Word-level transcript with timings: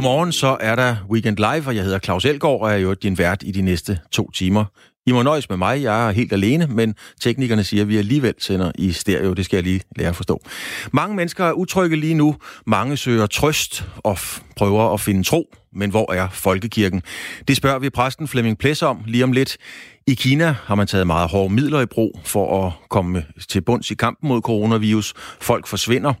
Godmorgen, 0.00 0.32
så 0.32 0.56
er 0.60 0.76
der 0.76 0.96
Weekend 1.10 1.36
Live, 1.36 1.66
og 1.66 1.76
jeg 1.76 1.84
hedder 1.84 1.98
Claus 1.98 2.24
Elgaard, 2.24 2.60
og 2.60 2.70
er 2.70 2.76
jo 2.76 2.94
din 2.94 3.18
vært 3.18 3.42
i 3.46 3.50
de 3.50 3.62
næste 3.62 3.98
to 4.12 4.30
timer. 4.30 4.64
I 5.06 5.12
må 5.12 5.22
nøjes 5.22 5.48
med 5.48 5.56
mig, 5.56 5.82
jeg 5.82 6.08
er 6.08 6.12
helt 6.12 6.32
alene, 6.32 6.66
men 6.66 6.94
teknikerne 7.20 7.64
siger, 7.64 7.82
at 7.82 7.88
vi 7.88 7.96
alligevel 7.96 8.34
sender 8.38 8.72
i 8.74 8.92
stereo. 8.92 9.32
Det 9.32 9.44
skal 9.44 9.56
jeg 9.56 9.64
lige 9.64 9.80
lære 9.96 10.08
at 10.08 10.16
forstå. 10.16 10.40
Mange 10.92 11.16
mennesker 11.16 11.44
er 11.44 11.52
utrygge 11.52 11.96
lige 11.96 12.14
nu. 12.14 12.36
Mange 12.66 12.96
søger 12.96 13.26
trøst 13.26 13.84
og 13.96 14.18
prøver 14.56 14.94
at 14.94 15.00
finde 15.00 15.22
tro. 15.22 15.54
Men 15.72 15.90
hvor 15.90 16.12
er 16.12 16.28
folkekirken? 16.28 17.02
Det 17.48 17.56
spørger 17.56 17.78
vi 17.78 17.90
præsten 17.90 18.28
Flemming 18.28 18.58
Ples 18.58 18.82
om 18.82 19.02
lige 19.06 19.24
om 19.24 19.32
lidt. 19.32 19.56
I 20.06 20.14
Kina 20.14 20.54
har 20.64 20.74
man 20.74 20.86
taget 20.86 21.06
meget 21.06 21.30
hårde 21.30 21.54
midler 21.54 21.80
i 21.80 21.86
brug 21.86 22.20
for 22.24 22.66
at 22.66 22.72
komme 22.90 23.24
til 23.48 23.60
bunds 23.60 23.90
i 23.90 23.94
kampen 23.94 24.28
mod 24.28 24.40
coronavirus. 24.40 25.14
Folk 25.40 25.66
forsvinder, 25.66 26.14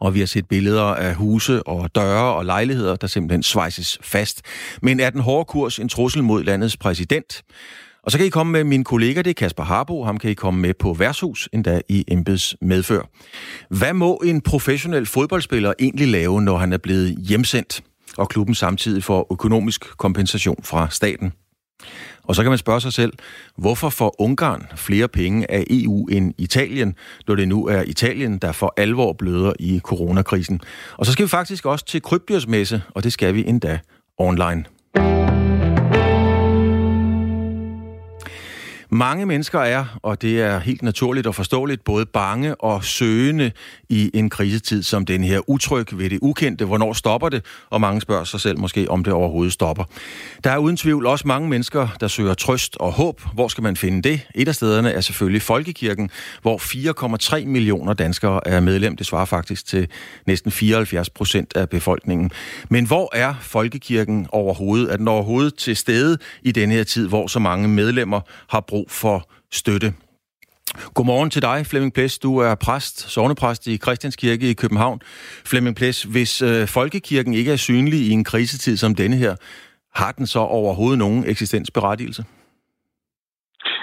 og 0.00 0.14
vi 0.14 0.18
har 0.18 0.26
set 0.26 0.48
billeder 0.48 0.82
af 0.82 1.14
huse 1.14 1.62
og 1.62 1.94
døre 1.94 2.34
og 2.34 2.44
lejligheder, 2.44 2.96
der 2.96 3.06
simpelthen 3.06 3.42
svejses 3.42 3.98
fast. 4.02 4.42
Men 4.82 5.00
er 5.00 5.10
den 5.10 5.20
hårde 5.20 5.44
kurs 5.44 5.78
en 5.78 5.88
trussel 5.88 6.22
mod 6.22 6.44
landets 6.44 6.76
præsident? 6.76 7.42
Og 8.02 8.12
så 8.12 8.18
kan 8.18 8.26
I 8.26 8.30
komme 8.30 8.52
med 8.52 8.64
min 8.64 8.84
kollega, 8.84 9.22
det 9.22 9.30
er 9.30 9.34
Kasper 9.34 9.64
Harbo. 9.64 10.04
Ham 10.04 10.18
kan 10.18 10.30
I 10.30 10.34
komme 10.34 10.60
med 10.60 10.74
på 10.74 10.92
værtshus, 10.92 11.48
endda 11.52 11.80
i 11.88 12.04
embeds 12.08 12.56
medfør. 12.60 13.02
Hvad 13.70 13.92
må 13.92 14.16
en 14.24 14.40
professionel 14.40 15.06
fodboldspiller 15.06 15.72
egentlig 15.78 16.08
lave, 16.08 16.42
når 16.42 16.58
han 16.58 16.72
er 16.72 16.78
blevet 16.78 17.16
hjemsendt, 17.18 17.80
og 18.16 18.28
klubben 18.28 18.54
samtidig 18.54 19.04
får 19.04 19.26
økonomisk 19.30 19.96
kompensation 19.96 20.56
fra 20.62 20.90
staten? 20.90 21.32
Og 22.24 22.34
så 22.34 22.42
kan 22.42 22.50
man 22.50 22.58
spørge 22.58 22.80
sig 22.80 22.92
selv, 22.92 23.12
hvorfor 23.56 23.88
får 23.88 24.14
Ungarn 24.18 24.66
flere 24.76 25.08
penge 25.08 25.50
af 25.50 25.64
EU 25.70 26.06
end 26.06 26.34
Italien, 26.38 26.94
når 27.26 27.34
det 27.34 27.48
nu 27.48 27.66
er 27.66 27.82
Italien, 27.82 28.38
der 28.38 28.52
for 28.52 28.74
alvor 28.76 29.12
bløder 29.12 29.52
i 29.60 29.80
coronakrisen? 29.84 30.60
Og 30.96 31.06
så 31.06 31.12
skal 31.12 31.22
vi 31.22 31.28
faktisk 31.28 31.66
også 31.66 31.84
til 31.84 32.02
krybdyrsmesse, 32.02 32.82
og 32.90 33.04
det 33.04 33.12
skal 33.12 33.34
vi 33.34 33.44
endda 33.46 33.78
online. 34.18 34.64
Mange 38.94 39.26
mennesker 39.26 39.60
er, 39.60 39.98
og 40.02 40.22
det 40.22 40.40
er 40.40 40.58
helt 40.58 40.82
naturligt 40.82 41.26
og 41.26 41.34
forståeligt, 41.34 41.84
både 41.84 42.06
bange 42.06 42.54
og 42.54 42.84
søgende 42.84 43.52
i 43.88 44.10
en 44.14 44.30
krisetid 44.30 44.82
som 44.82 45.06
den 45.06 45.24
her. 45.24 45.50
Utryg 45.50 45.98
ved 45.98 46.10
det 46.10 46.18
ukendte. 46.22 46.64
Hvornår 46.64 46.92
stopper 46.92 47.28
det? 47.28 47.44
Og 47.70 47.80
mange 47.80 48.00
spørger 48.00 48.24
sig 48.24 48.40
selv 48.40 48.58
måske, 48.58 48.90
om 48.90 49.04
det 49.04 49.12
overhovedet 49.12 49.52
stopper. 49.52 49.84
Der 50.44 50.50
er 50.50 50.58
uden 50.58 50.76
tvivl 50.76 51.06
også 51.06 51.28
mange 51.28 51.48
mennesker, 51.48 51.88
der 52.00 52.08
søger 52.08 52.34
trøst 52.34 52.76
og 52.76 52.92
håb. 52.92 53.22
Hvor 53.34 53.48
skal 53.48 53.62
man 53.62 53.76
finde 53.76 54.02
det? 54.02 54.20
Et 54.34 54.48
af 54.48 54.54
stederne 54.54 54.92
er 54.92 55.00
selvfølgelig 55.00 55.42
Folkekirken, 55.42 56.10
hvor 56.42 56.58
4,3 57.38 57.46
millioner 57.46 57.92
danskere 57.92 58.48
er 58.48 58.60
medlem. 58.60 58.96
Det 58.96 59.06
svarer 59.06 59.24
faktisk 59.24 59.66
til 59.66 59.88
næsten 60.26 60.50
74 60.50 61.10
procent 61.10 61.56
af 61.56 61.68
befolkningen. 61.68 62.30
Men 62.68 62.86
hvor 62.86 63.16
er 63.16 63.34
Folkekirken 63.40 64.26
overhovedet? 64.32 64.92
Er 64.92 64.96
den 64.96 65.08
overhovedet 65.08 65.54
til 65.54 65.76
stede 65.76 66.18
i 66.42 66.52
denne 66.52 66.74
her 66.74 66.84
tid, 66.84 67.08
hvor 67.08 67.26
så 67.26 67.38
mange 67.38 67.68
medlemmer 67.68 68.20
har 68.48 68.60
brug 68.60 68.83
brug 68.84 68.90
for 68.90 69.22
støtte. 69.52 69.92
Godmorgen 70.94 71.30
til 71.30 71.42
dig, 71.42 71.66
Flemming 71.66 71.94
Ples. 71.94 72.18
Du 72.18 72.38
er 72.38 72.54
præst, 72.54 72.96
sovnepræst 73.14 73.66
i 73.66 73.78
Christianskirke 73.78 74.50
i 74.50 74.54
København. 74.54 75.00
Flemming 75.50 75.76
Ples, 75.76 76.02
hvis 76.02 76.42
øh, 76.42 76.68
folkekirken 76.68 77.34
ikke 77.34 77.52
er 77.52 77.56
synlig 77.56 78.00
i 78.08 78.10
en 78.10 78.24
krisetid 78.24 78.76
som 78.76 78.94
denne 78.94 79.16
her, 79.16 79.34
har 79.94 80.12
den 80.12 80.26
så 80.26 80.38
overhovedet 80.38 80.98
nogen 80.98 81.24
eksistensberettigelse? 81.26 82.24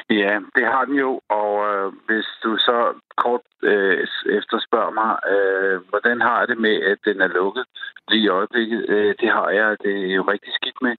Ja, 0.09 0.35
det 0.55 0.65
har 0.73 0.85
den 0.85 0.95
jo, 0.95 1.21
og 1.29 1.51
øh, 1.69 1.91
hvis 2.07 2.27
du 2.43 2.57
så 2.57 2.77
kort 3.17 3.41
øh, 3.63 4.07
efterspørger 4.37 4.93
mig, 5.01 5.11
øh, 5.33 5.81
hvordan 5.89 6.21
har 6.21 6.39
jeg 6.39 6.47
det 6.47 6.57
med, 6.57 6.75
at 6.91 6.97
den 7.05 7.21
er 7.21 7.27
lukket 7.27 7.65
lige 8.09 8.23
i 8.23 8.33
øjeblikket, 8.39 8.89
øh, 8.89 9.15
det 9.21 9.29
har 9.37 9.49
jeg 9.49 9.77
det 9.83 9.95
er 10.09 10.15
jo 10.19 10.23
rigtig 10.33 10.53
skidt 10.53 10.79
med. 10.81 10.95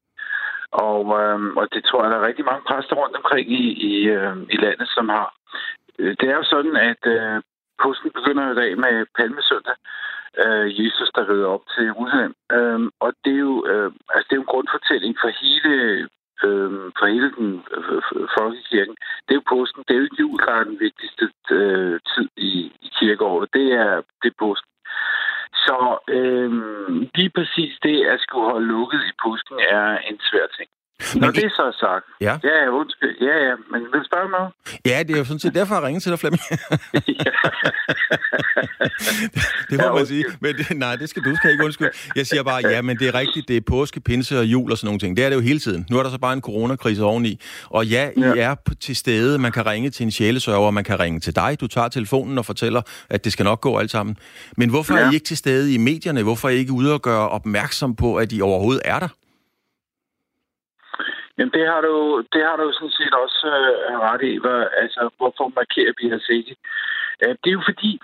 Og, 0.72 1.04
øh, 1.20 1.40
og 1.60 1.68
det 1.74 1.84
tror 1.84 2.02
jeg, 2.02 2.10
der 2.10 2.18
er 2.18 2.26
rigtig 2.26 2.44
mange 2.44 2.64
præster 2.68 2.96
rundt 2.96 3.16
omkring 3.16 3.46
i, 3.52 3.64
i, 3.90 3.94
øh, 4.16 4.36
i 4.54 4.56
landet, 4.56 4.88
som 4.88 5.08
har. 5.08 5.34
Øh, 5.98 6.16
det 6.20 6.26
er 6.28 6.36
jo 6.36 6.44
sådan, 6.54 6.76
at 6.76 7.02
øh, 7.06 7.42
posten 7.82 8.10
begynder 8.18 8.52
i 8.52 8.54
dag 8.54 8.78
med 8.78 9.06
palmesøndag. 9.18 9.76
Øh, 10.44 10.66
Jesus, 10.80 11.10
der 11.16 11.28
rider 11.30 11.46
op 11.46 11.64
til 11.72 11.84
Jerusalem. 11.84 12.34
Øh, 12.52 12.80
og 13.00 13.10
det 13.24 13.32
er, 13.32 13.44
jo, 13.48 13.66
øh, 13.72 13.90
altså, 14.14 14.26
det 14.28 14.32
er 14.34 14.40
jo 14.40 14.46
en 14.46 14.52
grundfortælling 14.54 15.14
for 15.22 15.30
hele 15.42 16.08
øh, 16.44 16.70
for 16.98 17.06
hele 17.14 17.30
den 17.38 17.50
øh, 17.76 18.28
folkekirken. 18.38 18.96
Det 19.24 19.30
er 19.32 19.40
jo 19.40 19.52
påsken. 19.56 19.84
Det 19.88 19.94
er 19.96 20.00
jo 20.00 20.08
jul, 20.20 20.38
der 20.46 20.52
er 20.52 20.64
den 20.64 20.80
vigtigste 20.80 21.24
øh, 21.50 22.00
tid 22.12 22.28
i, 22.36 22.52
i 22.86 22.88
kirkeåret. 22.98 23.48
Det 23.54 23.66
er, 23.72 23.94
det 24.22 24.28
er 24.30 24.38
påsken. 24.38 24.71
Så 25.54 25.98
øh, 26.08 26.50
lige 27.14 27.30
præcis 27.30 27.78
det 27.82 28.06
at 28.06 28.20
skulle 28.20 28.50
holde 28.50 28.66
lukket 28.66 29.00
i 29.10 29.12
påsken 29.24 29.56
er 29.68 29.98
en 29.98 30.20
svær 30.20 30.46
ting. 30.56 30.70
Når 31.14 31.30
det 31.30 31.44
er 31.44 31.48
så 31.48 31.76
sagt. 31.80 32.04
Ja. 32.20 32.34
Ja, 32.44 32.68
undskyld. 32.80 33.16
Ja, 33.20 33.36
ja. 33.46 33.54
Men 33.72 33.80
vil 33.82 34.00
du 34.00 34.04
spørge 34.04 34.28
mig? 34.28 34.50
Ja, 34.86 35.02
det 35.02 35.14
er 35.14 35.18
jo 35.18 35.24
sådan 35.24 35.38
set 35.38 35.54
derfor, 35.54 35.74
jeg 35.74 35.84
ringer 35.84 36.00
til 36.00 36.10
dig, 36.10 36.18
Flemming. 36.18 36.42
det 39.70 39.76
må 39.78 39.84
ja, 39.84 39.92
man 39.92 40.06
sige. 40.06 40.24
Men 40.40 40.54
det, 40.56 40.76
nej, 40.76 40.96
det 40.96 41.08
skal 41.08 41.22
du 41.24 41.36
skal 41.36 41.50
ikke 41.50 41.64
undskylde. 41.64 41.90
Jeg 42.16 42.26
siger 42.26 42.42
bare, 42.42 42.60
ja, 42.68 42.82
men 42.82 42.96
det 42.98 43.08
er 43.08 43.14
rigtigt. 43.14 43.48
Det 43.48 43.56
er 43.56 43.60
påske, 43.60 44.00
pinse 44.00 44.38
og 44.38 44.44
jul 44.44 44.72
og 44.72 44.78
sådan 44.78 44.86
nogle 44.86 45.00
ting. 45.00 45.16
Det 45.16 45.24
er 45.24 45.28
det 45.28 45.36
jo 45.36 45.40
hele 45.40 45.58
tiden. 45.58 45.86
Nu 45.90 45.98
er 45.98 46.02
der 46.02 46.10
så 46.10 46.18
bare 46.18 46.32
en 46.32 46.40
coronakrise 46.40 47.04
oveni. 47.04 47.40
Og 47.66 47.86
ja, 47.86 48.10
I 48.16 48.20
ja. 48.20 48.34
er 48.36 48.54
til 48.80 48.96
stede. 48.96 49.38
Man 49.38 49.52
kan 49.52 49.66
ringe 49.66 49.90
til 49.90 50.04
en 50.04 50.10
sjælesørger, 50.10 50.70
man 50.70 50.84
kan 50.84 51.00
ringe 51.00 51.20
til 51.20 51.36
dig. 51.36 51.56
Du 51.60 51.66
tager 51.66 51.88
telefonen 51.88 52.38
og 52.38 52.46
fortæller, 52.46 52.82
at 53.10 53.24
det 53.24 53.32
skal 53.32 53.44
nok 53.44 53.60
gå 53.60 53.78
alt 53.78 53.90
sammen. 53.90 54.16
Men 54.56 54.70
hvorfor 54.70 54.94
ja. 54.94 55.00
er 55.00 55.10
I 55.10 55.14
ikke 55.14 55.26
til 55.26 55.36
stede 55.36 55.74
i 55.74 55.76
medierne? 55.78 56.22
Hvorfor 56.22 56.48
er 56.48 56.52
I 56.52 56.56
ikke 56.56 56.72
ude 56.72 56.94
og 56.94 57.02
gøre 57.02 57.28
opmærksom 57.28 57.96
på, 57.96 58.16
at 58.16 58.32
I 58.32 58.40
overhovedet 58.40 58.82
er 58.84 58.98
der? 58.98 59.08
Jamen, 61.38 61.52
det 61.52 61.66
har 61.66 61.80
du, 61.80 62.24
det 62.32 62.42
har 62.48 62.56
du 62.56 62.72
sådan 62.72 62.96
set 62.98 63.14
også 63.24 63.46
øh, 63.46 63.98
ret 64.08 64.22
i. 64.22 64.36
Hvor, 64.42 64.58
altså, 64.82 65.10
hvorfor 65.16 65.52
markerer 65.60 65.92
vi 66.00 66.14
os 66.14 66.28
ikke? 66.28 66.56
Øh, 67.22 67.34
det 67.40 67.48
er 67.50 67.58
jo 67.58 67.62
fordi, 67.70 68.00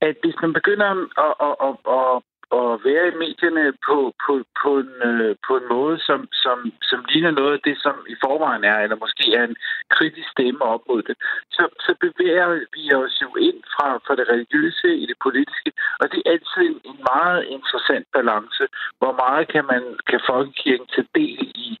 at 0.00 0.16
hvis 0.22 0.36
man 0.42 0.52
begynder 0.52 0.88
at, 1.26 1.32
at, 1.46 1.54
at, 1.66 1.74
at, 1.98 2.22
at 2.58 2.70
være 2.88 3.04
i 3.08 3.18
medierne 3.24 3.64
på, 3.86 3.96
på, 4.24 4.32
på, 4.62 4.70
en, 4.82 4.94
øh, 5.10 5.36
på 5.46 5.52
en 5.56 5.66
måde, 5.74 5.96
som, 6.08 6.20
som, 6.44 6.58
som 6.90 7.04
ligner 7.08 7.30
noget 7.30 7.52
af 7.52 7.60
det, 7.68 7.76
som 7.84 7.96
i 8.08 8.16
forvejen 8.24 8.64
er, 8.64 8.78
eller 8.78 8.96
måske 9.04 9.24
er 9.38 9.44
en 9.44 9.56
kritisk 9.96 10.28
stemme 10.30 10.62
op 10.62 10.82
mod 10.88 11.02
det, 11.02 11.16
så, 11.56 11.62
så 11.86 11.92
bevæger 12.04 12.48
vi 12.76 12.84
os 13.02 13.14
jo 13.22 13.30
ind 13.48 13.60
fra, 13.74 13.88
fra 14.06 14.14
det 14.16 14.26
religiøse 14.28 14.88
i 15.02 15.06
det 15.06 15.18
politiske, 15.22 15.70
og 16.00 16.04
det 16.12 16.18
er 16.18 16.30
altid 16.30 16.62
en, 16.70 16.80
en 16.90 16.98
meget 17.12 17.42
interessant 17.56 18.06
balance. 18.12 18.64
Hvor 19.00 19.12
meget 19.22 19.48
kan 19.48 19.64
man 19.72 19.82
kan 20.10 20.20
folkekirken 20.30 20.86
tage 20.86 21.08
del 21.14 21.52
i 21.66 21.79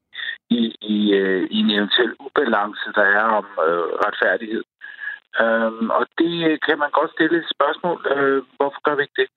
i, 0.50 0.60
i, 0.80 1.12
øh, 1.12 1.42
i 1.50 1.58
en 1.60 1.70
eventuel 1.70 2.12
ubalance, 2.20 2.86
der 2.94 3.06
er 3.20 3.26
om 3.40 3.46
øh, 3.68 3.86
retfærdighed. 4.04 4.64
Øhm, 5.42 5.90
og 5.98 6.06
det 6.18 6.62
kan 6.66 6.78
man 6.78 6.90
godt 6.90 7.10
stille 7.12 7.38
et 7.38 7.52
spørgsmål. 7.56 7.98
Øh, 8.14 8.42
hvorfor 8.56 8.80
gør 8.86 8.94
vi 8.94 9.02
ikke 9.02 9.20
det? 9.22 9.30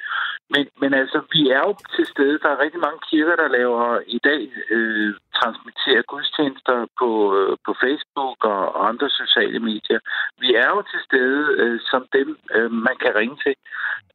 Men, 0.54 0.64
men 0.82 0.94
altså, 0.94 1.20
vi 1.34 1.42
er 1.50 1.62
jo 1.68 1.74
til 1.96 2.06
stede. 2.14 2.40
Der 2.44 2.50
er 2.50 2.64
rigtig 2.64 2.80
mange 2.80 3.02
kirker, 3.10 3.36
der 3.36 3.56
laver 3.58 4.00
i 4.08 4.20
dag 4.30 4.42
øh, 4.70 5.14
transmitterer 5.40 6.10
gudstjenester 6.12 6.78
på, 7.00 7.10
øh, 7.38 7.58
på 7.66 7.72
Facebook 7.84 8.38
og, 8.54 8.76
og 8.76 8.88
andre 8.90 9.10
sociale 9.10 9.60
medier. 9.60 10.00
Vi 10.40 10.50
er 10.64 10.70
jo 10.76 10.82
til 10.92 11.02
stede 11.08 11.44
øh, 11.62 11.80
som 11.92 12.02
dem, 12.14 12.38
øh, 12.56 12.72
man 12.72 12.96
kan 13.04 13.16
ringe 13.16 13.38
til 13.44 13.56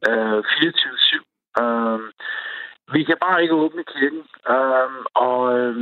øh, 0.09 0.39
24-7. 0.39 1.61
Øh, 1.61 1.99
vi 2.93 3.03
kan 3.03 3.17
bare 3.25 3.41
ikke 3.43 3.61
åbne 3.63 3.83
kirken. 3.83 4.23
Øh, 4.55 4.91
og, 5.13 5.59
øh, 5.59 5.75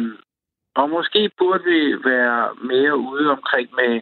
og 0.80 0.90
måske 0.90 1.32
burde 1.38 1.64
vi 1.64 1.82
være 2.12 2.56
mere 2.72 2.96
ude 2.98 3.32
omkring 3.38 3.68
med, 3.80 4.02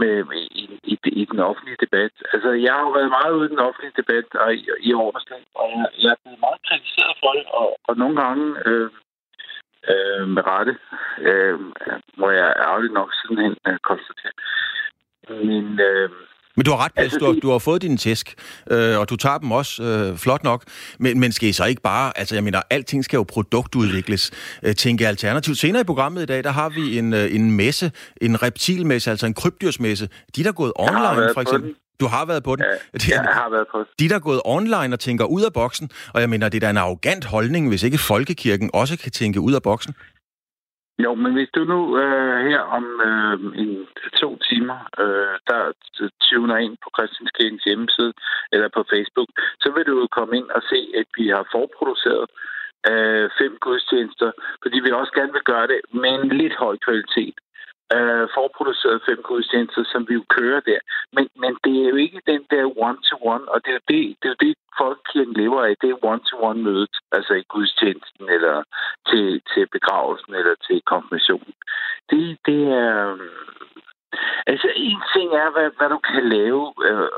med, 0.00 0.24
med 0.30 0.42
i, 0.62 0.64
i, 0.92 0.98
i 1.20 1.24
den 1.24 1.40
offentlige 1.40 1.82
debat. 1.84 2.12
Altså, 2.32 2.50
jeg 2.50 2.72
har 2.72 2.80
jo 2.80 2.90
været 2.90 3.16
meget 3.18 3.32
ude 3.38 3.46
i 3.46 3.54
den 3.54 3.58
offentlige 3.68 3.98
debat 4.00 4.26
og 4.34 4.54
i, 4.54 4.68
i 4.80 4.92
årets 4.92 5.26
og 5.54 5.66
jeg, 5.70 5.86
jeg 6.02 6.10
er 6.10 6.20
blevet 6.22 6.40
meget 6.46 6.60
kritiseret 6.68 7.14
for 7.22 7.32
det, 7.36 7.44
og, 7.60 7.68
og 7.88 7.96
nogle 7.96 8.16
gange 8.22 8.46
øh, 8.68 8.90
øh, 9.92 10.28
med 10.34 10.42
rette, 10.46 10.74
øh, 11.28 11.60
må 12.16 12.30
jeg 12.30 12.54
ærgerligt 12.66 12.92
nok 12.92 13.10
sidenhen 13.14 13.56
øh, 13.68 13.78
konstatere. 13.78 14.36
Men 15.28 15.80
øh, 15.80 16.10
men 16.56 16.64
du 16.64 16.70
har 16.70 16.84
ret, 16.84 16.92
altså, 16.96 17.18
du, 17.18 17.24
har, 17.24 17.32
du 17.32 17.50
har 17.50 17.58
fået 17.58 17.82
din 17.82 17.96
tæsk, 17.96 18.34
øh, 18.70 18.98
og 18.98 19.10
du 19.10 19.16
tager 19.16 19.38
dem 19.38 19.52
også 19.52 19.82
øh, 19.82 20.16
flot 20.16 20.44
nok. 20.44 20.64
Men, 20.98 21.20
men 21.20 21.32
skal 21.32 21.48
I 21.48 21.52
så 21.52 21.64
ikke 21.64 21.82
bare... 21.82 22.18
Altså, 22.18 22.34
jeg 22.34 22.44
mener, 22.44 22.62
alting 22.70 23.04
skal 23.04 23.16
jo 23.16 23.22
produktudvikles. 23.22 24.30
Øh, 24.62 24.74
tænke 24.74 25.08
alternativt. 25.08 25.58
Senere 25.58 25.80
i 25.80 25.84
programmet 25.84 26.22
i 26.22 26.26
dag, 26.26 26.44
der 26.44 26.50
har 26.50 26.68
vi 26.68 26.98
en, 26.98 27.12
øh, 27.12 27.34
en 27.34 27.50
messe, 27.50 27.92
en 28.20 28.42
reptilmesse, 28.42 29.10
altså 29.10 29.26
en 29.26 29.34
krybdyrsmesse. 29.34 30.08
De, 30.36 30.42
der 30.42 30.48
er 30.48 30.52
gået 30.52 30.72
online, 30.76 31.30
for 31.34 31.40
eksempel. 31.40 31.68
Den. 31.68 31.76
Du 32.00 32.06
har 32.06 32.24
været 32.24 32.42
på 32.42 32.56
den? 32.56 32.64
Ja, 32.94 33.14
jeg 33.14 33.20
har 33.20 33.50
været 33.50 33.66
på 33.72 33.78
den. 33.78 33.86
De, 33.98 34.08
der 34.08 34.14
er 34.14 34.18
gået 34.18 34.40
online 34.44 34.94
og 34.94 35.00
tænker 35.00 35.24
ud 35.24 35.42
af 35.42 35.52
boksen, 35.52 35.90
og 36.14 36.20
jeg 36.20 36.30
mener, 36.30 36.48
det 36.48 36.56
er 36.62 36.66
da 36.66 36.70
en 36.70 36.76
arrogant 36.76 37.24
holdning, 37.24 37.68
hvis 37.68 37.82
ikke 37.82 37.98
Folkekirken 37.98 38.70
også 38.72 38.98
kan 38.98 39.12
tænke 39.12 39.40
ud 39.40 39.52
af 39.52 39.62
boksen. 39.62 39.94
Jo, 40.98 41.14
men 41.14 41.32
hvis 41.32 41.50
du 41.54 41.64
nu 41.64 41.98
øh, 41.98 42.46
her 42.48 42.60
om 42.60 42.84
øh, 43.08 43.60
en, 43.62 43.86
to 44.20 44.38
timer, 44.48 44.78
øh, 45.02 45.34
der 45.48 45.72
tuner 46.22 46.56
ind 46.56 46.76
på 46.84 46.90
Christianskirkens 46.96 47.64
hjemmeside 47.64 48.12
eller 48.52 48.68
på 48.68 48.84
Facebook, 48.92 49.28
så 49.62 49.68
vil 49.74 49.86
du 49.86 50.08
komme 50.16 50.36
ind 50.36 50.48
og 50.50 50.62
se, 50.70 50.80
at 51.00 51.06
vi 51.18 51.28
har 51.28 51.44
forproduceret 51.52 52.26
øh, 52.90 53.30
fem 53.40 53.52
gudstjenester, 53.60 54.30
fordi 54.62 54.76
vi 54.80 54.90
også 54.90 55.12
gerne 55.18 55.32
vil 55.32 55.48
gøre 55.52 55.66
det 55.66 55.80
med 56.02 56.10
en 56.10 56.28
lidt 56.28 56.54
høj 56.64 56.76
kvalitet 56.86 57.34
øh, 57.96 58.26
forproduceret 58.36 58.98
fem 59.08 59.20
gudstjenester, 59.28 59.82
som 59.92 60.02
vi 60.08 60.14
jo 60.14 60.24
kører 60.36 60.60
der. 60.70 60.80
Men, 61.16 61.24
men 61.42 61.52
det 61.64 61.74
er 61.82 61.88
jo 61.92 61.96
ikke 61.96 62.20
den 62.32 62.42
der 62.50 62.64
one-to-one, 62.86 63.46
og 63.52 63.58
det 63.64 63.70
er 63.70 63.78
jo 63.80 63.84
det, 63.92 64.02
det, 64.20 64.26
er 64.28 64.34
jo 64.34 64.42
det 64.46 64.54
folkekirken 64.84 65.34
lever 65.42 65.60
af. 65.68 65.74
Det 65.80 65.88
er 65.90 66.04
one-to-one 66.10 66.62
mødet, 66.68 66.94
altså 67.16 67.32
i 67.42 67.44
gudstjenesten, 67.54 68.24
eller 68.36 68.56
til, 69.08 69.24
til 69.52 69.64
begravelsen, 69.76 70.32
eller 70.40 70.54
til 70.66 70.78
konfirmationen. 70.92 71.54
Det, 72.10 72.24
det 72.48 72.60
er... 72.84 72.96
Øh, 73.12 73.18
altså, 74.52 74.68
en 74.90 75.00
ting 75.14 75.28
er, 75.42 75.48
hvad, 75.54 75.68
hvad 75.78 75.88
du 75.94 76.00
kan 76.10 76.22
lave 76.36 76.62
øh, 76.88 77.08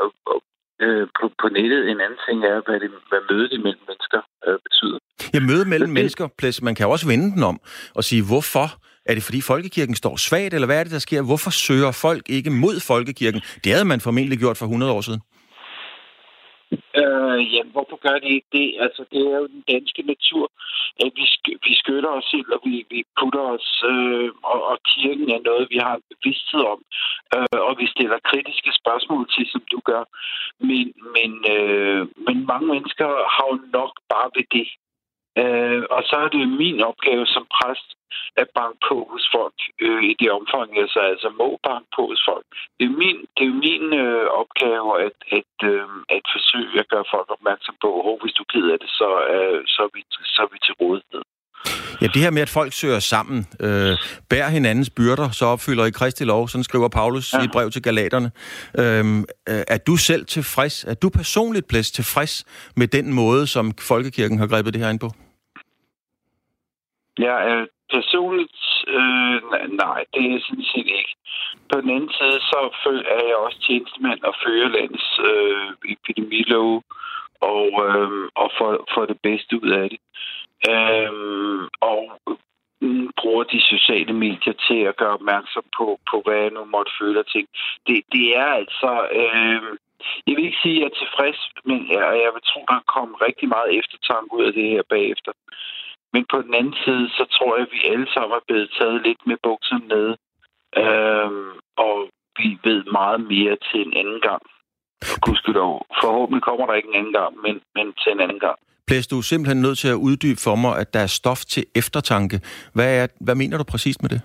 øh, 0.84 1.06
på, 1.18 1.24
på 1.40 1.46
nettet. 1.56 1.80
En 1.90 2.00
anden 2.04 2.20
ting 2.26 2.38
er, 2.52 2.56
hvad, 2.66 2.80
det, 2.80 2.90
hvad 3.10 3.22
mødet 3.30 3.52
imellem 3.58 3.84
mennesker 3.88 4.20
øh, 4.46 4.58
betyder. 4.66 4.98
Ja, 5.34 5.40
mødet 5.50 5.68
mellem 5.72 5.90
det, 5.90 5.98
mennesker, 5.98 6.24
man 6.68 6.74
kan 6.74 6.86
også 6.86 7.06
vende 7.12 7.28
den 7.34 7.42
om 7.42 7.58
og 7.98 8.04
sige, 8.04 8.22
hvorfor 8.30 8.68
er 9.08 9.14
det 9.14 9.22
fordi 9.22 9.40
folkekirken 9.40 9.94
står 9.94 10.16
svagt, 10.16 10.54
eller 10.54 10.66
hvad 10.66 10.78
er 10.78 10.84
det, 10.84 10.92
der 10.92 10.98
sker? 10.98 11.22
Hvorfor 11.22 11.50
søger 11.50 11.92
folk 11.92 12.24
ikke 12.28 12.50
mod 12.50 12.80
folkekirken? 12.80 13.40
Det 13.64 13.72
havde 13.72 13.84
man 13.84 14.00
formentlig 14.00 14.38
gjort 14.38 14.56
for 14.56 14.66
100 14.66 14.92
år 14.92 15.00
siden. 15.00 15.20
Øh, 17.00 17.54
jamen, 17.54 17.72
hvorfor 17.72 17.98
gør 18.06 18.16
de 18.18 18.28
ikke 18.36 18.50
det? 18.58 18.68
Altså, 18.84 19.02
det 19.12 19.20
er 19.30 19.36
jo 19.42 19.46
den 19.46 19.64
danske 19.72 20.02
natur. 20.12 20.44
At 21.04 21.10
vi, 21.18 21.24
sk- 21.34 21.58
vi 21.66 21.72
skytter 21.82 22.10
os 22.18 22.26
selv, 22.32 22.48
og 22.56 22.60
vi, 22.64 22.86
vi 22.90 23.00
putter 23.18 23.44
os, 23.56 23.68
øh, 23.92 24.30
og, 24.52 24.58
og 24.70 24.78
kirken 24.92 25.28
er 25.36 25.40
noget, 25.48 25.72
vi 25.74 25.78
har 25.86 25.94
en 25.96 26.06
bevidsthed 26.12 26.62
om, 26.74 26.80
øh, 27.34 27.60
og 27.68 27.72
vi 27.80 27.86
stiller 27.94 28.26
kritiske 28.30 28.70
spørgsmål 28.80 29.22
til, 29.34 29.46
som 29.52 29.62
du 29.72 29.78
gør. 29.90 30.02
Men, 30.68 30.86
men, 31.16 31.30
øh, 31.56 32.02
men 32.26 32.36
mange 32.50 32.66
mennesker 32.74 33.08
har 33.34 33.46
jo 33.52 33.56
nok 33.78 33.92
bare 34.12 34.28
ved 34.36 34.46
det. 34.56 34.68
Øh, 35.42 35.82
og 35.96 36.02
så 36.08 36.16
er 36.24 36.28
det 36.28 36.56
min 36.62 36.78
opgave 36.90 37.26
som 37.34 37.44
præst 37.56 37.88
at 38.42 38.48
banke 38.58 38.80
på 38.88 38.96
hos 39.12 39.24
folk 39.36 39.58
øh, 39.84 40.02
i 40.10 40.12
det 40.20 40.30
omfang, 40.38 40.66
jeg 40.80 40.88
så 40.94 41.00
altså 41.12 41.28
må 41.40 41.48
banke 41.68 41.88
på 41.96 42.02
hos 42.10 42.22
folk. 42.30 42.46
Det 42.78 42.84
er 42.90 42.94
min, 43.02 43.18
det 43.36 43.44
er 43.50 43.56
min 43.66 43.86
øh, 44.04 44.26
opgave 44.42 44.88
at, 45.06 45.16
at, 45.38 45.54
øh, 45.70 45.88
at 46.16 46.24
forsøge 46.34 46.76
at 46.82 46.88
gøre 46.92 47.06
folk 47.14 47.28
opmærksom 47.36 47.74
på, 47.84 47.90
at 48.08 48.18
hvis 48.22 48.36
du 48.38 48.44
gider 48.54 48.76
det, 48.82 48.90
så, 49.00 49.08
øh, 49.34 49.60
så, 49.74 49.80
er 49.86 49.90
vi, 49.94 50.00
så 50.34 50.40
er 50.46 50.50
vi 50.52 50.58
til 50.66 50.74
rådighed. 50.82 51.22
Ja, 52.00 52.06
det 52.06 52.22
her 52.22 52.30
med, 52.30 52.42
at 52.42 52.48
folk 52.48 52.72
søger 52.72 52.98
sammen, 52.98 53.46
øh, 53.60 53.96
bærer 54.30 54.48
hinandens 54.48 54.90
byrder, 54.90 55.30
så 55.30 55.44
opfylder 55.46 55.84
I 55.86 55.90
Kristi 55.90 56.24
lov, 56.24 56.48
sådan 56.48 56.64
skriver 56.64 56.88
Paulus 56.88 57.32
ja. 57.32 57.40
i 57.40 57.44
et 57.44 57.50
brev 57.52 57.70
til 57.70 57.82
Galaterne. 57.82 58.30
Øhm, 58.78 59.18
øh, 59.48 59.62
er 59.68 59.78
du 59.86 59.96
selv 59.96 60.26
tilfreds, 60.26 60.84
er 60.84 60.94
du 60.94 61.08
personligt 61.08 61.68
plads 61.68 61.90
tilfreds 61.90 62.44
med 62.76 62.88
den 62.88 63.12
måde, 63.12 63.46
som 63.46 63.72
Folkekirken 63.80 64.38
har 64.38 64.46
grebet 64.46 64.74
det 64.74 64.82
her 64.82 64.90
ind 64.90 65.00
på? 65.00 65.10
Jeg 67.18 67.50
er 67.52 67.66
personligt, 67.90 68.60
øh, 68.88 69.36
nej, 69.84 70.04
det 70.14 70.24
er 70.32 70.40
sådan 70.40 70.68
set 70.74 70.86
ikke. 71.00 71.14
På 71.72 71.80
den 71.80 71.90
anden 71.90 72.12
side, 72.18 72.40
så 72.50 72.58
er 73.08 73.24
jeg 73.28 73.36
også 73.36 73.58
tjenestemand 73.66 74.22
og 74.22 74.34
fører 74.44 74.68
lands 74.68 75.06
øh, 75.30 75.92
epidemilov 75.92 76.82
og, 77.40 77.68
øh, 77.88 78.28
og 78.34 78.50
får, 78.58 78.84
får 78.94 79.04
det 79.06 79.18
bedste 79.22 79.62
ud 79.62 79.70
af 79.70 79.90
det. 79.90 80.00
Øh, 80.72 81.60
og 81.80 82.02
mm, 82.80 83.10
bruger 83.20 83.44
de 83.44 83.60
sociale 83.60 84.12
medier 84.12 84.54
til 84.68 84.80
at 84.90 84.96
gøre 84.96 85.14
opmærksom 85.18 85.64
på, 85.78 86.00
på 86.10 86.22
hvad 86.24 86.38
jeg 86.42 86.50
nu 86.50 86.64
måtte 86.64 86.92
føle 87.00 87.20
og 87.20 87.26
ting. 87.26 87.48
Det, 87.86 88.02
det 88.12 88.36
er 88.36 88.50
altså... 88.60 89.08
Øh, 89.12 89.62
jeg 90.26 90.36
vil 90.36 90.44
ikke 90.44 90.62
sige, 90.62 90.76
at 90.76 90.80
jeg 90.80 90.90
er 90.90 90.98
tilfreds, 91.02 91.40
men 91.64 91.78
jeg, 91.92 92.00
jeg 92.24 92.30
vil 92.34 92.44
tro, 92.50 92.60
at 92.60 92.68
der 92.68 92.92
kommer 92.96 93.22
rigtig 93.26 93.48
meget 93.48 93.78
eftertanke 93.78 94.36
ud 94.36 94.44
af 94.44 94.52
det 94.52 94.68
her 94.70 94.82
bagefter. 94.88 95.32
Men 96.14 96.24
på 96.32 96.38
den 96.46 96.54
anden 96.54 96.76
side, 96.84 97.04
så 97.18 97.24
tror 97.36 97.50
jeg, 97.56 97.62
at 97.66 97.72
vi 97.76 97.80
alle 97.92 98.08
sammen 98.14 98.32
er 98.38 98.44
blevet 98.48 98.68
taget 98.78 98.98
lidt 99.06 99.22
med 99.26 99.36
bukserne 99.46 99.86
ned. 99.94 100.08
Øhm, 100.82 101.52
og 101.84 101.96
vi 102.38 102.48
ved 102.66 102.80
meget 102.98 103.20
mere 103.32 103.56
til 103.68 103.80
en 103.86 103.94
anden 104.00 104.20
gang. 104.28 104.42
Gudskelov. 105.24 105.86
Forhåbentlig 106.02 106.42
kommer 106.42 106.66
der 106.66 106.74
ikke 106.74 106.88
en 106.92 106.98
anden 107.00 107.12
gang, 107.12 107.32
men, 107.44 107.54
men 107.76 107.86
til 108.02 108.12
en 108.12 108.20
anden 108.20 108.40
gang. 108.40 108.58
Plæs, 108.86 109.06
du 109.06 109.18
er 109.18 109.22
simpelthen 109.22 109.62
nødt 109.62 109.78
til 109.78 109.88
at 109.88 110.02
uddybe 110.08 110.40
for 110.46 110.54
mig, 110.54 110.78
at 110.78 110.94
der 110.94 111.00
er 111.00 111.06
stof 111.06 111.40
til 111.44 111.64
eftertanke. 111.74 112.40
Hvad, 112.74 113.02
er, 113.02 113.06
hvad 113.20 113.34
mener 113.34 113.58
du 113.58 113.64
præcist 113.64 114.02
med 114.02 114.10
det? 114.10 114.20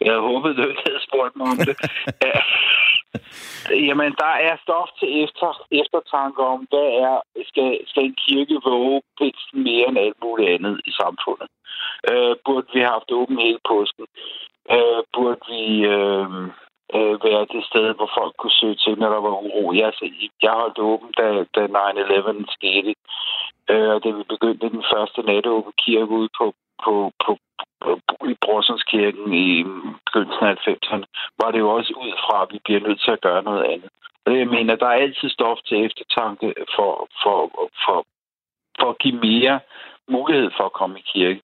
Jeg 0.00 0.18
håbede, 0.28 0.54
du 0.56 0.62
ikke 0.70 0.82
havde 0.86 1.02
spurgt 1.08 1.36
mig 1.36 1.46
om 1.46 1.56
det. 1.56 1.76
Jamen, 3.86 4.12
der 4.22 4.34
er 4.48 4.56
stof 4.64 4.88
til 4.98 5.24
efter, 5.24 5.48
eftertanke 5.82 6.40
om, 6.52 6.60
hvad 6.70 6.88
er, 7.06 7.16
skal, 7.48 7.78
skal 7.86 8.04
en 8.04 8.16
kirke 8.26 8.56
våge 8.64 9.02
pinsen 9.18 9.62
mere 9.68 9.88
end 9.88 9.98
alt 9.98 10.18
muligt 10.24 10.50
andet 10.54 10.80
i 10.84 10.92
samfundet? 11.00 11.48
Øh, 12.10 12.34
burde 12.44 12.66
vi 12.74 12.80
have 12.80 12.94
haft 12.96 13.12
åben 13.12 13.38
hele 13.38 13.60
påsken? 13.68 14.06
Øh, 14.74 15.02
burde 15.14 15.42
vi 15.52 15.64
øh, 15.94 16.28
øh, 16.96 17.14
være 17.26 17.44
det 17.54 17.62
sted, 17.70 17.86
hvor 17.98 18.10
folk 18.18 18.34
kunne 18.36 18.58
søge 18.60 18.78
til, 18.84 18.94
når 18.98 19.10
der 19.14 19.20
var 19.26 19.36
uro? 19.46 19.72
Jeg, 19.72 19.86
altså, 19.86 20.04
jeg 20.42 20.52
holdt 20.60 20.78
åben, 20.78 21.10
da, 21.18 21.26
da 21.56 21.62
9-11 21.66 22.44
skete. 22.56 22.94
Øh, 23.70 23.90
og 23.94 24.04
da 24.04 24.08
vi 24.18 24.22
begyndte 24.34 24.70
den 24.76 24.84
første 24.92 25.20
natåben 25.22 25.72
kirke 25.84 26.14
ude 26.20 26.30
på, 26.38 26.46
på, 26.84 26.94
på, 27.24 27.30
i 28.32 28.34
Brorsonskirken 28.44 29.26
i 29.46 29.48
begyndelsen 30.06 30.44
af 30.50 30.54
90'erne, 30.68 31.06
var 31.40 31.50
det 31.50 31.58
jo 31.64 31.68
også 31.78 31.92
ud 32.04 32.12
fra, 32.24 32.36
at 32.42 32.48
vi 32.52 32.58
bliver 32.64 32.80
nødt 32.86 33.00
til 33.04 33.10
at 33.16 33.20
gøre 33.26 33.42
noget 33.42 33.64
andet. 33.72 33.90
Og 34.26 34.38
jeg 34.38 34.48
mener, 34.56 34.76
der 34.76 34.86
er 34.86 35.02
altid 35.04 35.28
stof 35.30 35.58
til 35.68 35.84
eftertanke 35.86 36.46
for, 36.76 36.90
for, 37.22 37.36
for, 37.84 37.96
for 38.78 38.88
at 38.90 38.98
give 39.02 39.16
mere 39.30 39.60
mulighed 40.16 40.50
for 40.56 40.64
at 40.64 40.72
komme 40.72 40.98
i 40.98 41.04
kirke. 41.12 41.40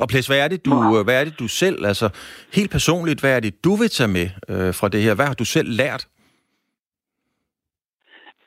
Og 0.00 0.08
Plæs, 0.08 0.26
hvad 0.26 0.40
er 0.44 0.48
det, 0.48 0.64
du, 0.64 1.02
hvad 1.04 1.20
er 1.20 1.24
det, 1.24 1.38
du 1.38 1.48
selv, 1.48 1.86
altså 1.86 2.08
helt 2.54 2.70
personligt, 2.70 3.20
hvad 3.20 3.36
er 3.36 3.40
det, 3.40 3.64
du 3.64 3.72
vil 3.80 3.90
tage 3.90 4.12
med 4.18 4.28
øh, 4.48 4.74
fra 4.78 4.88
det 4.88 5.02
her? 5.02 5.14
Hvad 5.14 5.26
har 5.26 5.34
du 5.34 5.44
selv 5.44 5.68
lært? 5.68 6.06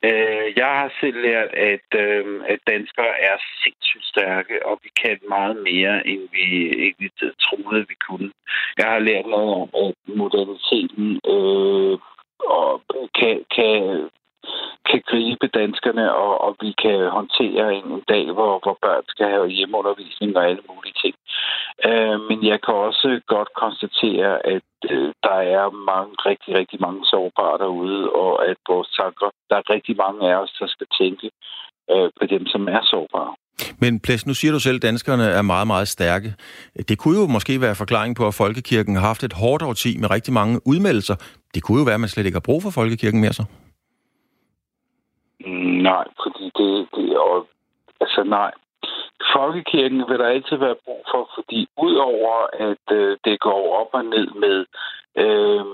Øh, 0.04 0.48
jeg 0.58 0.72
har 0.80 0.92
selv 1.02 1.22
lært, 1.22 1.52
at, 1.54 1.88
øh, 1.96 2.26
at 2.48 2.60
danskere 2.68 3.14
er 3.30 3.38
sindssygt 3.64 4.06
stærke, 4.06 4.66
og 4.66 4.80
vi 4.84 4.90
kan 5.02 5.20
meget 5.30 5.58
mere, 5.70 6.08
end 6.08 6.22
vi 6.32 6.46
egentlig 6.86 7.12
troede, 7.46 7.86
vi 7.88 7.96
kunne. 8.10 8.32
Jeg 8.78 8.86
har 8.86 9.00
lært 9.00 9.26
noget 9.26 9.50
om, 9.62 9.70
at 9.84 10.16
moderniteten 10.16 11.20
øh, 11.34 11.98
og 12.40 12.82
kan, 13.20 13.46
kan 13.56 14.10
kan 14.90 15.02
gribe 15.12 15.48
danskerne, 15.48 16.06
og, 16.24 16.34
og 16.46 16.52
vi 16.62 16.72
kan 16.84 17.00
håndtere 17.18 17.66
en, 17.78 17.88
en 17.98 18.04
dag, 18.14 18.26
hvor, 18.38 18.54
hvor 18.64 18.78
børn 18.86 19.04
skal 19.08 19.28
have 19.34 19.48
hjemmeundervisning 19.48 20.38
og 20.38 20.44
alle 20.50 20.64
mulige. 20.70 20.97
Øh, 21.90 22.18
men 22.30 22.38
jeg 22.52 22.60
kan 22.66 22.76
også 22.88 23.22
godt 23.28 23.50
konstatere, 23.64 24.32
at 24.56 24.70
øh, 24.92 25.14
der 25.28 25.40
er 25.58 25.66
mange, 25.92 26.14
rigtig, 26.30 26.52
rigtig 26.60 26.80
mange 26.82 27.02
sårbare 27.06 27.58
derude, 27.64 28.10
og 28.10 28.34
at 28.50 28.58
vores 28.70 28.90
tanker, 29.00 29.30
der 29.50 29.56
er 29.56 29.70
rigtig 29.76 29.96
mange 29.98 30.22
af 30.30 30.36
os, 30.44 30.52
der 30.60 30.68
skal 30.68 30.88
tænke 31.02 31.28
øh, 31.92 32.10
på 32.20 32.24
dem, 32.34 32.44
som 32.54 32.68
er 32.68 32.82
sårbare. 32.84 33.34
Men 33.82 34.00
Plæs, 34.00 34.28
nu 34.28 34.34
siger 34.34 34.52
du 34.52 34.60
selv, 34.60 34.76
at 34.76 34.82
danskerne 34.82 35.24
er 35.24 35.42
meget, 35.42 35.68
meget 35.68 35.88
stærke. 35.88 36.30
Det 36.90 36.98
kunne 36.98 37.20
jo 37.20 37.28
måske 37.28 37.62
være 37.62 37.76
forklaring 37.76 38.16
på, 38.16 38.28
at 38.28 38.34
Folkekirken 38.34 38.96
har 38.96 39.06
haft 39.08 39.24
et 39.24 39.34
hårdt 39.34 39.64
årti 39.64 39.98
med 40.02 40.12
rigtig 40.12 40.34
mange 40.34 40.60
udmeldelser. 40.66 41.16
Det 41.54 41.64
kunne 41.64 41.80
jo 41.80 41.86
være, 41.86 42.00
at 42.00 42.06
man 42.06 42.10
slet 42.10 42.26
ikke 42.26 42.36
har 42.42 42.50
brug 42.50 42.64
for 42.64 42.70
Folkekirken 42.70 43.22
mere 43.22 43.34
så. 43.34 43.46
Nej, 45.90 46.06
fordi 46.24 46.46
det, 46.60 46.88
det 46.96 47.08
er 47.12 47.46
altså 48.02 48.24
nej. 48.24 48.52
Folkekirken 49.34 50.00
vil 50.10 50.20
der 50.20 50.28
altid 50.28 50.58
være 50.58 50.82
brug 50.86 51.04
for, 51.12 51.30
fordi 51.36 51.68
udover 51.78 52.48
at 52.70 52.86
øh, 52.92 53.18
det 53.26 53.40
går 53.40 53.80
op 53.82 53.90
og 53.94 54.06
ned 54.06 54.28
med, 54.28 54.66
øh, 55.18 55.66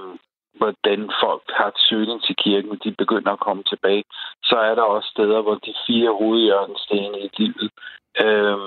hvordan 0.53 1.11
folk 1.23 1.43
har 1.49 1.71
søgning 1.89 2.23
til 2.23 2.35
kirken, 2.35 2.79
de 2.83 2.91
begynder 2.97 3.31
at 3.31 3.39
komme 3.39 3.63
tilbage, 3.63 4.03
så 4.43 4.55
er 4.55 4.75
der 4.75 4.81
også 4.81 5.09
steder, 5.09 5.41
hvor 5.41 5.55
de 5.55 5.73
fire 5.87 6.11
hovedhjørnestene 6.19 7.19
i 7.19 7.29
livet, 7.37 7.69
øh, 8.25 8.57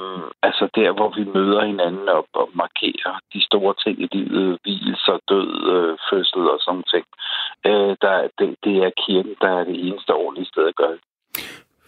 altså 0.43 0.64
der, 0.75 0.90
hvor 0.93 1.11
vi 1.19 1.25
møder 1.37 1.64
hinanden 1.64 2.09
op 2.09 2.31
og 2.33 2.49
markerer 2.55 3.14
de 3.33 3.45
store 3.45 3.75
ting 3.85 4.02
i 4.02 4.09
livet, 4.12 4.59
hvilelse, 4.62 5.12
død, 5.28 5.50
øh, 5.75 5.99
fødsel 6.11 6.43
og 6.55 6.59
sådan 6.61 6.88
ting, 6.95 7.07
øh, 7.66 7.97
der, 8.02 8.28
det, 8.38 8.57
det 8.64 8.76
er 8.87 8.90
kirken, 9.07 9.35
der 9.40 9.50
er 9.59 9.64
det 9.64 9.88
eneste 9.88 10.14
ordentlige 10.14 10.50
sted 10.52 10.66
at 10.69 10.76
gøre 10.76 10.93
det. 10.93 11.05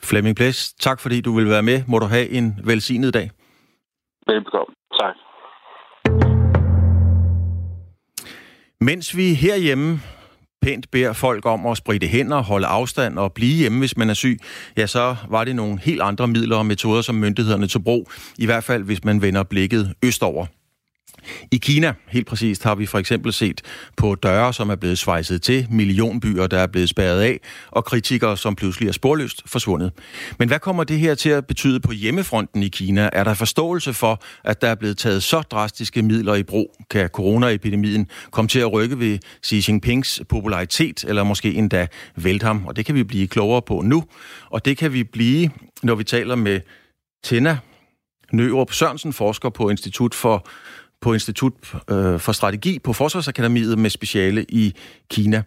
Flemming 0.08 0.36
Blæs, 0.36 0.72
tak 0.80 1.00
fordi 1.00 1.20
du 1.20 1.32
vil 1.32 1.48
være 1.48 1.62
med. 1.62 1.82
Må 1.86 1.98
du 1.98 2.06
have 2.06 2.28
en 2.28 2.60
velsignet 2.64 3.14
dag. 3.14 3.30
Velbekomme. 4.26 4.74
Tak. 5.00 5.14
Mens 8.80 9.16
vi 9.16 9.34
herhjemme 9.34 10.00
pænt 10.62 10.90
beder 10.90 11.12
folk 11.12 11.46
om 11.46 11.66
at 11.66 11.76
spritte 11.76 12.06
hænder, 12.06 12.42
holde 12.42 12.66
afstand 12.66 13.18
og 13.18 13.32
blive 13.32 13.56
hjemme, 13.56 13.78
hvis 13.78 13.96
man 13.96 14.10
er 14.10 14.14
syg, 14.14 14.38
ja, 14.76 14.86
så 14.86 15.16
var 15.28 15.44
det 15.44 15.56
nogle 15.56 15.78
helt 15.80 16.02
andre 16.02 16.28
midler 16.28 16.56
og 16.56 16.66
metoder, 16.66 17.02
som 17.02 17.14
myndighederne 17.14 17.66
tog 17.66 17.84
brug, 17.84 18.10
i 18.38 18.46
hvert 18.46 18.64
fald 18.64 18.84
hvis 18.84 19.04
man 19.04 19.22
vender 19.22 19.42
blikket 19.42 19.94
østover. 20.04 20.46
I 21.52 21.56
Kina, 21.56 21.94
helt 22.08 22.26
præcist, 22.26 22.62
har 22.62 22.74
vi 22.74 22.86
for 22.86 22.98
eksempel 22.98 23.32
set 23.32 23.62
på 23.96 24.14
døre, 24.14 24.52
som 24.52 24.70
er 24.70 24.76
blevet 24.76 24.98
svejset 24.98 25.42
til, 25.42 25.66
millionbyer, 25.70 26.46
der 26.46 26.58
er 26.58 26.66
blevet 26.66 26.88
spærret 26.88 27.20
af, 27.20 27.40
og 27.70 27.84
kritikere, 27.84 28.36
som 28.36 28.54
pludselig 28.54 28.88
er 28.88 28.92
sporløst 28.92 29.42
forsvundet. 29.46 29.92
Men 30.38 30.48
hvad 30.48 30.58
kommer 30.58 30.84
det 30.84 30.98
her 30.98 31.14
til 31.14 31.30
at 31.30 31.46
betyde 31.46 31.80
på 31.80 31.92
hjemmefronten 31.92 32.62
i 32.62 32.68
Kina? 32.68 33.10
Er 33.12 33.24
der 33.24 33.34
forståelse 33.34 33.94
for, 33.94 34.22
at 34.44 34.60
der 34.60 34.68
er 34.68 34.74
blevet 34.74 34.98
taget 34.98 35.22
så 35.22 35.40
drastiske 35.40 36.02
midler 36.02 36.34
i 36.34 36.42
brug? 36.42 36.76
Kan 36.90 37.08
coronaepidemien 37.08 38.06
komme 38.30 38.48
til 38.48 38.58
at 38.58 38.72
rykke 38.72 38.98
ved 38.98 39.18
Xi 39.46 39.64
Jinpings 39.68 40.22
popularitet, 40.28 41.04
eller 41.04 41.22
måske 41.22 41.54
endda 41.54 41.86
vælte 42.16 42.46
ham? 42.46 42.66
Og 42.66 42.76
det 42.76 42.86
kan 42.86 42.94
vi 42.94 43.04
blive 43.04 43.28
klogere 43.28 43.62
på 43.62 43.80
nu, 43.80 44.04
og 44.50 44.64
det 44.64 44.76
kan 44.76 44.92
vi 44.92 45.04
blive, 45.04 45.50
når 45.82 45.94
vi 45.94 46.04
taler 46.04 46.34
med 46.34 46.60
Tina 47.24 47.58
Nørup 48.32 48.72
Sørensen, 48.72 49.12
forsker 49.12 49.48
på 49.50 49.68
Institut 49.68 50.14
for 50.14 50.48
på 51.00 51.12
Institut 51.12 51.52
øh, 51.90 52.21
for 52.21 52.33
Strategi 52.33 52.78
på 52.78 52.93
Forsvarsakademiet 52.93 53.78
med 53.78 53.90
speciale 53.90 54.45
i 54.49 54.75
Kina. 55.11 55.43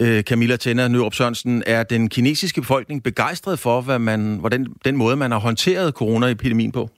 Øh, 0.00 0.22
Camilla 0.22 0.56
Tænder 0.56 0.88
Nørup 0.88 1.14
Sørensen, 1.14 1.62
er 1.66 1.82
den 1.82 2.08
kinesiske 2.08 2.60
befolkning 2.60 3.02
begejstret 3.02 3.58
for, 3.58 3.80
hvad 3.80 3.98
man, 3.98 4.36
hvordan, 4.36 4.66
den 4.84 4.96
måde, 4.96 5.16
man 5.16 5.30
har 5.30 5.38
håndteret 5.38 5.94
coronaepidemien 5.94 6.72
på? 6.72 6.90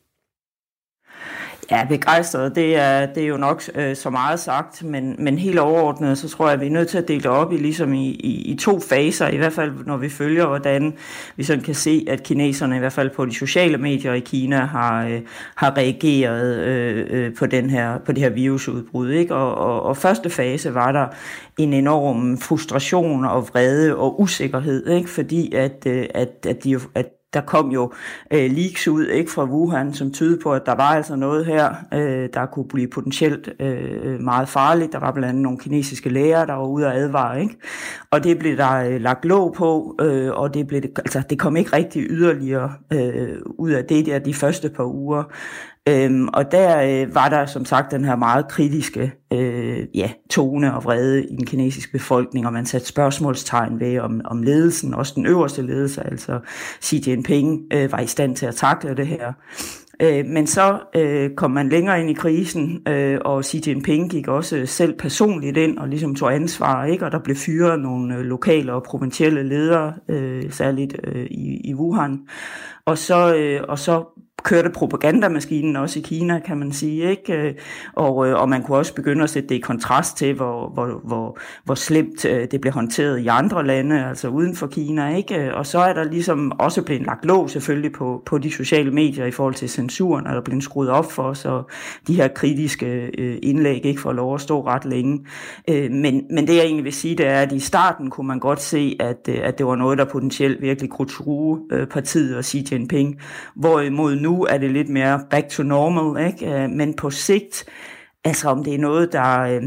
Ja, 1.70 1.86
begejstret, 1.88 2.56
det 2.56 2.76
er, 2.76 3.06
det 3.06 3.22
er 3.22 3.26
jo 3.26 3.36
nok 3.36 3.62
øh, 3.74 3.96
så 3.96 4.10
meget 4.10 4.40
sagt, 4.40 4.84
men, 4.84 5.16
men 5.18 5.38
helt 5.38 5.58
overordnet, 5.58 6.18
så 6.18 6.28
tror 6.28 6.46
jeg, 6.46 6.54
at 6.54 6.60
vi 6.60 6.66
er 6.66 6.70
nødt 6.70 6.88
til 6.88 6.98
at 6.98 7.08
dele 7.08 7.20
det 7.20 7.30
op 7.30 7.52
i, 7.52 7.56
ligesom 7.56 7.92
i, 7.94 8.08
i, 8.08 8.52
i 8.52 8.56
to 8.56 8.80
faser, 8.80 9.28
i 9.28 9.36
hvert 9.36 9.52
fald 9.52 9.72
når 9.86 9.96
vi 9.96 10.08
følger, 10.08 10.46
hvordan 10.46 10.94
vi 11.36 11.44
sådan 11.44 11.64
kan 11.64 11.74
se, 11.74 12.04
at 12.08 12.22
kineserne 12.22 12.76
i 12.76 12.78
hvert 12.78 12.92
fald 12.92 13.10
på 13.10 13.26
de 13.26 13.34
sociale 13.34 13.78
medier 13.78 14.12
i 14.12 14.20
Kina 14.20 14.64
har, 14.64 15.06
øh, 15.06 15.20
har 15.54 15.76
reageret 15.76 16.56
øh, 16.56 17.06
øh, 17.10 17.34
på, 17.34 17.46
den 17.46 17.70
her, 17.70 17.98
på 17.98 18.12
det 18.12 18.22
her 18.22 18.30
virusudbrud. 18.30 19.10
Ikke? 19.10 19.34
Og, 19.34 19.54
og, 19.54 19.82
og 19.82 19.96
første 19.96 20.30
fase 20.30 20.74
var 20.74 20.92
der 20.92 21.06
en 21.58 21.72
enorm 21.72 22.38
frustration 22.38 23.24
og 23.24 23.48
vrede 23.48 23.96
og 23.96 24.20
usikkerhed, 24.20 24.86
ikke? 24.86 25.10
fordi 25.10 25.54
at, 25.54 25.86
øh, 25.86 26.06
at, 26.14 26.46
at, 26.48 26.64
de, 26.64 26.80
at 26.94 27.15
der 27.34 27.40
kom 27.40 27.70
jo 27.70 27.92
øh, 28.32 28.50
leaks 28.50 28.88
ud 28.88 29.06
ikke 29.06 29.30
fra 29.30 29.44
Wuhan, 29.44 29.94
som 29.94 30.12
tydede 30.12 30.40
på, 30.42 30.52
at 30.52 30.62
der 30.66 30.74
var 30.74 30.94
altså 30.94 31.16
noget 31.16 31.46
her, 31.46 31.74
øh, 31.94 32.28
der 32.34 32.46
kunne 32.46 32.68
blive 32.68 32.88
potentielt 32.88 33.48
øh, 33.60 33.98
øh, 34.02 34.20
meget 34.20 34.48
farligt. 34.48 34.92
Der 34.92 34.98
var 34.98 35.12
blandt 35.12 35.28
andet 35.28 35.42
nogle 35.42 35.58
kinesiske 35.58 36.08
læger, 36.08 36.44
der 36.44 36.54
var 36.54 36.66
ude 36.66 36.86
at 36.86 36.96
advare, 36.96 37.40
ikke? 37.40 37.56
Og 38.10 38.24
det 38.24 38.38
blev 38.38 38.56
der 38.56 38.74
øh, 38.74 39.00
lagt 39.00 39.24
låg 39.24 39.54
på, 39.54 39.96
øh, 40.00 40.32
og 40.32 40.54
det, 40.54 40.66
blev, 40.66 40.82
altså, 40.96 41.22
det 41.30 41.38
kom 41.38 41.56
ikke 41.56 41.76
rigtig 41.76 42.06
yderligere 42.10 42.72
øh, 42.92 43.38
ud 43.44 43.70
af 43.70 43.84
det 43.84 44.06
der 44.06 44.18
de 44.18 44.34
første 44.34 44.68
par 44.68 44.84
uger. 44.84 45.22
Øhm, 45.88 46.28
og 46.28 46.52
der 46.52 46.82
øh, 46.82 47.14
var 47.14 47.28
der 47.28 47.46
som 47.46 47.64
sagt 47.64 47.90
den 47.90 48.04
her 48.04 48.16
meget 48.16 48.48
kritiske 48.48 49.12
øh, 49.32 49.86
ja, 49.94 50.10
tone 50.30 50.74
og 50.74 50.84
vrede 50.84 51.24
i 51.24 51.36
den 51.36 51.46
kinesiske 51.46 51.92
befolkning, 51.92 52.46
og 52.46 52.52
man 52.52 52.66
satte 52.66 52.86
spørgsmålstegn 52.86 53.80
ved, 53.80 53.98
om, 53.98 54.20
om 54.24 54.42
ledelsen, 54.42 54.94
også 54.94 55.12
den 55.16 55.26
øverste 55.26 55.62
ledelse, 55.62 56.06
altså 56.06 56.40
Xi 56.82 57.02
Jinping, 57.06 57.62
øh, 57.72 57.92
var 57.92 58.00
i 58.00 58.06
stand 58.06 58.36
til 58.36 58.46
at 58.46 58.54
takle 58.54 58.96
det 58.96 59.06
her. 59.06 59.32
Øh, 60.02 60.26
men 60.26 60.46
så 60.46 60.78
øh, 60.96 61.30
kom 61.36 61.50
man 61.50 61.68
længere 61.68 62.00
ind 62.00 62.10
i 62.10 62.14
krisen, 62.14 62.82
øh, 62.88 63.18
og 63.24 63.44
Xi 63.44 63.62
Jinping 63.66 64.10
gik 64.10 64.28
også 64.28 64.66
selv 64.66 64.98
personligt 64.98 65.56
ind 65.56 65.78
og 65.78 65.88
ligesom 65.88 66.14
tog 66.14 66.34
ansvar, 66.34 66.84
ikke? 66.84 67.04
og 67.04 67.12
der 67.12 67.18
blev 67.18 67.36
fyret 67.36 67.80
nogle 67.80 68.16
øh, 68.16 68.20
lokale 68.20 68.72
og 68.72 68.82
provincielle 68.82 69.42
ledere, 69.42 69.94
øh, 70.08 70.52
særligt 70.52 70.96
øh, 71.04 71.26
i, 71.30 71.60
i 71.64 71.74
Wuhan. 71.74 72.18
Og 72.84 72.98
så, 72.98 73.36
øh, 73.36 73.60
og 73.68 73.78
så 73.78 74.04
kørte 74.46 74.70
propagandamaskinen 74.70 75.76
også 75.76 75.98
i 75.98 76.02
Kina, 76.02 76.38
kan 76.38 76.58
man 76.58 76.72
sige. 76.72 77.10
ikke 77.10 77.32
øh, 77.32 77.54
Og, 77.94 78.28
øh, 78.28 78.40
og 78.40 78.48
man 78.48 78.62
kunne 78.62 78.78
også 78.78 78.94
begynde 78.94 79.22
at 79.22 79.30
sætte 79.30 79.48
det 79.48 79.54
i 79.54 79.58
kontrast 79.60 80.16
til, 80.16 80.34
hvor, 80.34 80.68
hvor, 80.68 81.00
hvor, 81.04 81.38
hvor 81.64 81.74
slemt 81.74 82.24
øh, 82.24 82.48
det 82.50 82.60
blev 82.60 82.72
håndteret 82.72 83.18
i 83.18 83.26
andre 83.26 83.66
lande, 83.66 84.04
altså 84.06 84.28
uden 84.28 84.56
for 84.56 84.66
Kina. 84.66 85.16
ikke 85.16 85.54
Og 85.54 85.66
så 85.66 85.78
er 85.78 85.92
der 85.92 86.04
ligesom 86.04 86.52
også 86.58 86.82
blevet 86.82 87.06
lagt 87.06 87.24
låg 87.24 87.50
selvfølgelig 87.50 87.92
på, 87.92 88.22
på 88.26 88.38
de 88.38 88.50
sociale 88.52 88.90
medier 88.90 89.26
i 89.26 89.30
forhold 89.30 89.54
til 89.54 89.68
censuren, 89.68 90.26
og 90.26 90.32
der 90.32 90.40
er 90.40 90.44
blevet 90.44 90.64
skruet 90.64 90.90
op 90.90 91.12
for, 91.12 91.32
så 91.32 91.62
de 92.06 92.14
her 92.14 92.28
kritiske 92.28 93.10
indlæg 93.42 93.86
ikke 93.86 94.00
får 94.00 94.12
lov 94.12 94.34
at 94.34 94.40
stå 94.40 94.66
ret 94.66 94.84
længe. 94.84 95.26
Men, 95.68 96.22
men 96.30 96.46
det 96.46 96.56
jeg 96.56 96.64
egentlig 96.64 96.84
vil 96.84 96.92
sige, 96.92 97.14
det 97.14 97.26
er, 97.26 97.40
at 97.40 97.52
i 97.52 97.60
starten 97.60 98.10
kunne 98.10 98.26
man 98.26 98.38
godt 98.38 98.62
se, 98.62 98.96
at, 99.00 99.28
at 99.28 99.58
det 99.58 99.66
var 99.66 99.76
noget, 99.76 99.98
der 99.98 100.04
potentielt 100.04 100.62
virkelig 100.62 100.90
kunne 100.90 101.08
true 101.08 101.60
partiet 101.90 102.36
og 102.36 102.44
Xi 102.44 102.66
Jinping, 102.72 103.20
hvorimod 103.54 104.16
nu 104.16 104.35
er 104.44 104.58
det 104.58 104.70
lidt 104.70 104.88
mere 104.88 105.20
back 105.30 105.48
to 105.48 105.62
normal, 105.62 106.26
ikke? 106.26 106.54
Øh, 106.54 106.70
men 106.70 106.94
på 106.94 107.10
sigt, 107.10 107.64
altså 108.24 108.48
om 108.48 108.64
det 108.64 108.74
er 108.74 108.78
noget, 108.78 109.12
der, 109.12 109.40
øh, 109.40 109.62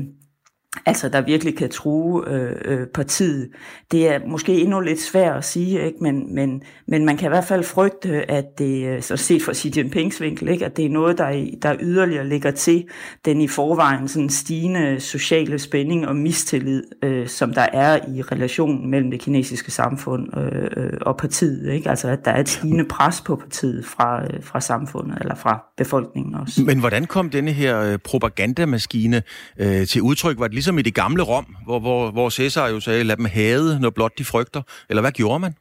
altså 0.86 1.10
der 1.10 1.22
virkelig 1.22 1.58
kan 1.58 1.70
true 1.70 2.24
øh, 2.28 2.56
øh, 2.66 2.88
partiet. 2.88 3.50
Det 3.92 4.08
er 4.08 4.20
måske 4.28 4.62
endnu 4.62 4.80
lidt 4.80 5.02
svært 5.02 5.38
at 5.38 5.46
sige, 5.46 5.86
ikke? 5.86 5.98
Men, 6.02 6.36
men, 6.36 6.62
men 6.88 7.06
man 7.06 7.18
kan 7.18 7.28
i 7.28 7.30
hvert 7.30 7.46
fald 7.46 7.64
frygte, 7.64 8.32
at 8.32 8.46
det, 8.58 8.88
øh, 8.88 9.02
så 9.02 9.18
set 9.18 9.42
fra 9.42 9.54
Xi 9.54 9.74
Jinpings 9.76 10.22
vinkel, 10.22 10.48
ikke? 10.48 10.66
at 10.66 10.78
det 10.78 10.86
er 10.86 10.90
noget, 10.90 11.18
der, 11.18 11.46
der 11.62 11.76
yderligere 11.80 12.28
ligger 12.28 12.52
til 12.52 12.86
den 13.26 13.42
i 13.42 13.48
forvejen 13.48 14.08
sådan 14.08 14.30
stigende 14.30 15.00
sociale 15.00 15.60
spænding 15.60 16.08
og 16.08 16.16
mistillid, 16.16 16.84
øh, 17.04 17.28
som 17.28 17.54
der 17.54 17.68
er 17.74 18.00
i 18.16 18.22
relationen 18.22 18.92
mellem 18.92 19.12
det 19.12 19.20
kinesiske 19.20 19.72
samfund 19.72 20.38
øh, 20.38 20.68
øh 20.78 20.90
og 21.02 21.18
partiet. 21.18 21.74
Ikke? 21.74 21.90
Altså 21.90 22.08
at 22.08 22.26
der 22.26 22.32
er 22.32 22.40
et 22.40 22.50
stigende 22.50 22.86
pres 22.86 23.22
på 23.22 23.36
partiet 23.36 23.86
fra, 23.86 24.24
øh, 24.24 24.44
fra 24.44 24.62
samfundet 24.62 25.18
eller 25.22 25.36
fra 25.36 25.64
befolkningen 25.78 26.36
også. 26.36 26.62
Men 26.66 26.80
hvordan 26.80 27.06
kom 27.06 27.30
denne 27.30 27.52
her 27.52 27.80
øh, 27.82 27.98
propagandamaskine 27.98 29.22
øh, 29.60 29.88
til 29.88 30.02
udtryk? 30.02 30.40
Var 30.40 30.48
det 30.48 30.54
ligesom 30.54 30.69
Ligesom 30.70 30.80
i 30.80 30.82
det 30.82 30.96
gamle 30.96 31.24
Rom, 31.24 31.56
hvor, 31.66 31.80
hvor, 31.80 32.12
hvor 32.12 32.30
Cæsar 32.30 32.68
jo 32.68 32.80
sagde, 32.80 33.04
lad 33.04 33.18
dem 33.18 33.26
hade, 33.26 33.80
når 33.80 33.90
blot 33.90 34.18
de 34.18 34.26
frygter? 34.26 34.62
Eller 34.90 35.02
hvad 35.02 35.12
gjorde 35.12 35.40
man? 35.40 35.54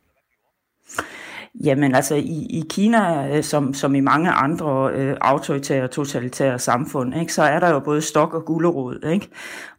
Jamen 1.65 1.95
altså 1.95 2.15
i, 2.15 2.47
i 2.51 2.63
Kina, 2.71 3.29
øh, 3.37 3.45
som, 3.45 3.75
som 3.75 3.95
i 3.95 4.01
mange 4.01 4.31
andre 4.31 4.91
øh, 4.93 5.17
autoritære 5.21 5.85
og 5.85 5.91
totalitære 5.91 6.59
samfund, 6.59 7.21
ikke, 7.21 7.35
så 7.35 7.43
er 7.43 7.61
der 7.61 7.71
jo 7.71 7.81
både 7.81 8.03
stok 8.03 8.35
og 8.35 8.45
gulerod. 8.45 9.11
Ikke? 9.13 9.29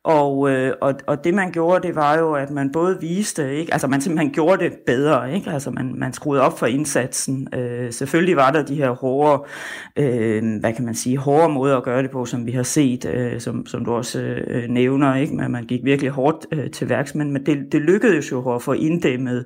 Og, 0.04 0.52
øh, 0.52 0.74
og, 0.82 0.94
og 1.08 1.24
det 1.24 1.34
man 1.34 1.52
gjorde, 1.52 1.88
det 1.88 1.96
var 1.96 2.18
jo, 2.18 2.34
at 2.34 2.52
man 2.52 2.72
både 2.72 2.98
viste, 3.02 3.56
ikke? 3.56 3.74
altså 3.74 3.88
man 3.88 4.02
simpelthen 4.02 4.32
gjorde 4.32 4.64
det 4.64 4.74
bedre, 4.86 5.34
ikke? 5.34 5.52
altså 5.52 5.72
man, 5.72 5.94
man 5.98 6.14
skruede 6.14 6.42
op 6.42 6.60
for 6.60 6.66
indsatsen. 6.66 7.48
Øh, 7.54 7.94
selvfølgelig 7.94 8.36
var 8.36 8.52
der 8.52 8.64
de 8.64 8.76
her 8.76 8.92
hårde, 8.92 9.44
øh, 9.98 10.60
hvad 10.60 10.74
kan 10.74 10.86
man 10.86 10.96
sige, 10.96 11.18
hårde 11.18 11.54
måder 11.54 11.78
at 11.78 11.84
gøre 11.84 12.04
det 12.04 12.12
på, 12.12 12.26
som 12.26 12.46
vi 12.46 12.52
har 12.52 12.64
set, 12.64 13.06
øh, 13.06 13.40
som, 13.40 13.66
som 13.66 13.86
du 13.86 13.92
også 13.92 14.22
øh, 14.22 14.70
nævner, 14.70 15.16
ikke? 15.16 15.36
Men 15.36 15.52
man 15.52 15.64
gik 15.64 15.80
virkelig 15.84 16.12
hårdt 16.12 16.46
øh, 16.52 16.72
til 16.72 16.90
værks, 16.90 17.16
men 17.16 17.46
det, 17.46 17.72
det 17.72 17.82
lykkedes 17.82 18.32
jo 18.32 18.56
at 18.56 18.62
få 18.62 18.74
inddæmmet 18.74 19.46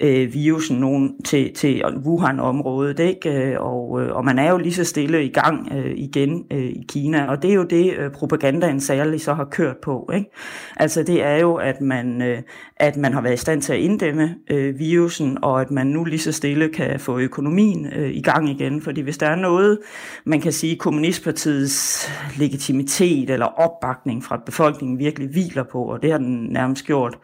øh, 0.00 0.34
virusen 0.34 0.76
nogen 0.76 1.22
til, 1.24 1.54
til 1.54 1.82
Wuhan-området, 2.06 3.00
ikke? 3.00 3.52
Øh, 3.52 3.60
og, 3.60 4.02
øh, 4.02 4.16
og 4.16 4.24
man 4.24 4.38
er 4.38 4.50
jo 4.50 4.58
lige 4.58 4.74
så 4.74 4.84
stille 4.84 5.24
i 5.24 5.32
gang 5.32 5.72
øh, 5.72 5.92
igen 5.96 6.44
øh, 6.52 6.64
i 6.64 6.84
Kina, 6.88 7.26
og 7.26 7.42
det 7.42 7.50
er 7.50 7.54
jo 7.54 7.64
det, 7.64 7.94
øh, 7.98 8.10
propagandaen 8.10 8.80
særligt 8.80 9.22
så 9.22 9.34
har 9.34 9.44
kørt 9.44 9.76
på. 9.84 10.10
Ikke? 10.14 10.30
Altså 10.76 11.02
det 11.02 11.22
er 11.22 11.36
jo, 11.36 11.54
at 11.54 11.80
man, 11.80 12.22
øh, 12.22 12.42
at 12.76 12.96
man 12.96 13.12
har 13.12 13.20
været 13.20 13.34
i 13.34 13.36
stand 13.36 13.62
til 13.62 13.72
at 13.72 13.78
inddæmme 13.78 14.34
øh, 14.50 14.78
virusen, 14.78 15.38
og 15.42 15.60
at 15.60 15.70
man 15.70 15.86
nu 15.86 16.04
lige 16.04 16.18
så 16.18 16.32
stille 16.32 16.68
kan 16.68 17.00
få 17.00 17.18
økonomien 17.18 17.86
øh, 17.96 18.10
i 18.10 18.22
gang 18.22 18.50
igen. 18.50 18.82
Fordi 18.82 19.00
hvis 19.00 19.18
der 19.18 19.26
er 19.26 19.36
noget, 19.36 19.78
man 20.24 20.40
kan 20.40 20.52
sige, 20.52 20.76
kommunistpartiets 20.76 22.10
legitimitet 22.38 23.30
eller 23.30 23.46
opbakning 23.46 24.24
fra 24.24 24.42
befolkningen 24.46 24.98
virkelig 24.98 25.28
hviler 25.28 25.62
på, 25.62 25.82
og 25.82 26.02
det 26.02 26.10
har 26.10 26.18
den 26.18 26.46
nærmest 26.50 26.86
gjort, 26.86 27.18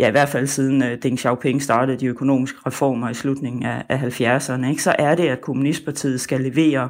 ja 0.00 0.08
i 0.08 0.10
hvert 0.10 0.28
fald 0.28 0.46
siden 0.46 0.82
øh, 0.82 0.98
Deng 1.02 1.18
Xiaoping 1.18 1.62
startede 1.62 2.00
de 2.00 2.06
økonomiske 2.06 2.58
reformer 2.66 3.10
i 3.10 3.14
slutningen 3.14 3.62
af, 3.62 3.84
af 3.88 4.20
70'erne, 4.20 4.68
ikke? 4.68 4.82
så 4.82 4.94
er 4.98 5.14
det, 5.14 5.28
at 5.28 5.40
kommunistpartiet 5.40 6.20
skal 6.20 6.40
levere 6.40 6.88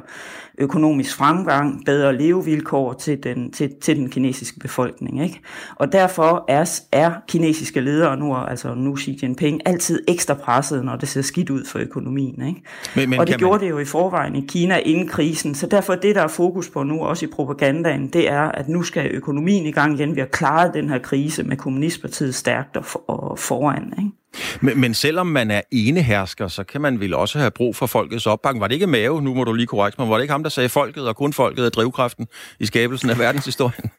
økonomisk 0.57 1.15
fremgang, 1.15 1.85
bedre 1.85 2.17
levevilkår 2.17 2.93
til 2.93 3.23
den, 3.23 3.51
til, 3.51 3.71
til 3.81 3.95
den 3.95 4.09
kinesiske 4.09 4.59
befolkning. 4.59 5.23
Ikke? 5.23 5.39
Og 5.75 5.91
derfor 5.91 6.45
er, 6.47 6.79
er 6.91 7.11
kinesiske 7.27 7.79
ledere 7.79 8.17
nu, 8.17 8.35
altså 8.35 8.73
nu 8.73 8.97
Xi 8.97 9.19
Jinping, 9.21 9.61
altid 9.65 10.03
ekstra 10.07 10.33
presset, 10.33 10.85
når 10.85 10.95
det 10.95 11.09
ser 11.09 11.21
skidt 11.21 11.49
ud 11.49 11.65
for 11.65 11.79
økonomien. 11.79 12.47
Ikke? 12.47 12.61
Men, 12.95 13.09
men 13.09 13.19
og 13.19 13.27
det 13.27 13.37
gjorde 13.37 13.59
man... 13.59 13.65
det 13.65 13.69
jo 13.69 13.79
i 13.79 13.85
forvejen 13.85 14.35
i 14.35 14.45
Kina 14.47 14.77
inden 14.77 15.07
krisen, 15.07 15.55
så 15.55 15.67
derfor 15.67 15.95
det, 15.95 16.15
der 16.15 16.21
er 16.21 16.27
fokus 16.27 16.69
på 16.69 16.83
nu, 16.83 17.03
også 17.03 17.25
i 17.25 17.29
propagandaen, 17.29 18.07
det 18.07 18.29
er, 18.29 18.41
at 18.41 18.69
nu 18.69 18.83
skal 18.83 19.11
økonomien 19.11 19.65
i 19.65 19.71
gang 19.71 19.93
igen. 19.93 20.15
Vi 20.15 20.19
har 20.19 20.27
klaret 20.27 20.73
den 20.73 20.89
her 20.89 20.99
krise 20.99 21.43
med 21.43 21.57
kommunistpartiet 21.57 22.35
stærkt 22.35 22.77
og, 22.77 22.85
for, 22.85 23.03
og 23.07 23.39
foran. 23.39 23.93
Ikke? 23.97 24.11
Men, 24.61 24.79
men 24.79 24.93
selvom 24.93 25.27
man 25.27 25.51
er 25.51 25.61
enehersker, 25.71 26.47
så 26.47 26.63
kan 26.63 26.81
man 26.81 26.99
vel 26.99 27.13
også 27.13 27.39
have 27.39 27.51
brug 27.51 27.75
for 27.75 27.85
folkets 27.85 28.27
opbakning. 28.27 28.61
Var 28.61 28.67
det 28.67 28.75
ikke 28.75 28.87
Mave, 28.87 29.21
nu 29.21 29.33
må 29.33 29.43
du 29.43 29.53
lige 29.53 29.67
korrekt 29.67 29.99
mig, 29.99 30.09
var 30.09 30.15
det 30.15 30.23
ikke 30.23 30.31
ham, 30.31 30.43
der 30.43 30.49
sagde 30.49 30.69
folket, 30.69 31.07
og 31.07 31.15
kun 31.15 31.33
folket 31.33 31.65
er 31.65 31.69
drivkraften 31.69 32.27
i 32.59 32.65
skabelsen 32.65 33.09
af 33.09 33.19
verdenshistorien? 33.19 33.91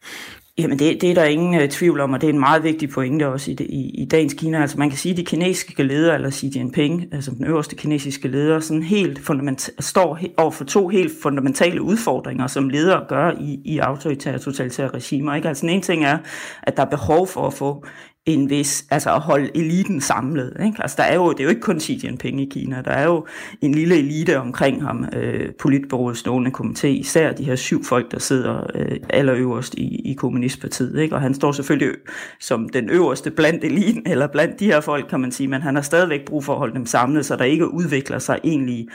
Jamen 0.58 0.78
det, 0.78 1.00
det 1.00 1.10
er 1.10 1.14
der 1.14 1.24
ingen 1.24 1.62
uh, 1.62 1.68
tvivl 1.68 2.00
om, 2.00 2.12
og 2.12 2.20
det 2.20 2.28
er 2.28 2.32
en 2.32 2.38
meget 2.40 2.62
vigtig 2.62 2.90
pointe 2.90 3.28
også 3.28 3.50
i, 3.50 3.54
det, 3.54 3.66
i, 3.70 4.02
i 4.02 4.04
dagens 4.04 4.34
Kina. 4.34 4.60
Altså 4.60 4.78
man 4.78 4.90
kan 4.90 4.98
sige, 4.98 5.12
at 5.12 5.16
de 5.16 5.24
kinesiske 5.24 5.82
ledere, 5.82 6.14
eller 6.14 6.30
Xi 6.30 6.52
Jinping, 6.56 7.04
altså 7.12 7.30
den 7.30 7.46
øverste 7.46 7.76
kinesiske 7.76 8.28
leder, 8.28 8.60
sådan 8.60 8.82
helt 8.82 9.24
fundament, 9.24 9.70
står 9.80 10.18
over 10.36 10.50
for 10.50 10.64
to 10.64 10.88
helt 10.88 11.12
fundamentale 11.22 11.82
udfordringer, 11.82 12.46
som 12.46 12.68
ledere 12.68 13.04
gør 13.08 13.32
i, 13.40 13.60
i 13.64 13.78
autoritære 13.78 14.34
og 14.34 14.40
totalitære 14.40 14.88
regimer. 14.88 15.34
Ikke? 15.34 15.48
Altså 15.48 15.66
en 15.66 15.82
ting 15.82 16.04
er, 16.04 16.18
at 16.62 16.76
der 16.76 16.82
er 16.82 16.90
behov 16.90 17.26
for 17.26 17.46
at 17.46 17.54
få 17.54 17.84
en 18.26 18.50
vis, 18.50 18.86
altså 18.90 19.14
at 19.14 19.20
holde 19.20 19.50
eliten 19.54 20.00
samlet. 20.00 20.56
Ikke? 20.64 20.76
Altså 20.80 20.94
der 20.98 21.02
er 21.02 21.14
jo, 21.14 21.32
det 21.32 21.40
er 21.40 21.44
jo 21.44 21.50
ikke 21.50 21.60
kun 21.60 21.80
Xi 21.80 22.00
Jinping 22.04 22.40
i 22.40 22.44
Kina, 22.44 22.82
der 22.84 22.90
er 22.90 23.04
jo 23.04 23.26
en 23.60 23.74
lille 23.74 23.98
elite 23.98 24.38
omkring 24.38 24.82
ham, 24.82 25.06
øh, 25.12 25.52
politbureauets 25.60 26.20
stående 26.20 26.50
komité, 26.58 26.86
især 26.86 27.32
de 27.32 27.44
her 27.44 27.56
syv 27.56 27.84
folk, 27.84 28.12
der 28.12 28.18
sidder 28.18 28.66
øh, 28.74 28.98
allerøverst 29.10 29.74
i, 29.74 30.10
i 30.10 30.14
Kommunistpartiet. 30.14 30.98
Ikke? 30.98 31.14
Og 31.14 31.20
han 31.20 31.34
står 31.34 31.52
selvfølgelig 31.52 31.96
som 32.40 32.68
den 32.68 32.90
øverste 32.90 33.30
blandt 33.30 33.64
eliten, 33.64 34.02
eller 34.06 34.26
blandt 34.26 34.60
de 34.60 34.64
her 34.64 34.80
folk, 34.80 35.06
kan 35.10 35.20
man 35.20 35.32
sige, 35.32 35.48
men 35.48 35.62
han 35.62 35.74
har 35.74 35.82
stadigvæk 35.82 36.24
brug 36.24 36.44
for 36.44 36.52
at 36.52 36.58
holde 36.58 36.74
dem 36.74 36.86
samlet, 36.86 37.26
så 37.26 37.36
der 37.36 37.44
ikke 37.44 37.74
udvikler 37.74 38.18
sig 38.18 38.38
egentlig 38.44 38.88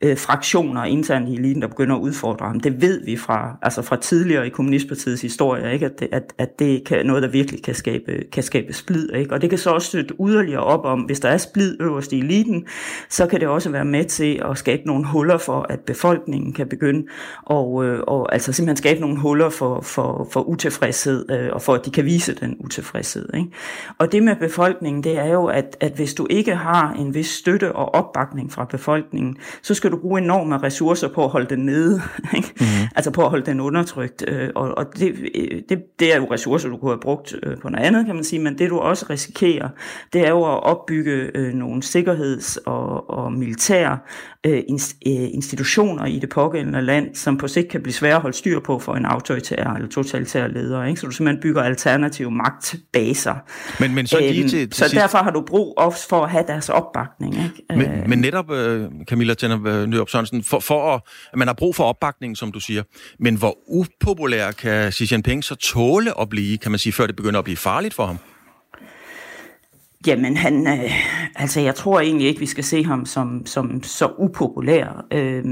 øh, 0.00 0.18
fraktioner 0.18 0.84
internt 0.84 1.28
i 1.28 1.34
eliten, 1.34 1.62
der 1.62 1.68
begynder 1.68 1.96
at 1.96 2.00
udfordre 2.00 2.46
ham. 2.46 2.60
Det 2.60 2.82
ved 2.82 3.04
vi 3.04 3.16
fra, 3.16 3.58
altså 3.62 3.82
fra 3.82 3.96
tidligere 3.96 4.46
i 4.46 4.50
Kommunistpartiets 4.50 5.22
historie, 5.22 5.72
ikke? 5.72 5.86
At, 5.86 6.00
det, 6.00 6.08
at, 6.12 6.32
at 6.38 6.58
det 6.58 6.84
kan 6.84 7.06
noget, 7.06 7.22
der 7.22 7.28
virkelig 7.28 7.62
kan 7.62 7.74
skabe, 7.74 8.24
kan 8.32 8.42
skabe 8.42 8.75
splid, 8.76 9.12
ikke? 9.14 9.34
og 9.34 9.42
det 9.42 9.50
kan 9.50 9.58
så 9.58 9.70
også 9.70 9.88
støtte 9.88 10.14
yderligere 10.28 10.62
op 10.62 10.84
om, 10.84 11.00
hvis 11.00 11.20
der 11.20 11.28
er 11.28 11.36
splid 11.36 11.76
øverst 11.80 12.12
i 12.12 12.18
eliten, 12.18 12.66
så 13.08 13.26
kan 13.26 13.40
det 13.40 13.48
også 13.48 13.70
være 13.70 13.84
med 13.84 14.04
til 14.04 14.42
at 14.50 14.58
skabe 14.58 14.82
nogle 14.86 15.06
huller 15.06 15.38
for, 15.38 15.66
at 15.68 15.80
befolkningen 15.80 16.52
kan 16.52 16.68
begynde 16.68 17.06
og, 17.44 17.84
øh, 17.84 18.00
og 18.06 18.32
altså 18.32 18.52
simpelthen 18.52 18.76
skabe 18.76 19.00
nogle 19.00 19.18
huller 19.18 19.48
for, 19.48 19.80
for, 19.80 20.28
for 20.30 20.40
utilfredshed, 20.40 21.30
øh, 21.30 21.48
og 21.52 21.62
for 21.62 21.74
at 21.74 21.84
de 21.84 21.90
kan 21.90 22.04
vise 22.04 22.34
den 22.34 22.56
utilfredshed. 22.60 23.28
Ikke? 23.34 23.50
Og 23.98 24.12
det 24.12 24.22
med 24.22 24.36
befolkningen, 24.36 25.04
det 25.04 25.18
er 25.18 25.32
jo, 25.32 25.46
at, 25.46 25.76
at 25.80 25.92
hvis 25.92 26.14
du 26.14 26.26
ikke 26.30 26.54
har 26.54 26.92
en 26.92 27.14
vis 27.14 27.28
støtte 27.28 27.72
og 27.72 27.94
opbakning 27.94 28.52
fra 28.52 28.64
befolkningen, 28.64 29.36
så 29.62 29.74
skal 29.74 29.90
du 29.90 29.96
bruge 29.96 30.20
enorme 30.20 30.58
ressourcer 30.58 31.08
på 31.08 31.24
at 31.24 31.30
holde 31.30 31.46
den 31.46 31.58
nede, 31.58 32.02
ikke? 32.36 32.52
Mm. 32.60 32.66
altså 32.96 33.10
på 33.10 33.22
at 33.24 33.30
holde 33.30 33.46
den 33.46 33.60
undertrykt, 33.60 34.24
øh, 34.28 34.50
og, 34.54 34.78
og 34.78 34.86
det, 34.98 35.14
det, 35.68 35.82
det 35.98 36.14
er 36.14 36.16
jo 36.16 36.26
ressourcer, 36.32 36.68
du 36.68 36.76
kunne 36.76 36.90
have 36.90 37.00
brugt 37.00 37.34
øh, 37.42 37.58
på 37.58 37.68
noget 37.68 37.86
andet, 37.86 38.06
kan 38.06 38.14
man 38.14 38.24
sige, 38.24 38.42
men 38.42 38.58
det 38.58 38.65
du 38.70 38.78
også 38.78 39.06
risikerer, 39.10 39.68
det 40.12 40.26
er 40.26 40.30
jo 40.30 40.44
at 40.44 40.62
opbygge 40.62 41.30
øh, 41.34 41.54
nogle 41.54 41.82
sikkerheds- 41.82 42.56
og, 42.56 43.10
og 43.10 43.32
militære 43.32 43.98
øh, 44.46 44.62
institutioner 45.06 46.06
i 46.06 46.18
det 46.18 46.28
pågældende 46.28 46.82
land, 46.82 47.14
som 47.14 47.38
på 47.38 47.48
sigt 47.48 47.68
kan 47.68 47.82
blive 47.82 47.92
svære 47.92 48.14
at 48.14 48.20
holde 48.20 48.36
styr 48.36 48.60
på 48.60 48.78
for 48.78 48.94
en 48.94 49.04
autoritær 49.04 49.74
eller 49.74 49.88
totalitær 49.88 50.46
leder. 50.46 50.84
Ikke? 50.84 51.00
Så 51.00 51.06
du 51.06 51.12
simpelthen 51.12 51.42
bygger 51.42 51.62
alternative 51.62 52.30
magtbaser. 52.30 53.34
Men, 53.80 53.94
men 53.94 54.06
så, 54.06 54.18
lige 54.18 54.40
øhm, 54.40 54.48
til, 54.48 54.58
til 54.58 54.72
så 54.72 54.84
sidst... 54.84 54.94
derfor 54.94 55.18
har 55.18 55.30
du 55.30 55.40
brug 55.40 55.74
også 55.76 56.08
for 56.08 56.24
at 56.24 56.30
have 56.30 56.44
deres 56.46 56.68
opbakning. 56.68 57.34
Ikke? 57.34 57.62
Men, 57.68 58.00
øh. 58.00 58.08
men 58.08 58.18
netop, 58.18 58.50
uh, 58.50 58.56
Camilla 59.08 59.34
Tænder 59.34 59.86
Nyrup 59.86 60.08
Sørensen, 60.08 60.42
for, 60.42 60.60
for 60.60 60.94
at, 60.94 61.00
man 61.34 61.48
har 61.48 61.54
brug 61.54 61.76
for 61.76 61.84
opbakning, 61.84 62.36
som 62.36 62.52
du 62.52 62.60
siger, 62.60 62.82
men 63.18 63.36
hvor 63.36 63.56
upopulær 63.68 64.50
kan 64.50 64.92
Xi 64.92 65.08
Jinping 65.12 65.44
så 65.44 65.54
tåle 65.54 66.20
at 66.20 66.28
blive, 66.28 66.58
kan 66.58 66.70
man 66.70 66.78
sige, 66.78 66.92
før 66.92 67.06
det 67.06 67.16
begynder 67.16 67.38
at 67.38 67.44
blive 67.44 67.56
farligt 67.56 67.94
for 67.94 68.06
ham? 68.06 68.18
Jamen, 70.06 70.36
han, 70.36 70.66
øh, 70.66 70.92
altså 71.34 71.60
jeg 71.60 71.74
tror 71.74 72.00
egentlig 72.00 72.28
ikke, 72.28 72.40
vi 72.40 72.46
skal 72.46 72.64
se 72.64 72.84
ham 72.84 73.06
som, 73.06 73.46
som 73.46 73.82
så 73.82 74.12
upopulær. 74.18 75.06
Øh, 75.12 75.44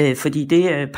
Øh, 0.00 0.16
fordi 0.16 0.44
det, 0.44 0.72
øh, 0.72 0.88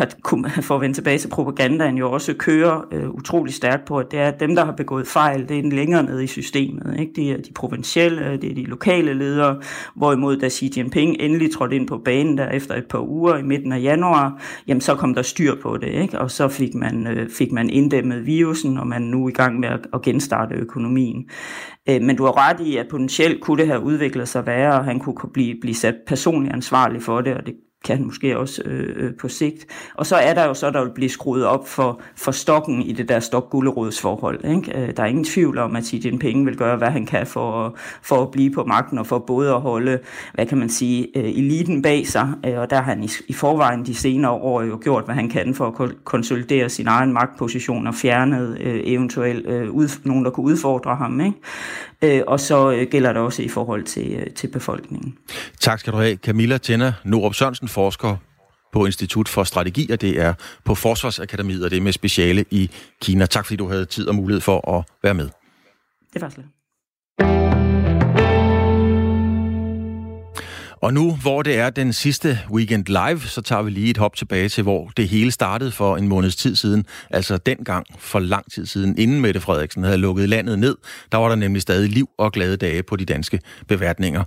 for 0.62 0.74
at 0.74 0.80
vende 0.80 0.96
tilbage 0.96 1.18
til 1.18 1.28
propagandaen, 1.28 1.98
jo 1.98 2.12
også 2.12 2.34
kører 2.34 2.84
øh, 2.92 3.10
utrolig 3.10 3.54
stærkt 3.54 3.84
på, 3.84 3.98
at 3.98 4.10
det 4.10 4.18
er 4.18 4.28
at 4.28 4.40
dem, 4.40 4.54
der 4.54 4.64
har 4.64 4.72
begået 4.72 5.06
fejl, 5.06 5.48
det 5.48 5.58
er 5.58 5.62
den 5.62 5.72
længere 5.72 6.02
nede 6.02 6.24
i 6.24 6.26
systemet. 6.26 6.96
Ikke? 6.98 7.12
Det 7.16 7.30
er 7.30 7.36
de 7.36 7.52
provincielle, 7.52 8.38
det 8.42 8.50
er 8.50 8.54
de 8.54 8.64
lokale 8.64 9.14
ledere, 9.14 9.60
hvorimod 9.96 10.36
da 10.36 10.48
Xi 10.48 10.72
Jinping 10.76 11.16
endelig 11.20 11.52
trådte 11.52 11.76
ind 11.76 11.88
på 11.88 11.98
banen 11.98 12.38
der 12.38 12.50
efter 12.50 12.74
et 12.74 12.86
par 12.86 13.08
uger 13.08 13.36
i 13.36 13.42
midten 13.42 13.72
af 13.72 13.82
januar, 13.82 14.42
jamen 14.68 14.80
så 14.80 14.94
kom 14.94 15.14
der 15.14 15.22
styr 15.22 15.54
på 15.62 15.76
det, 15.76 15.88
ikke? 15.88 16.18
og 16.18 16.30
så 16.30 16.48
fik 16.48 16.74
man, 16.74 17.06
øh, 17.06 17.30
fik 17.30 17.52
man 17.52 17.70
inddæmmet 17.70 18.26
virusen, 18.26 18.78
og 18.78 18.86
man 18.86 19.02
er 19.02 19.06
nu 19.06 19.28
i 19.28 19.32
gang 19.32 19.60
med 19.60 19.68
at, 19.68 19.80
at 19.94 20.02
genstarte 20.02 20.54
økonomien. 20.54 21.28
Øh, 21.88 22.02
men 22.02 22.16
du 22.16 22.24
har 22.24 22.50
ret 22.50 22.60
i, 22.60 22.76
at 22.76 22.86
potentielt 22.90 23.40
kunne 23.40 23.58
det 23.58 23.66
have 23.66 23.80
udviklet 23.80 24.28
sig 24.28 24.46
værre, 24.46 24.78
og 24.78 24.84
han 24.84 24.98
kunne 24.98 25.30
blive, 25.32 25.54
blive 25.60 25.74
sat 25.74 25.94
personligt 26.06 26.54
ansvarlig 26.54 27.02
for 27.02 27.20
det, 27.20 27.34
og 27.34 27.46
det 27.46 27.54
kan 27.84 28.04
måske 28.04 28.38
også 28.38 28.62
øh, 28.64 28.94
øh, 28.96 29.14
på 29.20 29.28
sigt. 29.28 29.66
Og 29.94 30.06
så 30.06 30.16
er 30.16 30.34
der 30.34 30.44
jo 30.44 30.54
så, 30.54 30.70
der 30.70 30.84
vil 30.84 30.90
blive 30.94 31.10
skruet 31.10 31.44
op 31.44 31.68
for, 31.68 32.00
for 32.16 32.32
stokken 32.32 32.82
i 32.82 32.92
det 32.92 33.08
der 33.08 33.20
stok 33.20 33.50
forhold. 34.00 34.44
Ikke? 34.44 34.78
Øh, 34.78 34.96
der 34.96 35.02
er 35.02 35.06
ingen 35.06 35.24
tvivl 35.24 35.58
om, 35.58 35.76
at 35.76 35.84
Xi 35.84 36.02
Jinping 36.04 36.46
vil 36.46 36.56
gøre, 36.56 36.76
hvad 36.76 36.88
han 36.88 37.06
kan 37.06 37.26
for, 37.26 37.66
at, 37.66 37.72
for 38.02 38.22
at 38.22 38.30
blive 38.30 38.50
på 38.50 38.64
magten, 38.64 38.98
og 38.98 39.06
for 39.06 39.18
både 39.18 39.50
at 39.50 39.60
holde, 39.60 39.98
hvad 40.34 40.46
kan 40.46 40.58
man 40.58 40.68
sige, 40.68 41.18
øh, 41.18 41.24
eliten 41.24 41.82
bag 41.82 42.06
sig. 42.06 42.32
Øh, 42.46 42.58
og 42.58 42.70
der 42.70 42.76
har 42.76 42.82
han 42.82 43.04
i, 43.04 43.08
i 43.28 43.32
forvejen 43.32 43.86
de 43.86 43.94
senere 43.94 44.32
år 44.32 44.62
jo 44.62 44.78
gjort, 44.82 45.04
hvad 45.04 45.14
han 45.14 45.28
kan 45.28 45.54
for 45.54 45.82
at 45.82 45.90
konsolidere 46.04 46.68
sin 46.68 46.86
egen 46.86 47.12
magtposition 47.12 47.86
og 47.86 47.94
fjernet 47.94 48.58
øh, 48.60 48.80
eventuelt 48.84 49.46
øh, 49.46 49.70
ud, 49.70 49.88
nogen, 50.04 50.24
der 50.24 50.30
kunne 50.30 50.46
udfordre 50.46 50.96
ham. 50.96 51.20
Ikke? 51.20 51.36
Øh, 52.02 52.22
og 52.26 52.40
så 52.40 52.70
øh, 52.70 52.86
gælder 52.90 53.12
det 53.12 53.22
også 53.22 53.42
i 53.42 53.48
forhold 53.48 53.84
til, 53.84 54.32
til 54.34 54.48
befolkningen. 54.48 55.14
Tak 55.60 55.80
skal 55.80 55.92
du 55.92 55.98
have. 55.98 56.16
Camilla 56.16 56.58
Tænder 56.58 56.92
Norup 57.04 57.34
Sørensen, 57.34 57.68
forsker 57.72 58.16
på 58.72 58.86
Institut 58.86 59.28
for 59.28 59.44
Strategi, 59.44 59.90
og 59.90 60.00
det 60.00 60.20
er 60.20 60.34
på 60.64 60.74
Forsvarsakademiet, 60.74 61.64
og 61.64 61.70
det 61.70 61.76
er 61.76 61.80
med 61.80 61.92
speciale 61.92 62.44
i 62.50 62.70
Kina. 63.02 63.26
Tak 63.26 63.46
fordi 63.46 63.56
du 63.56 63.68
havde 63.68 63.84
tid 63.84 64.08
og 64.08 64.14
mulighed 64.14 64.40
for 64.40 64.78
at 64.78 64.84
være 65.02 65.14
med. 65.14 65.28
Det 66.12 66.22
var 66.22 66.28
slet. 66.28 66.46
Og 70.82 70.94
nu, 70.94 71.16
hvor 71.22 71.42
det 71.42 71.58
er 71.58 71.70
den 71.70 71.92
sidste 71.92 72.38
weekend 72.50 72.84
live, 72.86 73.20
så 73.20 73.42
tager 73.42 73.62
vi 73.62 73.70
lige 73.70 73.90
et 73.90 73.96
hop 73.96 74.16
tilbage 74.16 74.48
til, 74.48 74.62
hvor 74.62 74.90
det 74.96 75.08
hele 75.08 75.30
startede 75.30 75.72
for 75.72 75.96
en 75.96 76.08
måneds 76.08 76.36
tid 76.36 76.56
siden. 76.56 76.84
Altså 77.10 77.36
dengang 77.36 77.86
for 77.98 78.18
lang 78.18 78.52
tid 78.52 78.66
siden, 78.66 78.98
inden 78.98 79.20
Mette 79.20 79.40
Frederiksen 79.40 79.84
havde 79.84 79.96
lukket 79.96 80.28
landet 80.28 80.58
ned. 80.58 80.76
Der 81.12 81.18
var 81.18 81.28
der 81.28 81.34
nemlig 81.36 81.62
stadig 81.62 81.90
liv 81.90 82.08
og 82.18 82.32
glade 82.32 82.56
dage 82.56 82.82
på 82.82 82.96
de 82.96 83.04
danske 83.04 83.40
beværtninger. 83.68 84.24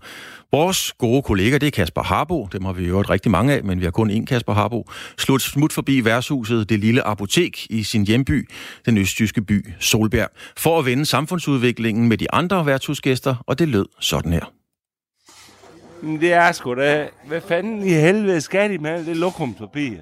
Vores 0.51 0.93
gode 0.97 1.21
kollega, 1.21 1.57
det 1.57 1.67
er 1.67 1.71
Kasper 1.71 2.03
Harbo. 2.03 2.47
Dem 2.51 2.65
har 2.65 2.73
vi 2.73 2.87
jo 2.87 3.01
rigtig 3.01 3.31
mange 3.31 3.53
af, 3.53 3.63
men 3.63 3.79
vi 3.79 3.83
har 3.83 3.91
kun 3.91 4.11
én 4.11 4.25
Kasper 4.25 4.53
Harbo. 4.53 4.89
Slut 5.17 5.41
smut 5.41 5.73
forbi 5.73 6.05
værtshuset, 6.05 6.69
det 6.69 6.79
lille 6.79 7.07
apotek 7.07 7.67
i 7.69 7.83
sin 7.83 8.07
hjemby, 8.07 8.49
den 8.85 8.97
østtyske 8.97 9.41
by 9.41 9.65
Solberg, 9.79 10.29
for 10.57 10.79
at 10.79 10.85
vende 10.85 11.05
samfundsudviklingen 11.05 12.07
med 12.07 12.17
de 12.17 12.31
andre 12.33 12.65
værtshusgæster, 12.65 13.35
og 13.47 13.59
det 13.59 13.67
lød 13.67 13.85
sådan 13.99 14.33
her. 14.33 14.64
Men 16.05 16.21
det 16.21 16.33
er 16.33 16.51
sgu 16.51 16.75
da... 16.75 17.07
Hvad 17.27 17.41
fanden 17.41 17.83
i 17.83 17.89
helvede 17.89 18.41
skal 18.41 18.69
de 18.69 18.77
med 18.77 19.05
det 19.05 19.17
lokumspapir? 19.17 19.97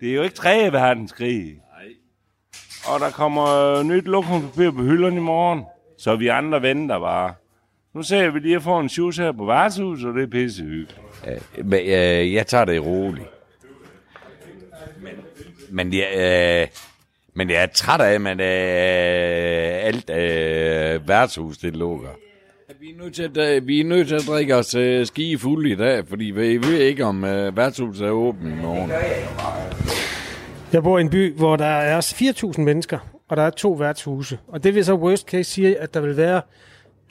Det 0.00 0.10
er 0.10 0.14
jo 0.14 0.22
ikke 0.22 0.34
3. 0.34 0.72
verdenskrig. 0.72 1.44
Nej. 1.44 1.88
Og 2.94 3.00
der 3.00 3.10
kommer 3.10 3.82
nyt 3.82 4.04
lokumspapir 4.04 4.70
på 4.70 4.82
hylderne 4.82 5.16
i 5.16 5.20
morgen. 5.20 5.64
Så 5.98 6.16
vi 6.16 6.28
andre 6.28 6.62
venter 6.62 6.98
bare. 6.98 7.34
Nu 7.94 8.02
ser 8.02 8.30
vi 8.30 8.38
lige 8.38 8.56
at 8.56 8.62
få 8.62 8.78
en 8.78 8.88
shoes 8.88 9.16
her 9.16 9.32
på 9.32 9.44
værtshus, 9.44 10.04
og 10.04 10.14
det 10.14 10.22
er 10.22 10.26
pisse 10.26 10.62
hyggeligt. 10.62 11.00
Øh, 11.28 11.66
men, 11.66 11.80
øh, 11.80 12.34
jeg 12.34 12.46
tager 12.46 12.64
det 12.64 12.84
roligt. 12.86 13.26
Men, 15.00 15.12
men, 15.70 15.92
jeg, 15.92 16.08
øh, 16.16 16.68
men 17.34 17.50
jeg 17.50 17.62
er 17.62 17.66
træt 17.66 18.00
af, 18.00 18.14
at 18.14 18.40
øh, 18.40 19.86
alt 19.86 20.10
øh, 20.10 21.08
værtshus 21.08 21.58
det 21.58 21.76
lukker. 21.76 22.10
Vi 22.82 22.90
er 22.90 23.02
nødt 23.02 23.14
til 23.14 23.38
at, 23.40 23.66
vi 23.66 23.80
er 23.80 23.84
nødt 23.84 24.08
til 24.08 24.14
at 24.14 24.22
drikke 24.26 24.56
os 24.56 24.74
uh, 24.74 25.04
ski 25.04 25.36
fuld 25.36 25.66
i 25.66 25.74
dag, 25.74 26.08
fordi 26.08 26.24
vi 26.24 26.56
ved 26.56 26.78
ikke, 26.78 27.04
om 27.04 27.24
uh, 27.24 27.56
værtshuset 27.56 28.06
er 28.06 28.10
åbent 28.10 28.52
i 28.52 28.62
morgen. 28.62 28.90
Jeg 30.72 30.82
bor 30.82 30.98
i 30.98 31.00
en 31.00 31.10
by, 31.10 31.36
hvor 31.36 31.56
der 31.56 31.64
er 31.64 32.00
4.000 32.00 32.60
mennesker, 32.60 32.98
og 33.28 33.36
der 33.36 33.42
er 33.42 33.50
to 33.50 33.72
værtshuse. 33.72 34.38
Og 34.48 34.64
det 34.64 34.74
vil 34.74 34.84
så 34.84 34.94
worst 34.94 35.28
case 35.28 35.50
sige, 35.50 35.78
at 35.78 35.94
der 35.94 36.00
vil 36.00 36.16
være 36.16 36.42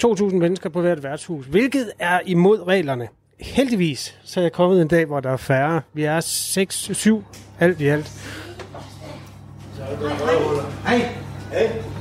2.000 0.05 0.35
mennesker 0.35 0.69
på 0.69 0.81
hvert 0.81 1.03
værtshus, 1.03 1.45
hvilket 1.45 1.91
er 1.99 2.19
imod 2.25 2.67
reglerne. 2.67 3.07
Heldigvis 3.39 4.19
så 4.23 4.39
er 4.39 4.43
jeg 4.43 4.51
kommet 4.51 4.81
en 4.81 4.87
dag, 4.87 5.05
hvor 5.05 5.19
der 5.19 5.31
er 5.31 5.37
færre. 5.37 5.81
Vi 5.93 6.03
er 6.03 6.19
6-7 7.21 7.37
alt 7.59 7.81
i 7.81 7.87
alt. 7.87 8.11
Hej. 10.85 11.09
Hej. 11.51 12.00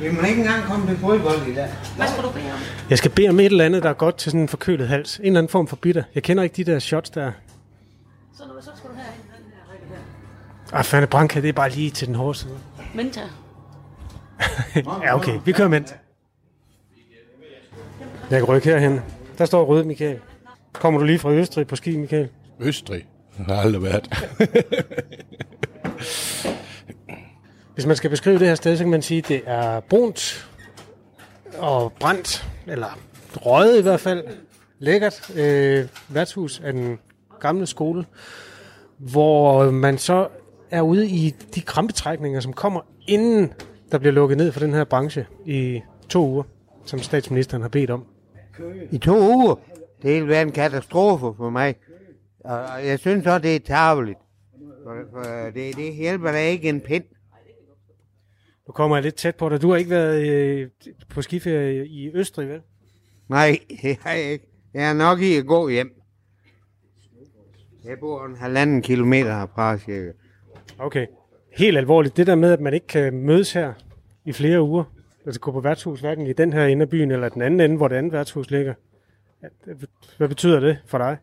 Vi 0.00 0.10
må 0.10 0.20
ikke 0.22 0.40
engang 0.40 0.64
komme 0.64 0.86
til 0.86 0.96
fodbold 0.98 1.46
i 1.46 1.54
dag. 1.54 1.68
Hvad 1.96 2.06
skal 2.08 2.22
du 2.22 2.30
bede 2.30 2.52
om? 2.52 2.58
Jeg 2.90 2.98
skal 2.98 3.10
bede 3.10 3.28
om 3.28 3.40
et 3.40 3.46
eller 3.46 3.64
andet, 3.64 3.82
der 3.82 3.88
er 3.88 3.92
godt 3.94 4.16
til 4.16 4.30
sådan 4.30 4.40
en 4.40 4.48
forkølet 4.48 4.88
hals. 4.88 5.18
En 5.18 5.24
eller 5.26 5.38
anden 5.38 5.50
form 5.50 5.68
for 5.68 5.76
bitter. 5.76 6.02
Jeg 6.14 6.22
kender 6.22 6.42
ikke 6.42 6.56
de 6.56 6.64
der 6.64 6.78
shots 6.78 7.10
der. 7.10 7.32
Så, 8.36 8.42
nu, 8.44 8.50
så 8.60 8.70
skal 8.76 8.90
du 8.90 8.94
have 8.94 9.06
den 9.06 9.52
her 9.52 9.72
række 9.72 9.84
der. 10.70 10.76
Ah, 10.78 10.84
fanden, 10.84 11.08
Branka, 11.10 11.40
det 11.40 11.48
er 11.48 11.52
bare 11.52 11.70
lige 11.70 11.90
til 11.90 12.06
den 12.06 12.14
hårde 12.14 12.38
side. 12.38 12.58
Menta. 12.94 13.20
ja, 15.04 15.14
okay. 15.16 15.40
Vi 15.44 15.52
kører 15.52 15.68
Menta. 15.68 15.94
Jeg 18.30 18.38
kan 18.38 18.44
rykke 18.48 18.68
herhen. 18.68 19.00
Der 19.38 19.44
står 19.44 19.64
rød, 19.64 19.84
Michael. 19.84 20.18
Kommer 20.72 21.00
du 21.00 21.06
lige 21.06 21.18
fra 21.18 21.32
Østrig 21.32 21.66
på 21.66 21.76
ski, 21.76 21.96
Michael? 21.96 22.28
Østrig? 22.60 23.06
Jeg 23.38 23.46
har 23.56 23.62
aldrig 23.62 23.82
været. 23.82 24.08
Hvis 27.78 27.86
man 27.86 27.96
skal 27.96 28.10
beskrive 28.10 28.38
det 28.38 28.46
her 28.46 28.54
sted, 28.54 28.76
så 28.76 28.84
kan 28.84 28.90
man 28.90 29.02
sige, 29.02 29.18
at 29.18 29.28
det 29.28 29.42
er 29.46 29.80
brunt 29.80 30.50
og 31.58 31.92
brændt, 32.00 32.48
eller 32.66 32.98
røget 33.34 33.78
i 33.78 33.82
hvert 33.82 34.00
fald. 34.00 34.24
Lækkert 34.78 35.36
øh, 35.36 35.86
værtshus 36.08 36.60
af 36.60 36.72
den 36.72 36.98
gamle 37.40 37.66
skole, 37.66 38.04
hvor 38.98 39.70
man 39.70 39.98
så 39.98 40.28
er 40.70 40.82
ude 40.82 41.08
i 41.08 41.34
de 41.54 41.60
krampetrækninger, 41.60 42.40
som 42.40 42.52
kommer 42.52 42.80
inden 43.06 43.52
der 43.92 43.98
bliver 43.98 44.12
lukket 44.12 44.38
ned 44.38 44.52
for 44.52 44.60
den 44.60 44.74
her 44.74 44.84
branche 44.84 45.26
i 45.46 45.80
to 46.08 46.28
uger, 46.28 46.42
som 46.84 46.98
statsministeren 46.98 47.62
har 47.62 47.68
bedt 47.68 47.90
om. 47.90 48.04
I 48.90 48.98
to 48.98 49.18
uger. 49.18 49.54
Det 50.02 50.20
vil 50.20 50.28
være 50.28 50.42
en 50.42 50.52
katastrofe 50.52 51.26
for 51.36 51.50
mig. 51.50 51.74
Og 52.44 52.86
jeg 52.86 52.98
synes 52.98 53.26
også, 53.26 53.38
det 53.38 53.56
er 53.56 53.60
tageligt. 53.60 54.18
For, 54.84 54.94
for 55.12 55.50
det, 55.54 55.76
det 55.76 55.94
hjælper 55.94 56.32
da 56.32 56.38
ikke 56.38 56.68
en 56.68 56.80
pind. 56.80 57.04
Nu 58.68 58.72
kommer 58.72 58.96
jeg 58.96 59.02
lidt 59.02 59.14
tæt 59.14 59.34
på 59.36 59.48
dig. 59.48 59.62
Du 59.62 59.70
har 59.70 59.76
ikke 59.76 59.90
været 59.90 60.28
øh, 60.28 60.68
på 61.08 61.22
skiferie 61.22 61.86
i 61.86 62.10
Østrig, 62.14 62.48
vel? 62.48 62.60
Nej, 63.28 63.58
det 63.82 63.98
har 64.02 64.12
jeg 64.12 64.32
ikke. 64.32 64.46
Jeg 64.74 64.90
er 64.90 64.92
nok 64.92 65.20
i 65.20 65.36
at 65.36 65.46
gå 65.46 65.68
hjem. 65.68 66.02
Jeg 67.84 67.98
bor 68.00 68.26
en 68.26 68.36
halvanden 68.36 68.82
kilometer 68.82 69.38
herfra, 69.38 69.78
cirka. 69.78 70.10
Okay. 70.78 71.06
Helt 71.56 71.78
alvorligt. 71.78 72.16
Det 72.16 72.26
der 72.26 72.34
med, 72.34 72.52
at 72.52 72.60
man 72.60 72.74
ikke 72.74 72.86
kan 72.86 73.14
mødes 73.14 73.52
her 73.52 73.72
i 74.24 74.32
flere 74.32 74.62
uger, 74.62 74.84
altså 75.26 75.40
gå 75.40 75.52
på 75.52 75.60
værtshus, 75.60 76.00
hverken 76.00 76.26
i 76.26 76.32
den 76.32 76.52
her 76.52 76.66
ende 76.66 76.82
af 76.82 76.88
byen, 76.88 77.10
eller 77.10 77.28
den 77.28 77.42
anden 77.42 77.60
ende, 77.60 77.76
hvor 77.76 77.88
det 77.88 77.96
andet 77.96 78.12
værtshus 78.12 78.50
ligger. 78.50 78.74
Hvad 80.16 80.28
betyder 80.28 80.60
det 80.60 80.78
for 80.86 80.98
dig? 80.98 81.16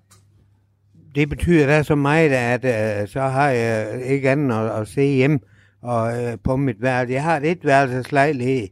Det 1.16 1.30
betyder 1.30 1.68
da 1.68 1.84
så 1.84 1.96
meget, 1.96 2.32
at 2.32 3.02
uh, 3.02 3.08
så 3.08 3.22
har 3.22 3.50
jeg 3.50 4.02
ikke 4.06 4.30
andet 4.30 4.56
at, 4.56 4.82
at 4.82 4.88
se 4.88 5.02
hjem 5.02 5.42
og, 5.86 6.24
uh, 6.24 6.40
på 6.44 6.56
mit 6.56 6.82
værelse. 6.82 7.14
Jeg 7.14 7.24
har 7.24 7.42
et 7.44 7.66
værelseslejlighed 7.66 8.68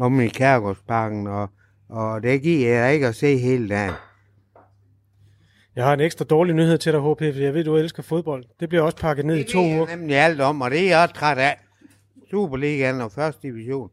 om 0.00 0.20
i 0.20 0.28
Kærgårdsparken, 0.28 1.26
og, 1.26 1.48
og 1.88 2.22
det 2.22 2.42
giver 2.42 2.68
jeg 2.68 2.94
ikke 2.94 3.06
at 3.06 3.14
se 3.14 3.38
hele 3.38 3.68
dagen. 3.68 3.92
Jeg 5.76 5.84
har 5.84 5.94
en 5.94 6.00
ekstra 6.00 6.24
dårlig 6.24 6.54
nyhed 6.54 6.78
til 6.78 6.92
dig, 6.92 7.00
HP, 7.00 7.18
for 7.18 7.40
jeg 7.40 7.54
ved, 7.54 7.64
du 7.64 7.76
elsker 7.76 8.02
fodbold. 8.02 8.44
Det 8.60 8.68
bliver 8.68 8.82
også 8.82 8.96
pakket 8.96 9.26
ned 9.26 9.36
det 9.36 9.48
i 9.48 9.52
to 9.52 9.58
uger. 9.58 9.84
Det 9.84 9.92
er 9.92 9.96
nemlig 9.96 10.16
alt 10.16 10.40
om, 10.40 10.60
og 10.60 10.70
det 10.70 10.80
er 10.80 10.88
jeg 10.88 11.02
også 11.02 11.14
træt 11.14 11.38
af. 11.38 11.58
Superligaen 12.30 13.00
og 13.00 13.12
første 13.12 13.42
division. 13.42 13.90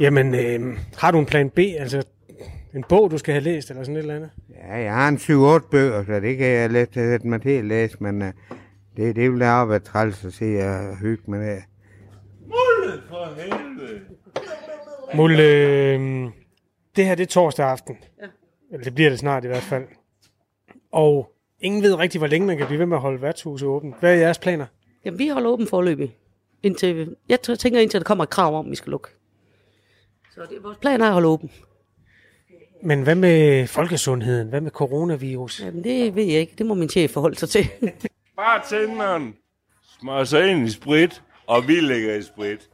Jamen, 0.00 0.34
øh, 0.34 0.78
har 0.96 1.10
du 1.10 1.18
en 1.18 1.26
plan 1.26 1.50
B, 1.50 1.58
altså 1.58 2.02
en 2.74 2.84
bog, 2.88 3.10
du 3.10 3.18
skal 3.18 3.34
have 3.34 3.44
læst, 3.44 3.70
eller 3.70 3.82
sådan 3.82 3.96
et 3.96 4.00
eller 4.00 4.14
andet? 4.14 4.30
Ja, 4.50 4.76
jeg 4.76 4.94
har 4.94 5.08
en 5.08 5.16
7-8 5.16 5.68
bøger, 5.70 6.04
så 6.04 6.20
det 6.20 6.36
kan 6.36 6.46
jeg 6.46 6.70
let 6.70 6.88
sætte 6.94 7.26
mig 7.26 7.42
til 7.42 7.50
at 7.50 7.64
læse, 7.64 7.96
men 8.00 8.22
uh, 8.22 8.28
det, 8.98 9.16
det 9.16 9.32
vil 9.32 9.40
da 9.40 9.52
også 9.52 9.68
være 9.68 9.78
træls 9.78 10.24
at 10.24 10.32
se 10.32 10.58
og 10.58 10.96
hygge 10.96 11.30
med 11.30 11.40
det. 11.40 11.62
Mulle 12.40 13.02
for 13.08 13.34
helvede! 13.36 14.00
Mulle, 15.14 15.42
øh, 15.42 16.30
det 16.96 17.06
her 17.06 17.14
det 17.14 17.22
er 17.22 17.26
torsdag 17.26 17.66
aften. 17.66 17.98
Ja. 18.22 18.26
Eller 18.72 18.84
det 18.84 18.94
bliver 18.94 19.10
det 19.10 19.18
snart 19.18 19.44
i 19.44 19.46
hvert 19.46 19.62
fald. 19.62 19.84
Og 20.92 21.32
ingen 21.60 21.82
ved 21.82 21.98
rigtig, 21.98 22.18
hvor 22.18 22.28
længe 22.28 22.46
man 22.46 22.56
kan 22.56 22.66
blive 22.66 22.78
ved 22.78 22.86
med 22.86 22.96
at 22.96 23.00
holde 23.00 23.22
værtshuset 23.22 23.68
åbent. 23.68 24.00
Hvad 24.00 24.14
er 24.14 24.18
jeres 24.18 24.38
planer? 24.38 24.66
Jamen, 25.04 25.18
vi 25.18 25.28
holder 25.28 25.50
åben 25.50 25.66
forløbig. 25.66 26.16
Indtil, 26.62 27.16
jeg 27.28 27.40
tænker 27.40 27.80
indtil 27.80 28.00
der 28.00 28.04
kommer 28.04 28.24
et 28.24 28.30
krav 28.30 28.58
om, 28.58 28.66
at 28.66 28.70
vi 28.70 28.76
skal 28.76 28.90
lukke. 28.90 29.08
Så 30.34 30.40
det, 30.40 30.62
vores 30.62 30.78
plan 30.78 31.00
er 31.00 31.06
at 31.06 31.12
holde 31.12 31.28
åben. 31.28 31.50
Men 32.82 33.02
hvad 33.02 33.14
med 33.14 33.66
folkesundheden? 33.66 34.48
Hvad 34.48 34.60
med 34.60 34.70
coronavirus? 34.70 35.60
Jamen, 35.60 35.84
det 35.84 36.14
ved 36.14 36.24
jeg 36.24 36.40
ikke. 36.40 36.54
Det 36.58 36.66
må 36.66 36.74
min 36.74 36.88
chef 36.88 37.10
forholde 37.10 37.36
sig 37.36 37.48
til. 37.48 37.66
Bare 38.38 38.62
tænderen 38.68 39.34
smører 40.00 40.24
sig 40.24 40.50
ind 40.50 40.66
i 40.66 40.70
sprit, 40.70 41.22
og 41.46 41.68
vi 41.68 41.72
ligger 41.72 42.14
i 42.14 42.22
sprit. 42.22 42.68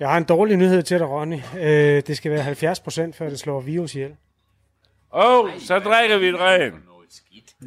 Jeg 0.00 0.08
har 0.08 0.16
en 0.16 0.24
dårlig 0.24 0.56
nyhed 0.56 0.82
til 0.82 0.98
dig, 0.98 1.08
Ronny. 1.08 1.40
Øh, 1.58 2.02
det 2.06 2.16
skal 2.16 2.32
være 2.32 2.40
70 2.40 2.80
procent, 2.80 3.16
før 3.16 3.28
det 3.28 3.38
slår 3.38 3.60
virus 3.60 3.94
ihjel. 3.94 4.16
Åh, 5.12 5.44
oh, 5.44 5.50
så 5.58 5.78
drikker 5.78 6.18
vi 6.18 6.28
et 6.28 6.40
ren. 6.40 6.72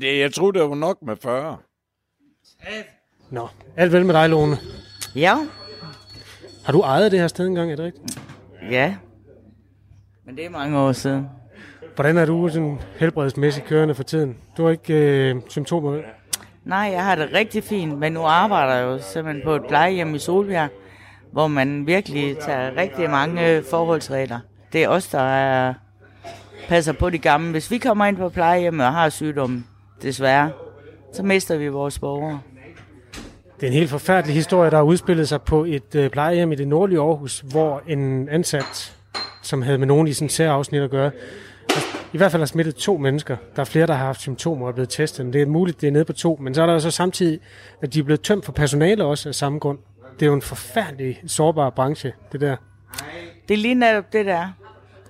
Det, 0.01 0.19
jeg 0.19 0.33
troede, 0.33 0.59
det 0.59 0.69
var 0.69 0.75
nok 0.75 1.01
med 1.01 1.15
40. 1.23 1.57
Nå, 3.29 3.47
alt 3.77 3.93
vel 3.93 4.05
med 4.05 4.13
dig, 4.13 4.29
Lone. 4.29 4.57
Ja. 5.15 5.37
Har 6.65 6.73
du 6.73 6.81
ejet 6.81 7.11
det 7.11 7.19
her 7.19 7.27
sted 7.27 7.47
engang, 7.47 7.71
er 7.71 7.75
det 7.75 7.85
rigtigt? 7.85 8.19
Ja. 8.71 8.95
Men 10.25 10.37
det 10.37 10.45
er 10.45 10.49
mange 10.49 10.79
år 10.79 10.91
siden. 10.91 11.29
Hvordan 11.95 12.17
er 12.17 12.25
du 12.25 12.49
sådan 12.49 12.79
helbredsmæssigt 12.99 13.65
kørende 13.65 13.95
for 13.95 14.03
tiden? 14.03 14.37
Du 14.57 14.63
har 14.63 14.71
ikke 14.71 14.93
øh, 14.93 15.41
symptomer, 15.49 15.91
vel? 15.91 16.03
Nej, 16.65 16.89
jeg 16.93 17.03
har 17.03 17.15
det 17.15 17.29
rigtig 17.33 17.63
fint, 17.63 17.99
men 17.99 18.13
nu 18.13 18.21
arbejder 18.21 18.73
jeg 18.73 18.83
jo 18.83 18.99
simpelthen 19.01 19.43
på 19.43 19.55
et 19.55 19.61
plejehjem 19.67 20.15
i 20.15 20.19
Solbjerg, 20.19 20.69
hvor 21.31 21.47
man 21.47 21.87
virkelig 21.87 22.37
tager 22.37 22.77
rigtig 22.77 23.09
mange 23.09 23.63
forholdsregler. 23.69 24.39
Det 24.73 24.83
er 24.83 24.87
os, 24.87 25.07
der 25.07 25.21
er, 25.21 25.73
passer 26.67 26.93
på 26.93 27.09
de 27.09 27.17
gamle. 27.17 27.51
Hvis 27.51 27.71
vi 27.71 27.77
kommer 27.77 28.05
ind 28.05 28.17
på 28.17 28.29
plejehjem 28.29 28.79
og 28.79 28.93
har 28.93 29.09
sygdom, 29.09 29.65
desværre, 30.01 30.51
så 31.13 31.23
mister 31.23 31.57
vi 31.57 31.67
vores 31.67 31.99
borgere. 31.99 32.39
Det 33.55 33.63
er 33.63 33.67
en 33.67 33.77
helt 33.77 33.89
forfærdelig 33.89 34.35
historie, 34.35 34.71
der 34.71 34.77
har 34.77 34.83
udspillet 34.83 35.27
sig 35.27 35.41
på 35.41 35.65
et 35.65 35.95
øh, 35.95 36.09
plejehjem 36.09 36.51
i 36.51 36.55
det 36.55 36.67
nordlige 36.67 36.99
Aarhus, 36.99 37.39
hvor 37.39 37.81
en 37.87 38.29
ansat, 38.29 38.97
som 39.41 39.61
havde 39.61 39.77
med 39.77 39.87
nogen 39.87 40.07
i 40.07 40.13
sin 40.13 40.29
særafsnit 40.29 40.81
at 40.81 40.89
gøre, 40.89 41.11
i 42.13 42.17
hvert 42.17 42.31
fald 42.31 42.41
har 42.41 42.45
smittet 42.47 42.75
to 42.75 42.97
mennesker. 42.97 43.37
Der 43.55 43.59
er 43.61 43.65
flere, 43.65 43.87
der 43.87 43.93
har 43.93 44.05
haft 44.05 44.21
symptomer 44.21 44.65
og 44.65 44.69
er 44.69 44.73
blevet 44.73 44.89
testet. 44.89 45.25
Men 45.25 45.33
det 45.33 45.41
er 45.41 45.45
muligt, 45.45 45.81
det 45.81 45.87
er 45.87 45.91
nede 45.91 46.05
på 46.05 46.13
to. 46.13 46.37
Men 46.41 46.55
så 46.55 46.61
er 46.61 46.65
der 46.65 46.73
jo 46.73 46.79
så 46.79 46.91
samtidig, 46.91 47.39
at 47.81 47.93
de 47.93 47.99
er 47.99 48.03
blevet 48.03 48.21
tømt 48.21 48.45
for 48.45 48.51
personale 48.51 49.03
også 49.05 49.29
af 49.29 49.35
samme 49.35 49.59
grund. 49.59 49.77
Det 50.19 50.21
er 50.25 50.27
jo 50.27 50.33
en 50.33 50.41
forfærdelig 50.41 51.21
sårbar 51.27 51.69
branche, 51.69 52.13
det 52.31 52.41
der. 52.41 52.55
Det 53.47 53.53
er 53.53 53.57
lige 53.57 53.73
netop 53.75 54.13
det 54.13 54.25
der. 54.25 54.47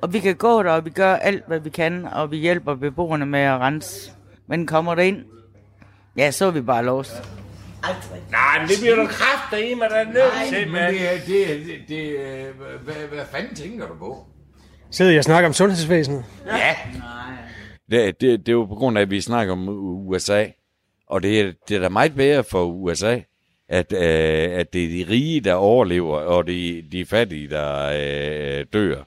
Og 0.02 0.14
vi 0.14 0.20
kan 0.20 0.36
gå 0.36 0.64
der, 0.64 0.72
og 0.72 0.86
vi 0.86 0.90
gør 0.90 1.14
alt, 1.16 1.44
hvad 1.48 1.60
vi 1.60 1.70
kan, 1.70 2.08
og 2.12 2.32
vi 2.32 2.38
hjælper 2.38 2.76
beboerne 2.76 3.26
med 3.26 3.40
at 3.40 3.60
rense. 3.60 4.12
Men 4.48 4.68
kommer 4.68 4.96
der 4.96 5.02
ind, 5.04 5.18
ja, 6.18 6.32
så 6.32 6.46
er 6.46 6.52
vi 6.52 6.62
bare 6.62 6.86
låst. 6.86 7.14
Nej, 8.32 8.60
men 8.60 8.68
det 8.70 8.76
bliver 8.82 8.96
du 8.96 9.06
kraft 9.08 9.62
i 9.64 9.74
mig, 9.74 9.90
der 9.90 9.96
er 9.96 10.04
nødt 10.06 10.50
til, 10.54 10.68
Men 10.72 10.82
det, 10.94 11.14
er- 11.14 11.26
det, 11.28 11.66
det, 11.66 11.76
det, 11.88 12.18
hvad, 12.84 12.94
hvad 13.14 13.26
fanden 13.32 13.56
tænker 13.56 13.88
du 13.88 13.94
på? 14.00 14.26
Sidder 14.91 15.12
jeg 15.12 15.19
og 15.19 15.23
snakker 15.23 15.47
om 15.47 15.54
sundhedsvæsenet? 15.54 16.25
Ja. 16.45 16.75
Det, 17.91 18.21
det, 18.21 18.39
det 18.39 18.49
er 18.49 18.54
jo 18.54 18.65
på 18.65 18.75
grund 18.75 18.97
af, 18.97 19.01
at 19.01 19.10
vi 19.10 19.21
snakker 19.21 19.54
om 19.54 19.69
USA. 20.08 20.47
Og 21.08 21.23
det 21.23 21.41
er, 21.41 21.54
det 21.67 21.77
er 21.77 21.82
da 21.82 21.89
meget 21.89 22.15
bedre 22.15 22.43
for 22.43 22.65
USA, 22.65 23.19
at, 23.69 23.93
øh, 23.93 24.60
at 24.60 24.73
det 24.73 24.86
er 24.86 25.06
de 25.06 25.12
rige, 25.12 25.41
der 25.41 25.54
overlever, 25.54 26.17
og 26.17 26.47
de, 26.47 26.88
de 26.91 27.06
fattige, 27.06 27.49
der 27.49 27.84
øh, 28.60 28.65
dør. 28.73 29.04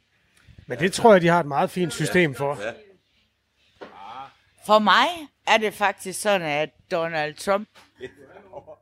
Men 0.66 0.78
det 0.78 0.92
tror 0.92 1.12
jeg, 1.12 1.22
de 1.22 1.28
har 1.28 1.40
et 1.40 1.46
meget 1.46 1.70
fint 1.70 1.92
system 1.92 2.34
for. 2.34 2.58
For 4.66 4.78
mig 4.78 5.06
er 5.46 5.56
det 5.56 5.74
faktisk 5.74 6.20
sådan, 6.20 6.48
at 6.48 6.70
Donald 6.90 7.34
Trump, 7.34 7.68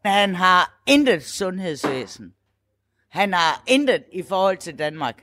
han 0.05 0.35
har 0.35 0.83
intet 0.87 1.23
sundhedsvæsen. 1.23 2.33
Han 3.09 3.33
har 3.33 3.63
intet 3.67 4.03
i 4.13 4.23
forhold 4.23 4.57
til 4.57 4.79
Danmark. 4.79 5.23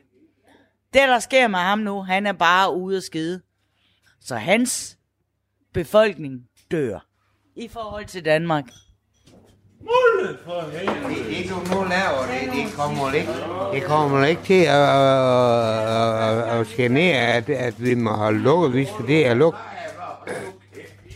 Det, 0.93 1.01
der 1.07 1.19
sker 1.19 1.47
med 1.47 1.59
ham 1.59 1.79
nu, 1.79 2.01
han 2.01 2.27
er 2.27 2.31
bare 2.33 2.75
ude 2.75 2.97
at 2.97 3.03
skide. 3.03 3.41
Så 4.21 4.35
hans 4.35 4.97
befolkning 5.73 6.41
dør 6.71 6.99
i 7.55 7.67
forhold 7.67 8.05
til 8.05 8.25
Danmark. 8.25 8.63
Mulle 9.81 10.37
for 10.45 10.61
helvede. 10.71 11.15
Det, 11.15 11.43
det 11.43 11.49
du 11.49 11.75
nu 11.75 11.83
laver, 11.83 12.21
det, 12.31 12.65
det 12.65 12.73
kommer 12.75 13.11
ikke, 13.13 13.31
det 13.73 13.83
kommer 13.83 14.25
ikke 14.25 14.43
til 14.43 14.63
at, 14.63 14.89
at, 14.89 16.43
at, 16.53 16.59
at 16.59 16.67
genere, 16.67 17.17
at, 17.17 17.49
at 17.49 17.83
vi 17.83 17.93
må 17.95 18.11
holde 18.11 18.39
lukket, 18.39 18.71
hvis 18.71 18.89
det 19.07 19.27
er 19.27 19.33
lukket. 19.33 19.61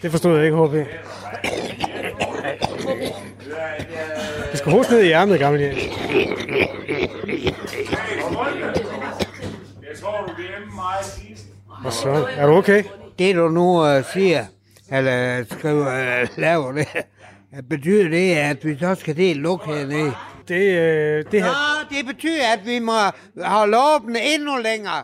Det 0.02 0.12
forstod 0.12 0.36
jeg 0.38 0.46
ikke, 0.46 0.58
HB. 0.58 0.74
Det 4.52 4.60
skal 4.60 4.72
hoste 4.72 4.94
ned 4.94 5.04
i 5.04 5.12
ærmet, 5.12 5.40
gamle 5.40 5.62
Jens. 5.62 5.84
Jeg 9.90 10.00
tror, 10.02 10.22
du 10.28 10.34
glemmer 10.36 10.76
mig 10.76 10.93
sidst. 10.93 10.93
Og 11.86 11.94
så, 11.94 12.28
er 12.38 12.48
du 12.48 12.54
okay? 12.54 12.84
Det 13.20 13.36
du 13.36 13.50
nu 13.50 13.98
uh, 13.98 14.06
siger, 14.14 14.46
eller 14.92 15.44
skriver, 15.44 16.22
uh, 16.22 16.28
laver 16.38 16.72
det, 16.72 16.88
betyder 17.70 18.10
det, 18.10 18.36
at 18.36 18.66
vi 18.66 18.78
så 18.78 18.96
skal 18.96 19.18
det 19.18 19.38
lukke 19.38 19.66
hernede? 19.66 20.14
Det, 20.48 20.80
øh, 20.80 21.26
det 21.32 21.44
her... 21.44 21.50
Nå, 21.50 21.96
det 21.98 22.06
betyder, 22.06 22.54
at 22.54 22.66
vi 22.66 22.80
må 22.80 22.92
holde 23.46 23.78
åbent 23.78 24.18
endnu 24.22 24.58
længere. 24.58 25.04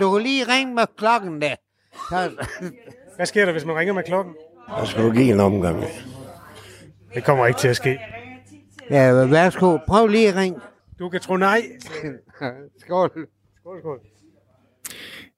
Du 0.00 0.12
kan 0.12 0.22
lige 0.22 0.44
ringe 0.44 0.74
med 0.74 0.84
klokken 0.96 1.42
der. 1.42 1.54
Så, 2.08 2.30
Hvad 3.16 3.26
sker 3.26 3.44
der, 3.44 3.52
hvis 3.52 3.64
man 3.64 3.76
ringer 3.76 3.94
med 3.94 4.02
klokken? 4.02 4.34
så 4.80 4.86
skal 4.86 5.04
du 5.04 5.10
give 5.10 5.32
en 5.32 5.40
omgang. 5.40 5.84
Det 7.14 7.24
kommer 7.24 7.46
ikke 7.46 7.60
til 7.60 7.68
at 7.68 7.76
ske. 7.76 7.98
Ja, 8.90 9.12
værsgo. 9.12 9.78
Prøv 9.88 10.06
lige 10.06 10.28
at 10.28 10.36
ringe. 10.36 10.60
Du 10.98 11.08
kan 11.08 11.20
tro 11.20 11.36
nej. 11.36 11.62
Skål. 12.84 13.10
Skål, 13.60 13.80
skål. 13.80 14.00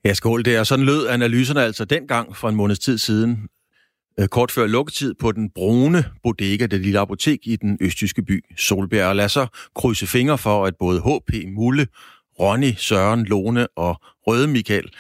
Ja, 0.05 0.15
skål. 0.15 0.45
Det 0.45 0.59
Og 0.61 0.67
sådan 0.67 0.85
lød 0.85 1.09
analyserne 1.09 1.63
altså 1.63 1.85
dengang 1.85 2.37
for 2.37 2.49
en 2.49 2.55
måneds 2.55 2.79
tid 2.79 2.99
siden. 2.99 3.49
Øh, 4.21 4.29
kort 4.29 4.51
før 4.51 4.67
lukketid 4.67 5.15
på 5.15 5.33
den 5.33 5.51
brune 5.51 6.05
bodega, 6.23 6.67
det 6.67 6.81
lille 6.81 6.99
apotek 6.99 7.39
i 7.43 7.57
den 7.57 7.79
østjyske 7.81 8.23
by 8.23 8.45
Solbjerg. 8.59 9.09
Og 9.09 9.17
lad 9.17 9.29
så 9.29 9.47
krydse 9.75 10.07
fingre 10.07 10.39
for, 10.39 10.67
at 10.67 10.75
både 10.79 11.01
HP, 11.01 11.35
Mulle, 11.57 11.87
Ronny, 12.41 12.73
Søren, 12.77 13.25
Lone 13.25 13.67
og 13.77 14.01
Røde 14.27 14.49
Michael 14.49 14.91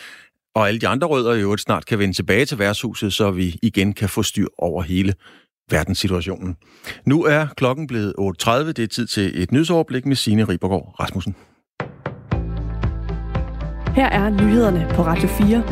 og 0.54 0.68
alle 0.68 0.80
de 0.80 0.88
andre 0.88 1.08
rødder 1.08 1.34
i 1.34 1.40
øvrigt 1.40 1.62
snart 1.62 1.86
kan 1.86 1.98
vende 1.98 2.14
tilbage 2.14 2.46
til 2.46 2.58
værtshuset, 2.58 3.12
så 3.12 3.30
vi 3.30 3.58
igen 3.62 3.92
kan 3.92 4.08
få 4.08 4.22
styr 4.22 4.46
over 4.58 4.82
hele 4.82 5.14
verdenssituationen. 5.70 6.56
Nu 7.06 7.24
er 7.24 7.46
klokken 7.56 7.86
blevet 7.86 8.14
8.30. 8.20 8.52
Det 8.52 8.78
er 8.78 8.86
tid 8.86 9.06
til 9.06 9.42
et 9.42 9.52
nyhedsoverblik 9.52 10.06
med 10.06 10.16
Signe 10.16 10.44
Ribergaard 10.44 11.00
Rasmussen. 11.00 11.34
Her 13.94 14.06
er 14.06 14.30
nyhederne 14.30 14.86
på 14.94 15.02
Radio 15.02 15.28
4. 15.28 15.62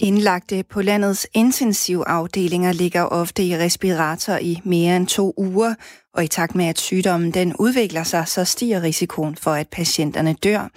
Indlagte 0.00 0.62
på 0.70 0.82
landets 0.82 1.26
intensivafdelinger 1.34 2.72
ligger 2.72 3.02
ofte 3.02 3.44
i 3.44 3.56
respirator 3.56 4.36
i 4.36 4.60
mere 4.64 4.96
end 4.96 5.06
to 5.06 5.34
uger, 5.36 5.74
og 6.14 6.24
i 6.24 6.28
takt 6.28 6.54
med 6.54 6.66
at 6.66 6.78
sygdommen 6.78 7.30
den 7.30 7.56
udvikler 7.56 8.02
sig, 8.02 8.28
så 8.28 8.44
stiger 8.44 8.82
risikoen 8.82 9.36
for, 9.36 9.50
at 9.50 9.68
patienterne 9.68 10.32
dør. 10.32 10.68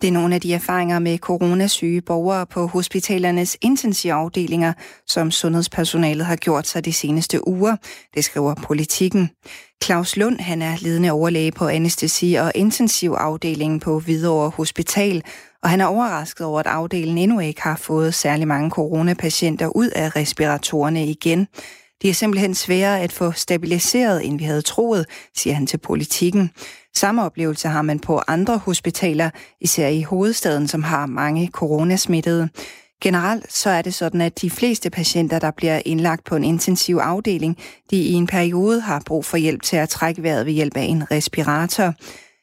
Det 0.00 0.08
er 0.08 0.12
nogle 0.12 0.34
af 0.34 0.40
de 0.40 0.54
erfaringer 0.54 0.98
med 0.98 1.18
coronasyge 1.18 2.00
borgere 2.00 2.46
på 2.46 2.66
hospitalernes 2.66 3.56
intensivafdelinger, 3.60 4.72
som 5.06 5.30
sundhedspersonalet 5.30 6.26
har 6.26 6.36
gjort 6.36 6.66
sig 6.66 6.84
de 6.84 6.92
seneste 6.92 7.48
uger, 7.48 7.76
det 8.14 8.24
skriver 8.24 8.54
politikken. 8.54 9.30
Claus 9.84 10.16
Lund, 10.16 10.40
han 10.40 10.62
er 10.62 10.76
ledende 10.80 11.10
overlæge 11.10 11.52
på 11.52 11.68
anestesi- 11.68 12.34
og 12.34 12.52
intensivafdelingen 12.54 13.80
på 13.80 14.00
Hvidovre 14.00 14.50
Hospital, 14.50 15.22
og 15.62 15.70
han 15.70 15.80
er 15.80 15.86
overrasket 15.86 16.46
over, 16.46 16.60
at 16.60 16.66
afdelingen 16.66 17.18
endnu 17.18 17.40
ikke 17.40 17.62
har 17.62 17.76
fået 17.76 18.14
særlig 18.14 18.48
mange 18.48 18.70
coronapatienter 18.70 19.76
ud 19.76 19.88
af 19.88 20.16
respiratorerne 20.16 21.06
igen. 21.06 21.46
Det 22.02 22.10
er 22.10 22.14
simpelthen 22.14 22.54
sværere 22.54 23.00
at 23.00 23.12
få 23.12 23.32
stabiliseret, 23.32 24.26
end 24.26 24.38
vi 24.38 24.44
havde 24.44 24.62
troet, 24.62 25.06
siger 25.36 25.54
han 25.54 25.66
til 25.66 25.78
politikken. 25.78 26.50
Samme 26.96 27.22
oplevelse 27.24 27.68
har 27.68 27.82
man 27.82 27.98
på 27.98 28.20
andre 28.28 28.58
hospitaler, 28.58 29.30
især 29.60 29.88
i 29.88 30.02
hovedstaden, 30.02 30.68
som 30.68 30.82
har 30.82 31.06
mange 31.06 31.50
coronasmittede. 31.52 32.48
Generelt 33.02 33.52
så 33.52 33.70
er 33.70 33.82
det 33.82 33.94
sådan, 33.94 34.20
at 34.20 34.40
de 34.40 34.50
fleste 34.50 34.90
patienter, 34.90 35.38
der 35.38 35.50
bliver 35.50 35.82
indlagt 35.84 36.24
på 36.24 36.36
en 36.36 36.44
intensiv 36.44 36.96
afdeling, 36.96 37.58
de 37.90 37.96
i 37.96 38.12
en 38.12 38.26
periode 38.26 38.80
har 38.80 39.02
brug 39.06 39.24
for 39.24 39.36
hjælp 39.36 39.62
til 39.62 39.76
at 39.76 39.88
trække 39.88 40.22
vejret 40.22 40.46
ved 40.46 40.52
hjælp 40.52 40.76
af 40.76 40.82
en 40.82 41.10
respirator. 41.10 41.94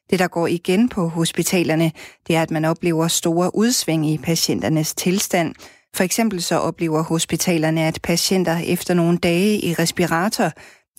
Det, 0.10 0.19
der 0.19 0.27
går 0.27 0.47
igen 0.47 0.89
på 0.89 1.07
hospitalerne, 1.07 1.91
det 2.27 2.36
er, 2.36 2.41
at 2.41 2.51
man 2.51 2.65
oplever 2.65 3.07
store 3.07 3.55
udsving 3.55 4.10
i 4.10 4.17
patienternes 4.17 4.93
tilstand. 4.93 5.55
For 5.95 6.03
eksempel 6.03 6.41
så 6.43 6.55
oplever 6.55 7.03
hospitalerne, 7.03 7.88
at 7.88 7.99
patienter 8.03 8.57
efter 8.57 8.93
nogle 8.93 9.17
dage 9.17 9.60
i 9.60 9.73
respirator, 9.73 10.51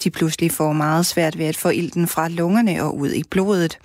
de 0.04 0.11
pludselig 0.11 0.52
får 0.52 0.72
meget 0.72 1.06
svært 1.06 1.38
ved 1.38 1.46
at 1.46 1.56
få 1.56 1.68
ilten 1.68 2.08
fra 2.08 2.28
lungerne 2.28 2.82
og 2.82 2.96
ud 2.98 3.12
i 3.12 3.22
blodet. 3.30 3.78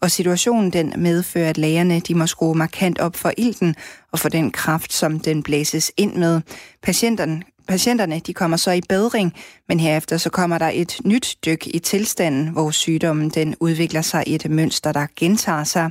Og 0.00 0.10
situationen 0.10 0.72
den 0.72 0.92
medfører, 0.96 1.50
at 1.50 1.58
lægerne 1.58 2.00
de 2.00 2.14
må 2.14 2.26
skrue 2.26 2.54
markant 2.54 2.98
op 2.98 3.16
for 3.16 3.32
ilten 3.36 3.74
og 4.12 4.18
for 4.18 4.28
den 4.28 4.50
kraft, 4.50 4.92
som 4.92 5.20
den 5.20 5.42
blæses 5.42 5.92
ind 5.96 6.14
med. 6.14 6.40
Patienterne, 6.82 7.42
patienterne 7.68 8.18
de 8.18 8.34
kommer 8.34 8.56
så 8.56 8.70
i 8.70 8.80
bedring, 8.88 9.34
men 9.68 9.80
herefter 9.80 10.16
så 10.16 10.30
kommer 10.30 10.58
der 10.58 10.70
et 10.74 10.96
nyt 11.04 11.36
dyk 11.46 11.66
i 11.66 11.78
tilstanden, 11.78 12.48
hvor 12.48 12.70
sygdommen 12.70 13.30
den 13.30 13.54
udvikler 13.60 14.02
sig 14.02 14.24
i 14.26 14.34
et 14.34 14.50
mønster, 14.50 14.92
der 14.92 15.06
gentager 15.16 15.64
sig. 15.64 15.90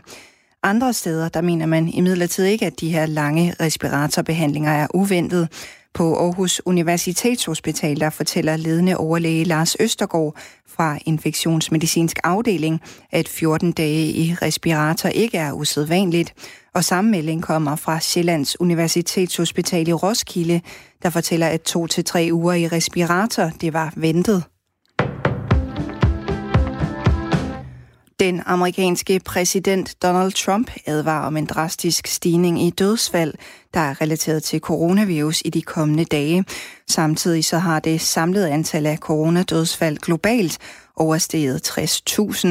Andre 0.64 0.94
steder, 0.94 1.30
der 1.30 1.42
mener 1.42 1.66
man 1.66 1.88
imidlertid 1.88 2.46
ikke, 2.46 2.66
at 2.66 2.80
de 2.80 2.92
her 2.92 3.06
lange 3.06 3.56
respiratorbehandlinger 3.60 4.72
er 4.72 4.88
uventet. 4.94 5.50
På 5.94 6.16
Aarhus 6.16 6.62
Universitetshospital, 6.66 8.00
der 8.00 8.10
fortæller 8.10 8.58
ledende 8.58 8.98
overlæge 8.98 9.44
Lars 9.44 9.76
Østergaard 9.80 10.36
fra 10.68 10.98
infektionsmedicinsk 11.06 12.20
afdeling, 12.24 12.82
at 13.12 13.28
14 13.28 13.72
dage 13.72 14.06
i 14.06 14.34
respirator 14.42 15.10
ikke 15.10 15.38
er 15.38 15.52
usædvanligt. 15.52 16.34
Og 16.74 16.84
samme 16.84 17.12
melding 17.12 17.44
kommer 17.44 17.76
fra 17.76 18.00
Sjællands 18.00 18.62
Universitetshospital 18.62 19.88
i 19.88 19.94
Roskilde, 19.94 20.62
der 21.04 21.10
fortæller, 21.10 21.48
at 21.48 21.62
to 21.62 21.88
til 21.88 22.06
tre 22.06 22.30
uger 22.32 22.54
i 22.54 22.68
respirator, 22.68 23.52
det 23.62 23.74
var 23.74 23.94
ventet. 23.96 24.44
Den 28.20 28.42
amerikanske 28.46 29.22
præsident 29.26 29.96
Donald 30.04 30.32
Trump 30.32 30.72
advarer 30.86 31.26
om 31.28 31.38
en 31.38 31.46
drastisk 31.46 32.08
stigning 32.08 32.62
i 32.62 32.70
dødsfald, 32.70 33.34
der 33.74 33.80
er 33.80 34.02
relateret 34.02 34.44
til 34.44 34.60
coronavirus 34.60 35.42
i 35.46 35.50
de 35.50 35.62
kommende 35.62 36.06
dage. 36.06 36.46
Samtidig 36.88 37.46
så 37.46 37.58
har 37.58 37.80
det 37.80 38.02
samlede 38.02 38.50
antal 38.50 38.86
af 38.86 38.98
coronadødsfald 38.98 39.98
globalt 39.98 40.58
oversteget 40.96 41.70
60.000. 41.70 42.48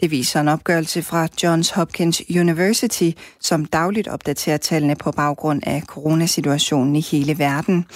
Det 0.00 0.10
viser 0.10 0.40
en 0.40 0.48
opgørelse 0.48 1.02
fra 1.02 1.28
Johns 1.42 1.70
Hopkins 1.70 2.22
University, 2.30 3.10
som 3.40 3.64
dagligt 3.64 4.08
opdaterer 4.08 4.56
tallene 4.56 4.96
på 4.96 5.12
baggrund 5.12 5.62
af 5.66 5.82
coronasituationen 5.86 6.96
i 6.96 7.00
hele 7.00 7.38
verden. 7.38 7.86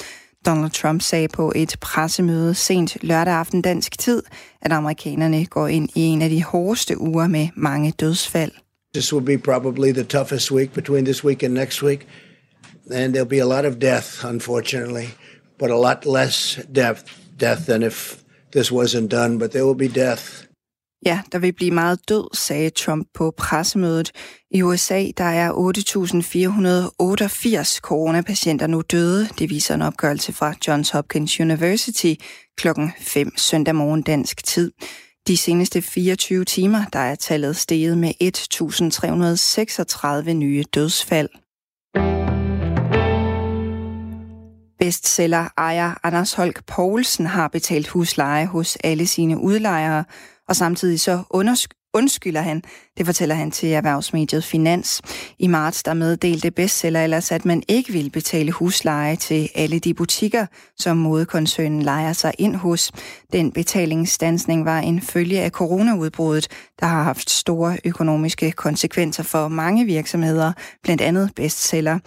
Donald 0.47 0.71
Trump 0.71 1.03
sagde 1.03 1.29
på 1.29 1.53
et 1.55 1.77
pressemøde 1.81 2.55
sent 2.55 2.97
lørdag 3.03 3.35
aften 3.35 3.63
dansk 3.63 3.99
tid, 3.99 4.23
at 4.63 4.73
amerikanerne 4.73 5.47
går 5.47 5.69
ind 5.69 5.89
i 5.95 6.01
en 6.01 6.23
af 6.23 6.31
de 6.31 6.45
hårdeste 6.45 7.01
uger 7.01 7.27
med 7.27 7.49
mange 7.57 7.93
dødsfald. 8.01 8.53
This 8.95 9.13
will 9.13 9.27
be 9.27 9.39
probably 9.39 9.93
the 9.93 10.05
toughest 10.05 10.53
week 10.53 10.73
between 10.73 11.05
this 11.05 11.25
week 11.25 11.43
and 11.43 11.55
next 11.55 11.83
week. 11.83 12.07
And 12.91 13.15
there'll 13.15 13.29
be 13.29 13.41
a 13.41 13.63
lot 13.63 13.65
of 13.65 13.81
death, 13.81 14.25
unfortunately, 14.25 15.07
but 15.59 15.71
a 15.71 15.77
lot 15.77 16.07
less 16.07 16.61
death, 16.75 17.03
death 17.41 17.67
than 17.67 17.83
if 17.83 18.17
this 18.53 18.71
wasn't 18.71 19.09
done, 19.09 19.39
but 19.39 19.51
there 19.51 19.65
will 19.65 19.89
be 19.89 19.89
death. 19.89 20.44
Ja, 21.05 21.21
der 21.33 21.39
vil 21.39 21.53
blive 21.53 21.71
meget 21.71 22.09
død, 22.09 22.37
sagde 22.37 22.71
Trump 22.71 23.09
på 23.15 23.35
pressemødet. 23.37 24.13
I 24.51 24.63
USA 24.63 25.07
der 25.17 25.25
er 25.25 25.53
8.488 25.53 27.81
coronapatienter 27.81 28.67
nu 28.67 28.81
døde. 28.81 29.29
Det 29.39 29.51
viser 29.51 29.75
en 29.75 29.83
opgørelse 29.83 30.33
fra 30.33 30.55
Johns 30.69 30.91
Hopkins 30.91 31.41
University 31.41 32.15
klokken 32.57 32.93
5 32.99 33.31
søndag 33.37 33.75
morgen 33.75 34.03
dansk 34.03 34.45
tid. 34.45 34.73
De 35.27 35.37
seneste 35.37 35.83
24 35.83 36.45
timer 36.45 36.85
der 36.93 36.99
er 36.99 37.15
tallet 37.15 37.57
steget 37.57 37.99
med 37.99 38.13
1.336 40.27 40.33
nye 40.33 40.65
dødsfald. 40.75 41.29
Bestseller 44.79 45.49
ejer 45.59 45.95
Anders 46.03 46.35
Holk 46.35 46.67
Poulsen 46.67 47.27
har 47.27 47.49
betalt 47.49 47.89
husleje 47.89 48.47
hos 48.47 48.77
alle 48.77 49.07
sine 49.07 49.39
udlejere, 49.39 50.05
og 50.49 50.57
samtidig 50.57 51.01
så 51.01 51.23
undskylder 51.95 52.41
han. 52.41 52.63
Det 52.99 53.07
fortæller 53.07 53.35
han 53.35 53.51
til 53.51 53.69
erhvervsmediet 53.69 54.45
Finans. 54.45 55.03
I 55.39 55.47
marts 55.47 55.83
der 55.83 55.95
meddelte 55.95 56.51
bestseller 56.51 57.05
ellers, 57.05 57.33
at 57.33 57.45
man 57.45 57.63
ikke 57.69 57.93
vil 57.93 58.11
betale 58.11 58.53
husleje 58.53 59.17
til 59.17 59.49
alle 59.55 59.79
de 59.79 59.95
butikker, 59.95 60.47
som 60.77 60.97
modekoncernen 60.97 61.83
lejer 61.83 62.13
sig 62.13 62.33
ind 62.39 62.57
hos. 62.57 62.93
Den 63.33 63.53
betalingsstansning 63.53 64.65
var 64.65 64.79
en 64.79 65.01
følge 65.01 65.41
af 65.41 65.51
coronaudbruddet, 65.51 66.49
der 66.81 66.87
har 66.87 67.03
haft 67.03 67.31
store 67.31 67.79
økonomiske 67.85 68.53
konsekvenser 68.53 69.23
for 69.23 69.49
mange 69.49 69.85
virksomheder, 69.85 70.53
blandt 70.83 71.03
andet 71.03 71.31
bestseller. 71.37 71.99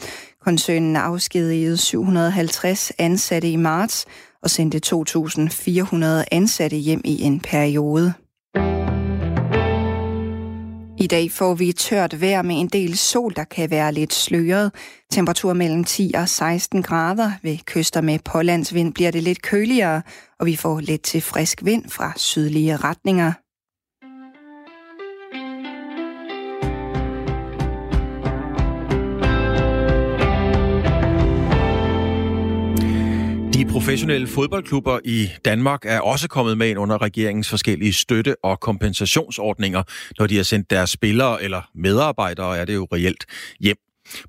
Koncernen 0.41 0.95
afskedigede 0.95 1.77
750 1.77 2.91
ansatte 2.97 3.51
i 3.51 3.55
marts 3.55 4.05
og 4.43 4.49
sendte 4.49 4.81
2.400 4.85 6.23
ansatte 6.31 6.77
hjem 6.77 7.01
i 7.05 7.21
en 7.21 7.39
periode. 7.39 8.13
I 11.07 11.09
dag 11.09 11.31
får 11.31 11.55
vi 11.55 11.71
tørt 11.71 12.21
vejr 12.21 12.41
med 12.41 12.55
en 12.59 12.67
del 12.67 12.97
sol, 12.97 13.33
der 13.35 13.43
kan 13.43 13.71
være 13.71 13.91
lidt 13.91 14.13
sløret. 14.13 14.71
Temperatur 15.11 15.53
mellem 15.53 15.83
10 15.83 16.11
og 16.15 16.29
16 16.29 16.83
grader. 16.83 17.31
Ved 17.43 17.57
kyster 17.65 18.01
med 18.01 18.19
pålandsvind 18.19 18.93
bliver 18.93 19.11
det 19.11 19.23
lidt 19.23 19.41
køligere, 19.41 20.01
og 20.39 20.45
vi 20.45 20.55
får 20.55 20.79
lidt 20.79 21.01
til 21.01 21.21
frisk 21.21 21.65
vind 21.65 21.89
fra 21.89 22.13
sydlige 22.15 22.75
retninger. 22.75 23.31
De 33.57 33.65
professionelle 33.65 34.27
fodboldklubber 34.27 34.99
i 35.05 35.27
Danmark 35.45 35.85
er 35.85 35.99
også 35.99 36.27
kommet 36.27 36.57
med 36.57 36.69
ind 36.69 36.79
under 36.79 37.01
regeringens 37.01 37.49
forskellige 37.49 37.93
støtte- 37.93 38.35
og 38.43 38.59
kompensationsordninger, 38.59 39.83
når 40.19 40.27
de 40.27 40.35
har 40.35 40.43
sendt 40.43 40.69
deres 40.69 40.89
spillere 40.89 41.43
eller 41.43 41.61
medarbejdere, 41.75 42.57
er 42.57 42.65
det 42.65 42.75
jo 42.75 42.87
reelt, 42.93 43.25
hjem. 43.59 43.77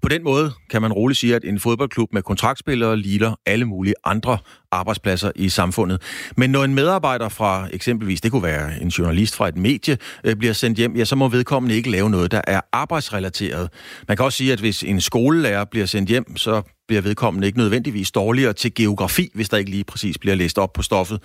På 0.03 0.09
den 0.09 0.25
måde 0.25 0.53
kan 0.71 0.83
man 0.83 0.93
roligt 0.93 1.19
sige, 1.19 1.35
at 1.35 1.45
en 1.45 1.61
fodboldklub 1.61 2.09
med 2.13 2.23
kontraktspillere 2.23 2.97
ligner 2.97 3.35
alle 3.47 3.65
mulige 3.65 3.95
andre 4.05 4.39
arbejdspladser 4.73 5.33
i 5.37 5.49
samfundet. 5.49 6.03
Men 6.37 6.51
når 6.51 6.65
en 6.65 6.75
medarbejder 6.75 7.29
fra 7.29 7.69
eksempelvis, 7.73 8.21
det 8.21 8.31
kunne 8.31 8.43
være 8.43 8.83
en 8.83 8.89
journalist 8.89 9.37
fra 9.37 9.49
et 9.49 9.57
medie, 9.57 9.99
øh, 10.25 10.37
bliver 10.37 10.53
sendt 10.53 10.79
hjem, 10.79 10.97
ja, 10.97 11.05
så 11.05 11.17
må 11.17 11.29
vedkommende 11.29 11.77
ikke 11.77 11.91
lave 11.91 12.11
noget, 12.11 12.31
der 12.31 12.41
er 12.47 12.61
arbejdsrelateret. 12.73 13.71
Man 14.09 14.17
kan 14.17 14.27
også 14.27 14.37
sige, 14.37 14.53
at 14.53 14.61
hvis 14.61 14.83
en 14.83 15.01
skolelærer 15.01 15.65
bliver 15.65 15.87
sendt 15.87 16.09
hjem, 16.09 16.37
så 16.37 16.63
bliver 16.89 17.03
vedkommende 17.03 17.47
ikke 17.47 17.59
nødvendigvis 17.59 18.11
dårligere 18.11 18.53
til 18.53 18.75
geografi, 18.75 19.31
hvis 19.35 19.49
der 19.49 19.57
ikke 19.57 19.71
lige 19.71 19.85
præcis 19.85 20.19
bliver 20.19 20.37
læst 20.37 20.59
op 20.59 20.73
på 20.73 20.83
stoffet. 20.83 21.23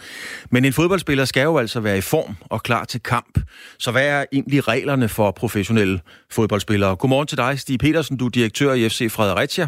Men 0.52 0.66
en 0.66 0.74
fodboldspiller 0.74 1.26
skal 1.26 1.44
jo 1.44 1.58
altså 1.58 1.80
være 1.80 1.98
i 1.98 2.02
form 2.02 2.36
og 2.42 2.64
klar 2.64 2.86
til 2.86 3.02
kamp. 3.04 3.40
Så 3.80 3.92
hvad 3.92 4.08
er 4.08 4.26
egentlig 4.32 4.68
reglerne 4.68 5.10
for 5.10 5.32
professionelle 5.32 6.00
fodboldspillere? 6.32 6.96
Godmorgen 6.96 7.28
til 7.28 7.38
dig, 7.38 7.60
Stig 7.60 7.80
Petersen. 7.80 8.18
Du 8.18 8.26
er 8.26 8.30
direktør 8.30 8.74
i 8.74 8.90
FC 8.90 9.12
Fredericia. 9.12 9.68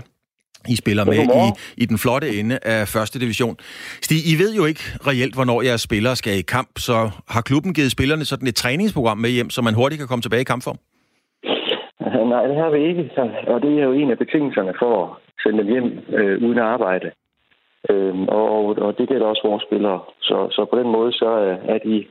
I 0.67 0.75
spiller 0.75 1.05
med 1.05 1.21
i, 1.43 1.45
i 1.83 1.85
den 1.85 1.97
flotte 1.97 2.39
ende 2.39 2.59
af 2.61 2.87
første 2.87 3.19
division. 3.19 3.55
Stig, 4.01 4.19
I 4.31 4.33
ved 4.41 4.51
jo 4.59 4.65
ikke 4.65 4.83
reelt, 5.09 5.35
hvornår 5.35 5.61
jeres 5.61 5.81
spillere 5.81 6.15
skal 6.15 6.33
i 6.39 6.41
kamp, 6.41 6.71
så 6.77 7.09
har 7.27 7.41
klubben 7.41 7.73
givet 7.73 7.91
spillerne 7.91 8.25
sådan 8.25 8.47
et 8.47 8.55
træningsprogram 8.55 9.17
med 9.17 9.29
hjem, 9.29 9.49
så 9.49 9.61
man 9.61 9.73
hurtigt 9.73 9.99
kan 9.99 10.07
komme 10.07 10.21
tilbage 10.21 10.41
i 10.41 10.51
kampform? 10.53 10.79
Nej, 12.33 12.43
det 12.47 12.55
har 12.55 12.69
vi 12.69 12.79
ikke, 12.89 13.11
og 13.47 13.61
det 13.61 13.79
er 13.79 13.83
jo 13.83 13.91
en 13.91 14.11
af 14.11 14.17
betingelserne 14.17 14.73
for 14.79 14.91
at 15.03 15.09
sende 15.43 15.59
dem 15.63 15.71
hjem 15.73 15.89
øh, 16.19 16.43
uden 16.45 16.57
at 16.57 16.65
arbejde. 16.75 17.11
Øhm, 17.89 18.27
og, 18.27 18.77
og 18.85 18.97
det 18.97 19.09
gælder 19.09 19.25
også 19.25 19.47
vores 19.47 19.63
spillere. 19.63 19.99
Så, 20.21 20.47
så 20.51 20.65
på 20.71 20.79
den 20.79 20.89
måde 20.91 21.11
så 21.13 21.29
er 21.73 21.77
de 21.77 22.05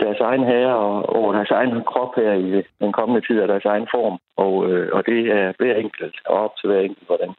deres 0.00 0.20
egen 0.20 0.44
herre 0.44 0.76
og 0.76 1.16
over 1.16 1.32
deres 1.32 1.50
egen 1.50 1.84
krop 1.90 2.12
her 2.16 2.32
i 2.32 2.62
den 2.80 2.92
kommende 2.92 3.26
tid 3.26 3.40
og 3.40 3.48
deres 3.48 3.64
egen 3.64 3.86
form. 3.94 4.16
Og, 4.36 4.70
øh, 4.70 4.88
og 4.96 5.06
det 5.06 5.20
er 5.38 5.52
hver 5.58 5.74
enkelt 5.74 6.16
og 6.26 6.36
op 6.44 6.54
til 6.56 6.66
hver 6.68 6.80
enkelt, 6.80 7.06
hvordan 7.06 7.32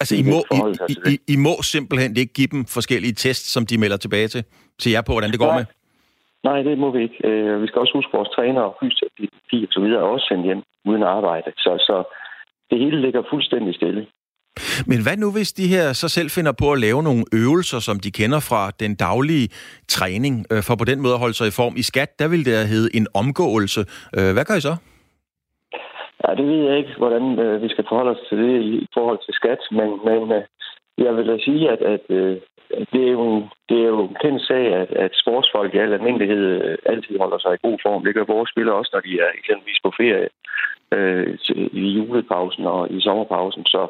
Altså, 0.00 0.14
I 0.16 0.22
må, 0.22 0.38
I, 0.88 0.94
I, 1.12 1.18
I 1.34 1.36
må 1.36 1.54
simpelthen 1.62 2.16
ikke 2.16 2.32
give 2.32 2.46
dem 2.46 2.64
forskellige 2.64 3.14
tests, 3.24 3.52
som 3.54 3.66
de 3.66 3.78
melder 3.78 3.96
tilbage 3.96 4.28
til, 4.28 4.44
til 4.78 4.92
jer 4.92 5.02
på, 5.02 5.12
hvordan 5.12 5.30
det 5.30 5.38
går 5.38 5.46
Nej. 5.46 5.58
med? 5.58 5.66
Nej, 6.44 6.62
det 6.62 6.78
må 6.78 6.90
vi 6.90 7.02
ikke. 7.02 7.18
Øh, 7.28 7.62
vi 7.62 7.66
skal 7.66 7.80
også 7.80 7.94
huske, 7.98 8.10
at 8.12 8.18
vores 8.18 8.28
træner 8.36 8.60
og 8.60 8.74
fysioterapi 8.80 9.58
og 9.66 9.72
så 9.74 9.80
videre 9.80 10.00
er 10.00 10.08
også 10.14 10.26
sendt 10.30 10.44
hjem 10.46 10.62
uden 10.84 11.02
arbejde. 11.02 11.50
Så, 11.56 11.72
så 11.88 11.96
det 12.70 12.78
hele 12.78 13.00
ligger 13.00 13.22
fuldstændig 13.32 13.74
stille. 13.74 14.06
Men 14.86 15.02
hvad 15.02 15.16
nu, 15.16 15.32
hvis 15.32 15.52
de 15.52 15.66
her 15.68 15.92
så 15.92 16.08
selv 16.08 16.30
finder 16.30 16.52
på 16.52 16.72
at 16.72 16.80
lave 16.80 17.02
nogle 17.02 17.24
øvelser, 17.32 17.78
som 17.78 18.00
de 18.00 18.10
kender 18.10 18.40
fra 18.40 18.70
den 18.80 18.94
daglige 18.94 19.48
træning, 19.88 20.46
øh, 20.50 20.62
for 20.62 20.74
på 20.74 20.84
den 20.84 21.00
måde 21.00 21.14
at 21.14 21.20
holde 21.20 21.34
sig 21.34 21.48
i 21.48 21.50
form? 21.50 21.74
I 21.76 21.82
skat, 21.82 22.18
der 22.18 22.28
vil 22.28 22.44
det 22.44 22.68
hedde 22.68 22.96
en 22.96 23.06
omgåelse. 23.14 23.80
Øh, 24.16 24.32
hvad 24.32 24.44
gør 24.44 24.54
I 24.54 24.60
så? 24.60 24.76
Ja, 26.22 26.34
det 26.34 26.46
ved 26.46 26.60
jeg 26.68 26.78
ikke, 26.78 26.94
hvordan 26.96 27.38
øh, 27.38 27.62
vi 27.62 27.68
skal 27.68 27.84
forholde 27.88 28.10
os 28.10 28.26
til 28.28 28.38
det 28.38 28.62
i 28.62 28.86
forhold 28.94 29.18
til 29.24 29.34
skat, 29.34 29.60
men, 29.70 29.90
men 30.04 30.32
øh, 30.32 30.42
jeg 30.98 31.16
vil 31.16 31.28
da 31.28 31.38
sige, 31.38 31.70
at, 31.70 31.82
at 31.82 32.04
øh, 32.08 32.36
det, 32.92 33.02
er 33.08 33.12
jo 33.12 33.22
en, 33.34 33.50
det 33.68 33.78
er 33.80 33.88
jo 33.94 34.00
en 34.02 34.16
kendt 34.22 34.42
sag, 34.42 34.66
at, 34.74 34.90
at 34.90 35.10
sportsfolk 35.14 35.74
i 35.74 35.78
al 35.78 35.92
almindelighed 35.92 36.62
øh, 36.62 36.78
altid 36.86 37.18
holder 37.18 37.38
sig 37.38 37.54
i 37.54 37.66
god 37.66 37.78
form. 37.82 38.04
Det 38.04 38.14
gør 38.14 38.24
vores 38.24 38.50
spillere 38.50 38.76
også, 38.76 38.90
når 38.94 39.00
de 39.00 39.20
er 39.20 39.30
eksempelvis 39.38 39.80
på 39.84 39.92
ferie 39.96 40.28
øh, 40.92 41.38
i 41.72 41.88
julepausen 41.96 42.66
og 42.66 42.90
i 42.90 43.00
sommerpausen. 43.00 43.66
Så, 43.66 43.82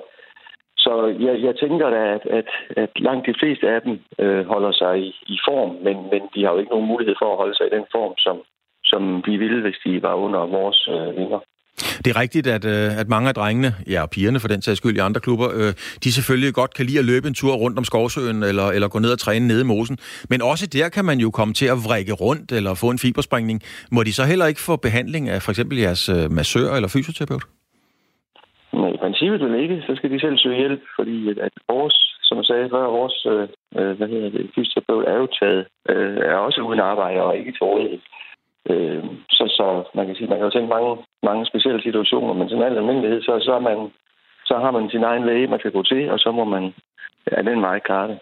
så 0.77 0.93
jeg, 1.27 1.43
jeg 1.43 1.57
tænker 1.57 1.91
da, 1.91 2.15
at, 2.15 2.27
at, 2.27 2.49
at 2.77 2.91
langt 3.01 3.27
de 3.27 3.35
fleste 3.41 3.69
af 3.69 3.83
dem 3.83 4.01
øh, 4.19 4.47
holder 4.47 4.73
sig 4.73 4.99
i, 4.99 5.09
i 5.27 5.39
form, 5.49 5.71
men, 5.71 5.97
men 6.13 6.23
de 6.35 6.45
har 6.45 6.53
jo 6.53 6.59
ikke 6.59 6.71
nogen 6.71 6.89
mulighed 6.93 7.15
for 7.19 7.31
at 7.31 7.39
holde 7.39 7.57
sig 7.57 7.67
i 7.67 7.77
den 7.77 7.85
form, 7.93 8.15
som, 8.19 8.37
som 8.85 9.23
vi 9.27 9.37
ville, 9.37 9.61
hvis 9.63 9.81
de 9.85 10.03
var 10.03 10.15
under 10.15 10.41
vores 10.47 10.89
øh, 10.89 11.17
vinger. 11.17 11.41
Det 12.05 12.09
er 12.17 12.21
rigtigt, 12.21 12.47
at, 12.47 12.65
øh, 12.65 13.01
at 13.01 13.09
mange 13.09 13.29
af 13.29 13.35
drengene, 13.35 13.75
ja, 13.91 14.03
og 14.03 14.11
pigerne 14.11 14.41
for 14.41 14.49
den 14.49 14.63
sags 14.63 14.79
skyld 14.79 14.97
i 14.97 14.99
andre 14.99 15.21
klubber, 15.21 15.49
øh, 15.55 15.73
de 16.05 16.13
selvfølgelig 16.13 16.55
godt 16.55 16.75
kan 16.75 16.87
lide 16.87 16.99
at 16.99 17.05
løbe 17.05 17.29
en 17.29 17.35
tur 17.35 17.55
rundt 17.55 17.79
om 17.79 17.85
Skovsøen, 17.85 18.43
eller, 18.43 18.67
eller 18.69 18.89
gå 18.89 18.99
ned 18.99 19.13
og 19.13 19.19
træne 19.19 19.47
nede 19.47 19.61
i 19.61 19.65
mosen. 19.65 19.99
Men 20.31 20.43
også 20.43 20.67
der 20.67 20.89
kan 20.89 21.05
man 21.05 21.19
jo 21.19 21.31
komme 21.31 21.55
til 21.55 21.67
at 21.67 21.79
vrikke 21.89 22.13
rundt, 22.13 22.53
eller 22.53 22.75
få 22.75 22.91
en 22.91 22.99
fiberspringning. 22.99 23.63
Må 23.93 24.03
de 24.03 24.13
så 24.13 24.25
heller 24.25 24.47
ikke 24.47 24.61
få 24.61 24.77
behandling 24.77 25.29
af 25.29 25.43
for 25.43 25.51
eksempel 25.53 25.79
jeres 25.79 26.09
øh, 26.09 26.31
massør 26.31 26.69
eller 26.77 26.89
fysioterapeut? 26.89 27.45
Nej, 28.73 28.91
i 28.97 28.97
princippet 28.97 29.41
vil 29.41 29.63
ikke. 29.63 29.83
Så 29.87 29.93
skal 29.97 30.11
de 30.11 30.21
selv 30.21 30.39
søge 30.39 30.59
hjælp, 30.59 30.83
fordi 30.97 31.17
at 31.31 31.53
vores, 31.69 31.97
som 32.23 32.37
jeg 32.39 32.45
sagde 32.45 32.69
før, 32.71 32.97
vores 33.01 33.27
øh, 33.33 33.49
øh, 33.79 33.97
hvad 33.97 34.09
hedder 34.09 34.31
det, 34.31 34.51
fysioterapeut 34.55 35.05
er 35.13 35.17
jo 35.23 35.29
taget, 35.41 35.67
øh, 35.89 36.17
er 36.17 36.35
også 36.47 36.61
uden 36.61 36.81
arbejde 36.81 37.23
og 37.23 37.37
ikke 37.39 37.53
til 37.53 37.65
rådighed. 37.71 38.01
Øh, 38.73 39.05
så, 39.37 39.45
så 39.59 39.67
man 39.95 40.07
kan 40.07 40.17
sige, 40.17 40.29
man 40.29 40.39
kan 40.39 40.47
jo 40.49 40.55
tænke 40.55 40.75
mange, 40.77 40.91
mange 41.29 41.47
specielle 41.47 41.83
situationer, 41.83 42.35
men 42.35 42.49
som 42.49 42.63
al 42.63 42.77
almindelighed, 42.77 43.23
så, 43.23 43.33
så, 43.47 43.53
er 43.59 43.65
man, 43.69 43.79
så 44.49 44.55
har 44.63 44.71
man 44.71 44.91
sin 44.91 45.05
egen 45.11 45.25
læge, 45.27 45.47
man 45.47 45.63
kan 45.63 45.73
gå 45.73 45.83
til, 45.83 46.11
og 46.11 46.19
så 46.19 46.31
må 46.39 46.45
man 46.45 46.65
af 47.27 47.45
den 47.45 47.63
vej 47.63 47.79
klare 47.79 48.09
det. 48.09 48.19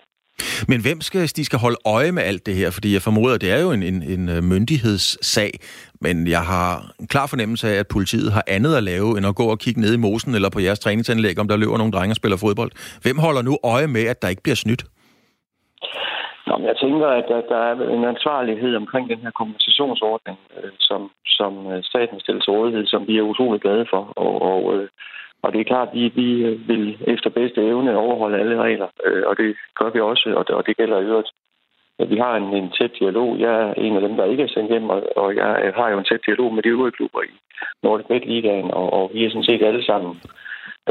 Men 0.68 0.82
hvem 0.82 1.00
skal, 1.00 1.20
de 1.20 1.44
skal 1.44 1.58
holde 1.58 1.76
øje 1.86 2.12
med 2.12 2.22
alt 2.22 2.46
det 2.46 2.54
her? 2.54 2.70
Fordi 2.70 2.92
jeg 2.92 3.02
formoder, 3.02 3.34
at 3.34 3.40
det 3.40 3.50
er 3.50 3.60
jo 3.62 3.70
en, 3.72 3.82
en, 3.82 4.02
en 4.02 4.28
øh, 4.28 4.42
myndighedssag, 4.42 5.50
men 6.00 6.26
jeg 6.26 6.42
har 6.42 6.92
en 7.00 7.06
klar 7.06 7.26
fornemmelse 7.26 7.68
af, 7.68 7.74
at 7.74 7.88
politiet 7.88 8.32
har 8.32 8.44
andet 8.46 8.76
at 8.76 8.82
lave, 8.82 9.18
end 9.18 9.26
at 9.26 9.34
gå 9.34 9.44
og 9.44 9.58
kigge 9.58 9.80
ned 9.80 9.94
i 9.94 9.96
mosen 9.96 10.34
eller 10.34 10.50
på 10.50 10.60
jeres 10.60 10.78
træningsanlæg, 10.78 11.38
om 11.38 11.48
der 11.48 11.56
løber 11.56 11.78
nogle 11.78 11.92
drenge 11.92 12.12
og 12.12 12.16
spiller 12.16 12.36
fodbold. 12.36 12.70
Hvem 13.02 13.18
holder 13.18 13.42
nu 13.42 13.58
øje 13.64 13.86
med, 13.86 14.04
at 14.04 14.22
der 14.22 14.28
ikke 14.28 14.42
bliver 14.42 14.56
snydt? 14.56 14.84
Nå, 16.46 16.56
men 16.56 16.66
jeg 16.66 16.76
tænker, 16.76 17.06
at 17.06 17.24
der, 17.28 17.40
der 17.40 17.56
er 17.56 17.74
en 17.96 18.04
ansvarlighed 18.04 18.76
omkring 18.76 19.08
den 19.08 19.18
her 19.18 19.30
kompensationsordning, 19.30 20.38
øh, 20.56 20.70
som, 20.80 21.10
som 21.26 21.72
øh, 21.72 21.82
staten 21.82 22.20
stiller 22.20 22.42
til 22.42 22.52
rådighed, 22.52 22.86
som 22.86 23.08
vi 23.08 23.18
er 23.18 23.22
utrolig 23.22 23.60
glade 23.60 23.86
for. 23.90 24.12
Og, 24.16 24.42
og, 24.42 24.76
øh, 24.76 24.88
og 25.42 25.52
det 25.52 25.60
er 25.60 25.70
klart, 25.72 25.88
at 25.88 25.94
vi, 25.94 26.12
vi 26.14 26.44
øh, 26.44 26.68
vil 26.68 26.98
efter 27.06 27.30
bedste 27.30 27.60
evne 27.62 27.96
overholde 27.96 28.38
alle 28.38 28.56
regler, 28.62 28.88
øh, 29.04 29.22
og 29.26 29.36
det 29.36 29.56
gør 29.78 29.90
vi 29.90 30.00
også, 30.00 30.34
og 30.36 30.46
det, 30.46 30.54
og 30.54 30.66
det 30.66 30.76
gælder 30.76 30.98
i 31.00 31.04
øvrigt. 31.04 31.30
Vi 32.08 32.16
har 32.16 32.36
en, 32.36 32.56
en 32.56 32.70
tæt 32.70 32.90
dialog. 32.98 33.40
Jeg 33.40 33.54
er 33.62 33.74
en 33.74 33.96
af 33.96 34.00
dem, 34.00 34.16
der 34.16 34.24
ikke 34.24 34.42
er 34.42 34.48
sendt 34.48 34.70
hjem, 34.70 34.90
og, 34.90 35.02
og 35.16 35.36
jeg 35.36 35.72
har 35.76 35.88
jo 35.90 35.98
en 35.98 36.04
tæt 36.04 36.26
dialog 36.26 36.54
med 36.54 36.62
de 36.62 36.68
øvrige 36.68 36.92
klubber 36.92 37.22
i 37.22 37.32
Nordic 37.82 38.06
Midt 38.10 38.26
Ligaen, 38.26 38.70
og, 38.70 38.92
og 38.92 39.10
vi 39.14 39.24
er 39.24 39.30
sådan 39.30 39.44
set 39.44 39.62
alle 39.62 39.84
sammen 39.84 40.20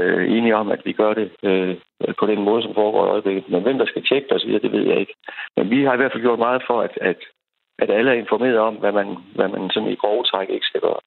øh, 0.02 0.24
enige 0.38 0.56
om, 0.56 0.68
at 0.72 0.82
vi 0.86 0.94
gør 0.94 1.14
det 1.14 1.28
øh, 1.44 1.76
på 2.20 2.26
den 2.32 2.42
måde, 2.48 2.62
som 2.64 2.74
foregår 2.74 3.06
i 3.06 3.10
øjeblikket. 3.10 3.50
Men 3.50 3.64
hvem 3.64 3.78
der 3.78 3.86
skal 3.86 4.04
tjekke 4.04 4.28
det 4.28 4.36
osv., 4.38 4.52
det 4.66 4.72
ved 4.72 4.86
jeg 4.92 5.00
ikke. 5.00 5.16
Men 5.58 5.70
vi 5.70 5.84
har 5.84 5.94
i 5.94 5.98
hvert 5.98 6.12
fald 6.12 6.26
gjort 6.28 6.40
meget 6.48 6.62
for, 6.68 6.82
at, 6.82 6.94
at, 7.02 7.20
at 7.80 7.90
alle 7.98 8.12
er 8.12 8.22
informeret 8.24 8.58
om, 8.58 8.76
hvad 8.76 8.92
man, 8.92 9.08
hvad 9.36 9.48
man 9.48 9.70
sådan 9.70 9.90
i 9.90 9.96
grove 9.96 10.24
træk 10.24 10.50
ikke 10.50 10.70
skal 10.72 10.82
gøre. 10.82 11.00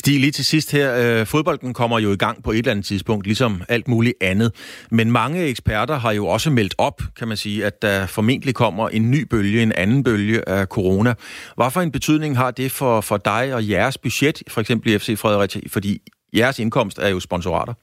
Stig, 0.00 0.20
lige 0.20 0.30
til 0.30 0.44
sidst 0.44 0.72
her. 0.72 0.88
Øh, 1.20 1.26
fodbolden 1.26 1.74
kommer 1.74 1.98
jo 1.98 2.12
i 2.12 2.16
gang 2.16 2.44
på 2.44 2.50
et 2.50 2.58
eller 2.58 2.70
andet 2.70 2.84
tidspunkt, 2.84 3.26
ligesom 3.26 3.62
alt 3.68 3.88
muligt 3.88 4.14
andet. 4.20 4.50
Men 4.90 5.10
mange 5.10 5.44
eksperter 5.44 5.94
har 5.94 6.12
jo 6.12 6.26
også 6.26 6.50
meldt 6.50 6.74
op, 6.78 7.02
kan 7.18 7.28
man 7.28 7.36
sige, 7.36 7.66
at 7.66 7.82
der 7.82 8.06
formentlig 8.06 8.54
kommer 8.54 8.88
en 8.88 9.10
ny 9.10 9.26
bølge, 9.30 9.62
en 9.62 9.72
anden 9.72 10.04
bølge 10.04 10.48
af 10.48 10.66
corona. 10.66 11.14
Hvorfor 11.54 11.80
en 11.80 11.92
betydning 11.92 12.36
har 12.36 12.50
det 12.50 12.70
for, 12.70 13.00
for 13.00 13.16
dig 13.16 13.54
og 13.54 13.68
jeres 13.68 13.98
budget, 13.98 14.42
for 14.48 14.60
eksempel 14.60 14.92
i 14.92 14.98
FC 14.98 15.18
Fredericia? 15.18 15.62
Fordi 15.68 15.98
jeres 16.36 16.58
indkomst 16.58 16.98
er 16.98 17.08
jo 17.08 17.20
sponsorater. 17.20 17.74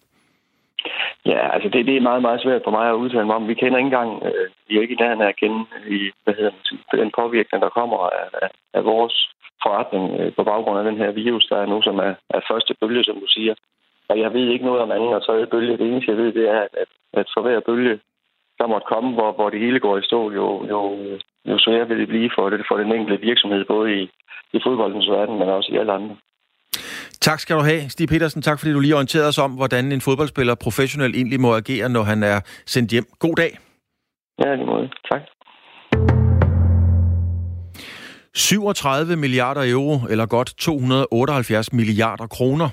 Ja, 1.26 1.54
altså 1.54 1.69
det, 1.69 1.86
det 1.86 1.95
er 1.98 2.10
meget, 2.10 2.21
meget 2.21 2.41
svært 2.41 2.62
for 2.63 2.71
mig 2.71 2.89
at 2.89 3.02
udtale 3.04 3.26
mig 3.26 3.36
om. 3.36 3.48
Vi 3.48 3.54
kender 3.54 3.78
ikke 3.78 3.88
engang, 3.88 4.24
øh, 4.26 4.48
vi 4.67 4.78
er 4.78 4.82
ikke 4.82 4.93
i 4.93 5.02
nærheden 5.02 5.21
af 5.21 5.28
at 5.28 5.39
kende 5.41 5.65
i, 5.88 6.12
hvad 6.24 6.34
hedder 6.34 6.52
det, 6.91 7.00
den 7.00 7.12
påvirkning, 7.19 7.62
der 7.63 7.69
kommer 7.69 7.98
af, 7.98 8.28
af, 8.41 8.50
af 8.74 8.86
vores 8.86 9.15
forretning 9.63 10.19
øh, 10.19 10.34
på 10.34 10.43
baggrund 10.43 10.80
af 10.80 10.86
den 10.86 10.98
her 10.98 11.12
virus, 11.12 11.45
der 11.45 11.58
er 11.58 11.65
nu, 11.65 11.82
som 11.82 11.98
er, 12.00 12.13
er 12.30 12.48
første 12.52 12.74
bølge, 12.82 13.04
som 13.04 13.15
du 13.19 13.28
siger. 13.28 13.56
Og 14.10 14.19
jeg 14.19 14.34
ved 14.34 14.48
ikke 14.50 14.65
noget 14.65 14.82
om 14.82 14.91
anden 14.91 15.13
og 15.13 15.26
tredje 15.26 15.45
bølge. 15.45 15.78
Det 15.78 15.88
eneste, 15.88 16.12
jeg 16.12 16.17
ved, 16.17 16.34
det 16.34 16.50
er, 16.50 16.62
at, 16.62 16.89
at 17.13 17.28
for 17.34 17.41
hver 17.41 17.60
bølge, 17.60 18.00
der 18.60 18.67
måtte 18.67 18.88
komme, 18.93 19.13
hvor, 19.13 19.32
hvor 19.32 19.50
det 19.50 19.60
hele 19.60 19.80
går 19.80 19.98
i 19.98 20.04
stå, 20.04 20.32
jo, 20.32 20.65
jo, 20.69 20.82
jo 21.45 21.58
sværere 21.58 21.88
vil 21.88 22.00
det 22.00 22.08
blive 22.08 22.32
for, 22.36 22.50
det, 22.50 22.65
for 22.67 22.78
den 22.78 22.91
enkelte 22.91 23.21
virksomhed, 23.21 23.65
både 23.65 24.02
i, 24.02 24.10
i 24.54 24.60
fodboldens 24.63 25.10
verden, 25.10 25.39
men 25.39 25.50
også 25.50 25.71
i 25.71 25.78
alle 25.78 25.93
andre. 25.93 26.15
Tak 27.29 27.39
skal 27.39 27.55
du 27.55 27.61
have, 27.61 27.89
Stig 27.89 28.07
Petersen. 28.07 28.41
Tak 28.41 28.59
fordi 28.59 28.71
du 28.73 28.79
lige 28.79 28.93
orienterede 28.95 29.27
os 29.27 29.38
om, 29.38 29.51
hvordan 29.51 29.91
en 29.91 30.01
fodboldspiller 30.01 30.55
professionelt 30.55 31.15
egentlig 31.15 31.39
må 31.39 31.55
agere, 31.55 31.89
når 31.89 32.03
han 32.03 32.23
er 32.23 32.39
sendt 32.65 32.91
hjem. 32.91 33.05
God 33.19 33.35
dag. 33.35 33.57
Ja, 34.39 34.51
det 34.51 34.65
må 34.65 34.88
Tak. 35.11 35.21
37 38.33 39.15
milliarder 39.15 39.71
euro, 39.71 39.99
eller 40.09 40.25
godt 40.25 40.53
278 40.57 41.73
milliarder 41.73 42.27
kroner. 42.27 42.69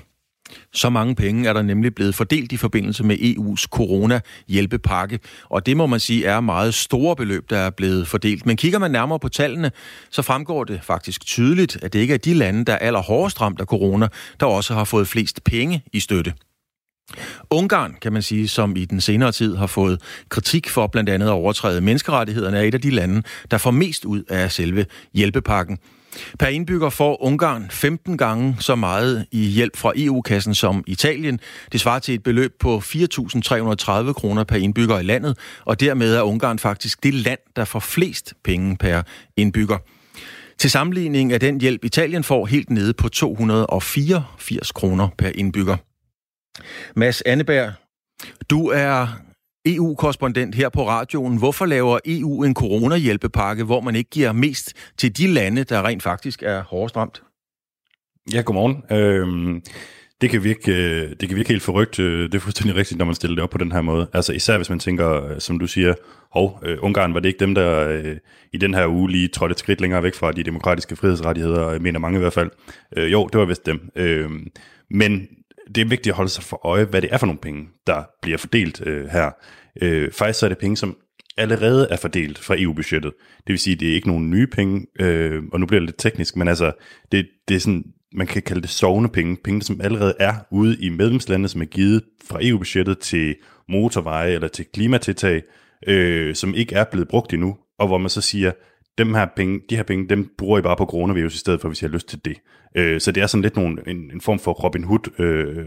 Så 0.73 0.89
mange 0.89 1.15
penge 1.15 1.49
er 1.49 1.53
der 1.53 1.61
nemlig 1.61 1.95
blevet 1.95 2.15
fordelt 2.15 2.51
i 2.51 2.57
forbindelse 2.57 3.03
med 3.03 3.17
EU's 3.17 3.65
corona-hjælpepakke, 3.65 5.19
og 5.49 5.65
det 5.65 5.77
må 5.77 5.85
man 5.85 5.99
sige 5.99 6.25
er 6.25 6.39
meget 6.39 6.73
store 6.73 7.15
beløb, 7.15 7.49
der 7.49 7.57
er 7.57 7.69
blevet 7.69 8.07
fordelt. 8.07 8.45
Men 8.45 8.57
kigger 8.57 8.79
man 8.79 8.91
nærmere 8.91 9.19
på 9.19 9.29
tallene, 9.29 9.71
så 10.09 10.21
fremgår 10.21 10.63
det 10.63 10.79
faktisk 10.83 11.25
tydeligt, 11.25 11.77
at 11.81 11.93
det 11.93 11.99
ikke 11.99 12.13
er 12.13 12.17
de 12.17 12.33
lande, 12.33 12.65
der 12.65 12.73
er 12.73 12.77
allerhårdest 12.77 13.41
ramt 13.41 13.61
af 13.61 13.65
corona, 13.65 14.07
der 14.39 14.45
også 14.45 14.73
har 14.73 14.83
fået 14.83 15.07
flest 15.07 15.43
penge 15.43 15.83
i 15.93 15.99
støtte. 15.99 16.33
Ungarn, 17.49 17.95
kan 18.01 18.13
man 18.13 18.21
sige, 18.21 18.47
som 18.47 18.75
i 18.75 18.85
den 18.85 19.01
senere 19.01 19.31
tid 19.31 19.55
har 19.55 19.67
fået 19.67 20.01
kritik 20.29 20.69
for 20.69 20.87
blandt 20.87 21.09
andet 21.09 21.25
at 21.25 21.31
overtræde 21.31 21.81
menneskerettighederne, 21.81 22.57
er 22.57 22.61
et 22.61 22.73
af 22.73 22.81
de 22.81 22.89
lande, 22.89 23.23
der 23.51 23.57
får 23.57 23.71
mest 23.71 24.05
ud 24.05 24.23
af 24.29 24.51
selve 24.51 24.85
hjælpepakken. 25.13 25.77
Per 26.39 26.47
indbygger 26.47 26.89
får 26.89 27.23
Ungarn 27.23 27.67
15 27.69 28.17
gange 28.17 28.55
så 28.59 28.75
meget 28.75 29.25
i 29.31 29.39
hjælp 29.39 29.77
fra 29.77 29.93
EU-kassen 29.95 30.55
som 30.55 30.83
Italien. 30.87 31.39
Det 31.71 31.79
svarer 31.79 31.99
til 31.99 32.13
et 32.13 32.23
beløb 32.23 32.51
på 32.59 32.77
4.330 32.77 34.13
kroner 34.13 34.43
per 34.47 34.55
indbygger 34.55 34.99
i 34.99 35.03
landet, 35.03 35.37
og 35.65 35.79
dermed 35.79 36.15
er 36.15 36.21
Ungarn 36.21 36.59
faktisk 36.59 37.03
det 37.03 37.13
land, 37.13 37.39
der 37.55 37.65
får 37.65 37.79
flest 37.79 38.33
penge 38.43 38.77
per 38.77 39.01
indbygger. 39.37 39.77
Til 40.57 40.69
sammenligning 40.69 41.33
er 41.33 41.37
den 41.37 41.61
hjælp, 41.61 41.85
Italien 41.85 42.23
får, 42.23 42.45
helt 42.45 42.69
nede 42.69 42.93
på 42.93 43.09
284 43.09 44.71
kroner 44.71 45.09
per 45.17 45.31
indbygger. 45.35 45.77
Mads 46.95 47.21
Anneberg, 47.21 47.73
du 48.49 48.67
er 48.67 49.07
EU-korrespondent 49.65 50.55
her 50.55 50.69
på 50.69 50.87
radioen. 50.87 51.37
Hvorfor 51.37 51.65
laver 51.65 51.99
EU 52.05 52.43
en 52.43 52.53
coronahjælpepakke, 52.53 53.63
hvor 53.63 53.81
man 53.81 53.95
ikke 53.95 54.09
giver 54.09 54.31
mest 54.31 54.73
til 54.97 55.17
de 55.17 55.27
lande, 55.27 55.63
der 55.63 55.85
rent 55.85 56.03
faktisk 56.03 56.43
er 56.43 56.63
hårdest 56.63 56.97
ramt? 56.97 57.23
Ja, 58.33 58.41
godmorgen. 58.41 58.83
Øhm, 58.97 59.61
det 60.21 60.29
kan 60.29 60.43
virke, 60.43 60.71
øh, 60.71 61.09
det 61.19 61.29
kan 61.29 61.37
virke 61.37 61.49
helt 61.49 61.61
forrygt. 61.61 61.99
Øh, 61.99 62.31
det 62.31 62.35
er 62.35 62.39
fuldstændig 62.39 62.75
rigtigt, 62.75 62.97
når 62.97 63.05
man 63.05 63.15
stiller 63.15 63.35
det 63.35 63.43
op 63.43 63.49
på 63.49 63.57
den 63.57 63.71
her 63.71 63.81
måde. 63.81 64.07
Altså 64.13 64.33
især 64.33 64.57
hvis 64.57 64.69
man 64.69 64.79
tænker, 64.79 65.23
øh, 65.23 65.39
som 65.39 65.59
du 65.59 65.67
siger, 65.67 65.93
hov, 66.31 66.59
øh, 66.63 66.77
Ungarn 66.81 67.13
var 67.13 67.19
det 67.19 67.29
ikke 67.29 67.39
dem, 67.39 67.55
der 67.55 67.87
øh, 67.89 68.17
i 68.53 68.57
den 68.57 68.73
her 68.73 68.87
uge 68.87 69.11
lige 69.11 69.27
trådte 69.27 69.51
et 69.51 69.59
skridt 69.59 69.81
længere 69.81 70.03
væk 70.03 70.15
fra 70.15 70.31
de 70.31 70.43
demokratiske 70.43 70.95
frihedsrettigheder, 70.95 71.79
mener 71.79 71.99
mange 71.99 72.17
i 72.17 72.21
hvert 72.21 72.33
fald. 72.33 72.51
Øh, 72.97 73.11
jo, 73.11 73.27
det 73.27 73.39
var 73.39 73.45
vist 73.45 73.65
dem. 73.65 73.91
Øh, 73.95 74.29
men 74.89 75.27
det 75.67 75.81
er 75.81 75.85
vigtigt 75.85 76.13
at 76.13 76.17
holde 76.17 76.29
sig 76.29 76.43
for 76.43 76.65
øje, 76.65 76.83
hvad 76.83 77.01
det 77.01 77.13
er 77.13 77.17
for 77.17 77.25
nogle 77.25 77.39
penge, 77.39 77.67
der 77.87 78.03
bliver 78.21 78.37
fordelt 78.37 78.81
øh, 78.85 79.07
her. 79.07 79.31
Øh, 79.81 80.11
faktisk 80.11 80.39
så 80.39 80.45
er 80.45 80.49
det 80.49 80.57
penge, 80.57 80.77
som 80.77 80.97
allerede 81.37 81.87
er 81.89 81.97
fordelt 81.97 82.39
fra 82.39 82.55
EU-budgettet. 82.57 83.13
Det 83.37 83.53
vil 83.53 83.59
sige, 83.59 83.75
det 83.75 83.89
er 83.89 83.95
ikke 83.95 84.07
nogen 84.07 84.29
nye 84.29 84.47
penge, 84.47 84.85
øh, 84.99 85.43
og 85.53 85.59
nu 85.59 85.65
bliver 85.65 85.79
det 85.79 85.87
lidt 85.87 85.99
teknisk, 85.99 86.35
men 86.35 86.47
altså, 86.47 86.71
det, 87.11 87.27
det 87.47 87.55
er 87.55 87.59
sådan, 87.59 87.83
man 88.13 88.27
kan 88.27 88.41
kalde 88.41 88.61
det 88.61 88.69
sovende 88.69 89.09
penge, 89.09 89.37
penge, 89.43 89.61
som 89.61 89.81
allerede 89.81 90.13
er 90.19 90.33
ude 90.51 90.77
i 90.79 90.89
medlemslandet, 90.89 91.51
som 91.51 91.61
er 91.61 91.65
givet 91.65 92.03
fra 92.29 92.39
EU-budgettet 92.41 92.99
til 92.99 93.35
motorveje 93.69 94.31
eller 94.31 94.47
til 94.47 94.65
klimatiltag, 94.73 95.41
øh, 95.87 96.35
som 96.35 96.55
ikke 96.55 96.75
er 96.75 96.83
blevet 96.91 97.07
brugt 97.07 97.33
endnu, 97.33 97.57
og 97.79 97.87
hvor 97.87 97.97
man 97.97 98.09
så 98.09 98.21
siger, 98.21 98.51
dem 98.97 99.13
her 99.13 99.27
penge, 99.35 99.61
de 99.69 99.75
her 99.75 99.83
penge, 99.83 100.09
dem 100.09 100.33
bruger 100.37 100.59
I 100.59 100.61
bare 100.61 100.75
på 100.75 100.85
coronavirus 100.85 101.35
i 101.35 101.37
stedet 101.37 101.61
for, 101.61 101.67
hvis 101.67 101.81
I 101.81 101.85
har 101.85 101.91
lyst 101.91 102.07
til 102.07 102.25
det. 102.25 102.37
Øh, 102.77 103.01
så 103.01 103.11
det 103.11 103.23
er 103.23 103.27
sådan 103.27 103.41
lidt 103.41 103.55
nogle, 103.55 103.87
en, 103.87 104.11
en 104.13 104.21
form 104.21 104.39
for 104.39 104.51
Robin 104.51 104.83
Hood 104.83 105.19
øh, 105.19 105.57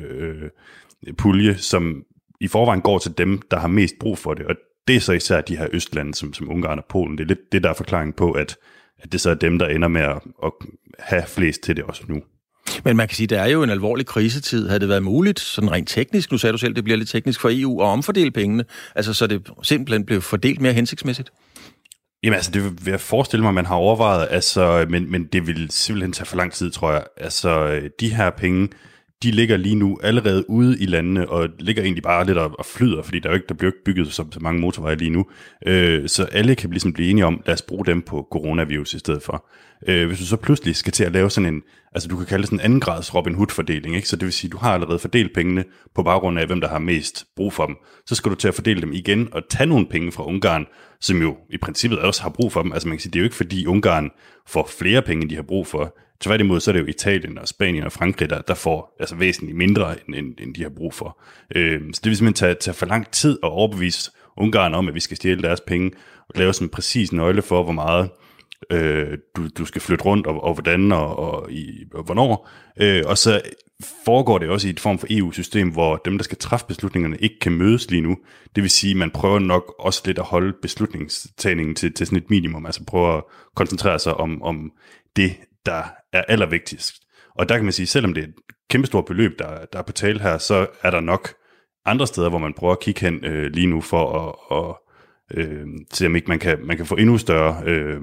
øh, 1.07 1.15
pulje, 1.19 1.57
som 1.57 2.05
i 2.41 2.49
forvejen 2.49 2.81
går 2.81 2.99
til 2.99 3.19
dem, 3.19 3.43
der 3.51 3.59
har 3.59 3.69
mest 3.69 3.95
brug 4.01 4.19
for 4.19 4.35
det. 4.35 4.47
Og 4.47 4.55
det 4.89 4.97
er 4.97 5.01
så 5.01 5.13
især 5.13 5.41
de 5.41 5.57
her 5.57 5.69
østlande, 5.73 6.15
som, 6.15 6.33
som 6.33 6.51
Ungarn 6.51 6.79
og 6.79 6.85
Polen. 6.89 7.19
Det 7.19 7.25
er 7.25 7.29
lidt 7.29 7.53
det, 7.53 7.63
der 7.63 7.71
er 7.71 7.75
forklaring 7.75 8.17
på, 8.17 8.33
at, 8.33 8.57
at 8.99 9.13
det 9.13 9.21
så 9.21 9.31
er 9.31 9.35
dem, 9.35 9.59
der 9.59 9.67
ender 9.67 9.89
med 9.89 10.01
at, 10.01 10.19
at 10.45 10.53
have 10.99 11.23
flest 11.27 11.63
til 11.63 11.77
det 11.77 11.85
også 11.85 12.03
nu. 12.09 12.23
Men 12.85 12.97
man 12.97 13.09
kan 13.09 13.17
sige, 13.17 13.37
at 13.37 13.49
er 13.49 13.53
jo 13.53 13.63
en 13.63 13.71
alvorlig 13.71 14.07
krisetid. 14.07 14.69
Havde 14.69 14.81
det 14.81 14.89
været 14.89 15.03
muligt, 15.03 15.41
sådan 15.41 15.73
rent 15.73 15.89
teknisk, 15.89 16.33
nu 16.33 16.39
sagde 16.39 16.53
du 16.53 16.59
selv, 16.59 16.75
det 16.75 16.85
bliver 16.85 16.97
lidt 16.97 17.09
teknisk 17.09 17.41
for 17.41 17.51
EU, 17.53 17.81
at 17.81 17.87
omfordele 17.87 18.31
pengene, 18.31 18.65
altså 18.95 19.15
så 19.15 19.27
det 19.27 19.51
simpelthen 19.63 20.07
blev 20.07 20.23
fordelt 20.23 20.61
mere 20.61 20.73
hensigtsmæssigt? 20.73 21.31
Jamen 22.23 22.35
altså, 22.35 22.51
det 22.51 22.85
vil 22.85 22.91
jeg 22.91 23.01
forestille 23.01 23.43
mig, 23.43 23.55
man 23.55 23.67
har 23.67 23.75
overvejet, 23.75 24.29
altså, 24.31 24.87
men, 24.89 25.11
men 25.11 25.27
det 25.27 25.47
vil 25.47 25.71
simpelthen 25.71 26.13
tage 26.13 26.27
for 26.27 26.37
lang 26.37 26.53
tid, 26.53 26.71
tror 26.71 26.93
jeg. 26.93 27.05
Altså, 27.17 27.81
de 28.01 28.15
her 28.15 28.31
penge, 28.31 28.69
de 29.23 29.31
ligger 29.31 29.57
lige 29.57 29.75
nu 29.75 29.99
allerede 30.03 30.51
ude 30.51 30.79
i 30.81 30.87
landene, 30.87 31.29
og 31.29 31.49
ligger 31.59 31.83
egentlig 31.83 32.03
bare 32.03 32.27
lidt 32.27 32.39
og, 32.39 32.55
og 32.59 32.67
flyder, 32.67 33.03
fordi 33.03 33.19
der, 33.19 33.29
er 33.29 33.33
jo 33.33 33.35
ikke, 33.35 33.47
der 33.49 33.55
bliver 33.55 33.69
ikke 33.73 33.85
bygget 33.85 34.13
så, 34.13 34.25
så 34.31 34.41
mange 34.41 34.61
motorveje 34.61 34.97
lige 34.97 35.11
nu. 35.11 35.27
Øh, 35.67 36.09
så 36.09 36.25
alle 36.25 36.55
kan 36.55 36.71
ligesom 36.71 36.93
blive 36.93 37.11
enige 37.11 37.27
om, 37.27 37.43
lad 37.47 37.55
os 37.55 37.63
bruge 37.63 37.87
dem 37.87 38.03
på 38.03 38.29
coronavirus 38.33 38.95
i 38.95 38.99
stedet 38.99 39.23
for. 39.23 39.47
Øh, 39.89 40.07
hvis 40.07 40.19
du 40.19 40.27
så 40.27 40.37
pludselig 40.37 40.77
skal 40.77 40.93
til 40.93 41.05
at 41.05 41.13
lave 41.13 41.31
sådan 41.31 41.55
en, 41.55 41.63
altså 41.95 42.09
du 42.09 42.17
kan 42.17 42.27
kalde 42.27 42.43
det 42.43 42.49
sådan 42.49 42.59
en 42.59 42.65
anden 42.65 42.81
grads 42.81 43.15
Robin 43.15 43.35
Hood-fordeling, 43.35 43.97
ikke? 43.97 44.09
så 44.09 44.17
det 44.17 44.25
vil 44.25 44.33
sige, 44.33 44.51
du 44.51 44.59
har 44.59 44.75
allerede 44.75 44.99
fordelt 44.99 45.35
pengene 45.35 45.65
på 45.95 46.03
baggrund 46.03 46.39
af, 46.39 46.47
hvem 46.47 46.61
der 46.61 46.69
har 46.69 46.79
mest 46.79 47.25
brug 47.37 47.53
for 47.53 47.67
dem. 47.67 47.77
Så 48.07 48.15
skal 48.15 48.31
du 48.31 48.37
til 48.37 48.49
at 48.49 48.55
fordele 48.55 48.81
dem 48.81 48.93
igen 48.93 49.29
og 49.33 49.43
tage 49.51 49.67
nogle 49.67 49.87
penge 49.87 50.13
fra 50.13 50.27
Ungarn, 50.27 50.67
som 51.01 51.23
jo 51.23 51.37
i 51.51 51.59
princippet 51.59 51.99
også 51.99 52.23
har 52.23 52.31
brug 52.31 52.53
for 52.53 52.63
dem. 52.63 52.73
Altså 52.73 52.89
man 52.89 52.97
kan 52.97 53.03
sige, 53.03 53.11
det 53.11 53.19
er 53.19 53.21
jo 53.21 53.27
ikke 53.27 53.37
fordi 53.37 53.67
Ungarn 53.67 54.11
får 54.47 54.71
flere 54.79 55.03
penge, 55.03 55.23
end 55.23 55.31
de 55.31 55.35
har 55.37 55.43
brug 55.43 55.67
for. 55.67 55.97
Tværtimod 56.21 56.61
så 56.61 56.71
er 56.71 56.73
det 56.73 56.81
jo 56.81 56.87
Italien 56.87 57.39
og 57.39 57.49
Spanien 57.49 57.85
og 57.85 57.93
Frankrig, 57.93 58.31
der, 58.31 58.41
der 58.41 58.55
får 58.55 58.97
altså 59.01 59.17
væsentligt 59.17 59.57
mindre, 59.59 59.95
end, 60.07 60.15
end, 60.15 60.35
end 60.39 60.55
de 60.55 60.63
har 60.63 60.71
brug 60.71 60.95
for. 60.95 61.23
Øh, 61.55 61.81
så 61.93 62.01
det 62.05 62.11
vil 62.11 62.17
simpelthen 62.17 62.35
tage, 62.35 62.55
tage 62.55 62.75
for 62.75 62.87
lang 62.87 63.11
tid 63.11 63.39
at 63.43 63.49
overbevise 63.49 64.11
Ungarn 64.37 64.75
om, 64.75 64.89
at 64.89 64.95
vi 64.95 65.01
skal 65.01 65.17
stjæle 65.17 65.43
deres 65.43 65.61
penge, 65.61 65.91
og 66.29 66.35
lave 66.37 66.53
sådan 66.53 66.67
en 66.67 66.71
præcis 66.71 67.13
nøgle 67.13 67.43
for, 67.43 67.63
hvor 67.63 67.73
meget 67.73 68.11
øh, 68.71 69.19
du, 69.37 69.49
du 69.59 69.65
skal 69.65 69.81
flytte 69.81 70.05
rundt, 70.05 70.27
og, 70.27 70.45
og 70.45 70.55
hvordan 70.55 70.93
og, 70.93 71.19
og, 71.19 71.53
i, 71.53 71.85
og 71.95 72.03
hvornår. 72.05 72.49
Øh, 72.81 73.03
og 73.07 73.19
så 73.19 73.41
foregår 74.05 74.39
det 74.39 74.49
også 74.49 74.69
i 74.69 74.71
et 74.71 74.81
form 74.81 74.99
for 74.99 75.07
EU-system, 75.11 75.69
hvor 75.73 75.97
dem, 75.97 76.19
der 76.19 76.25
skal 76.25 76.39
træffe 76.39 76.67
beslutningerne, 76.67 77.17
ikke 77.17 77.39
kan 77.41 77.53
mødes 77.53 77.91
lige 77.91 78.03
nu. 78.03 78.17
Det 78.55 78.63
vil 78.63 78.71
sige, 78.71 78.91
at 78.91 78.97
man 78.97 79.11
prøver 79.11 79.39
nok 79.39 79.75
også 79.79 80.03
lidt 80.07 80.19
at 80.19 80.25
holde 80.25 80.53
beslutningstagningen 80.63 81.75
til, 81.75 81.93
til 81.93 82.07
sådan 82.07 82.19
et 82.19 82.31
minimum, 82.31 82.67
altså 82.67 82.85
prøver 82.85 83.09
at 83.09 83.23
koncentrere 83.55 83.99
sig 83.99 84.15
om, 84.15 84.43
om 84.43 84.73
det, 85.17 85.37
der 85.67 85.83
er 86.13 86.23
allervigtigst. 86.29 86.95
Og 87.35 87.49
der 87.49 87.57
kan 87.57 87.65
man 87.65 87.73
sige, 87.73 87.87
selvom 87.87 88.15
det 88.15 88.25
er 88.25 88.29
et 88.29 88.35
kæmpestort 88.71 89.05
beløb, 89.05 89.39
der, 89.39 89.65
der 89.73 89.79
er 89.79 89.83
på 89.83 89.93
tale 89.93 90.21
her, 90.21 90.39
så 90.39 90.67
er 90.83 90.91
der 90.91 91.01
nok 91.01 91.35
andre 91.87 92.07
steder, 92.07 92.29
hvor 92.29 92.39
man 92.39 92.55
prøver 92.55 92.73
at 92.73 92.81
kigge 92.81 93.01
hen 93.01 93.25
øh, 93.25 93.51
lige 93.51 93.67
nu 93.67 93.81
for 93.81 94.19
at, 94.19 94.59
at 94.59 94.77
øh, 95.39 95.67
se, 95.93 96.07
om 96.07 96.17
ikke 96.17 96.29
man 96.29 96.39
kan, 96.39 96.59
man 96.67 96.77
kan 96.77 96.87
få 96.87 96.97
endnu 96.97 97.19
større 97.19 97.63
øh, 97.67 98.01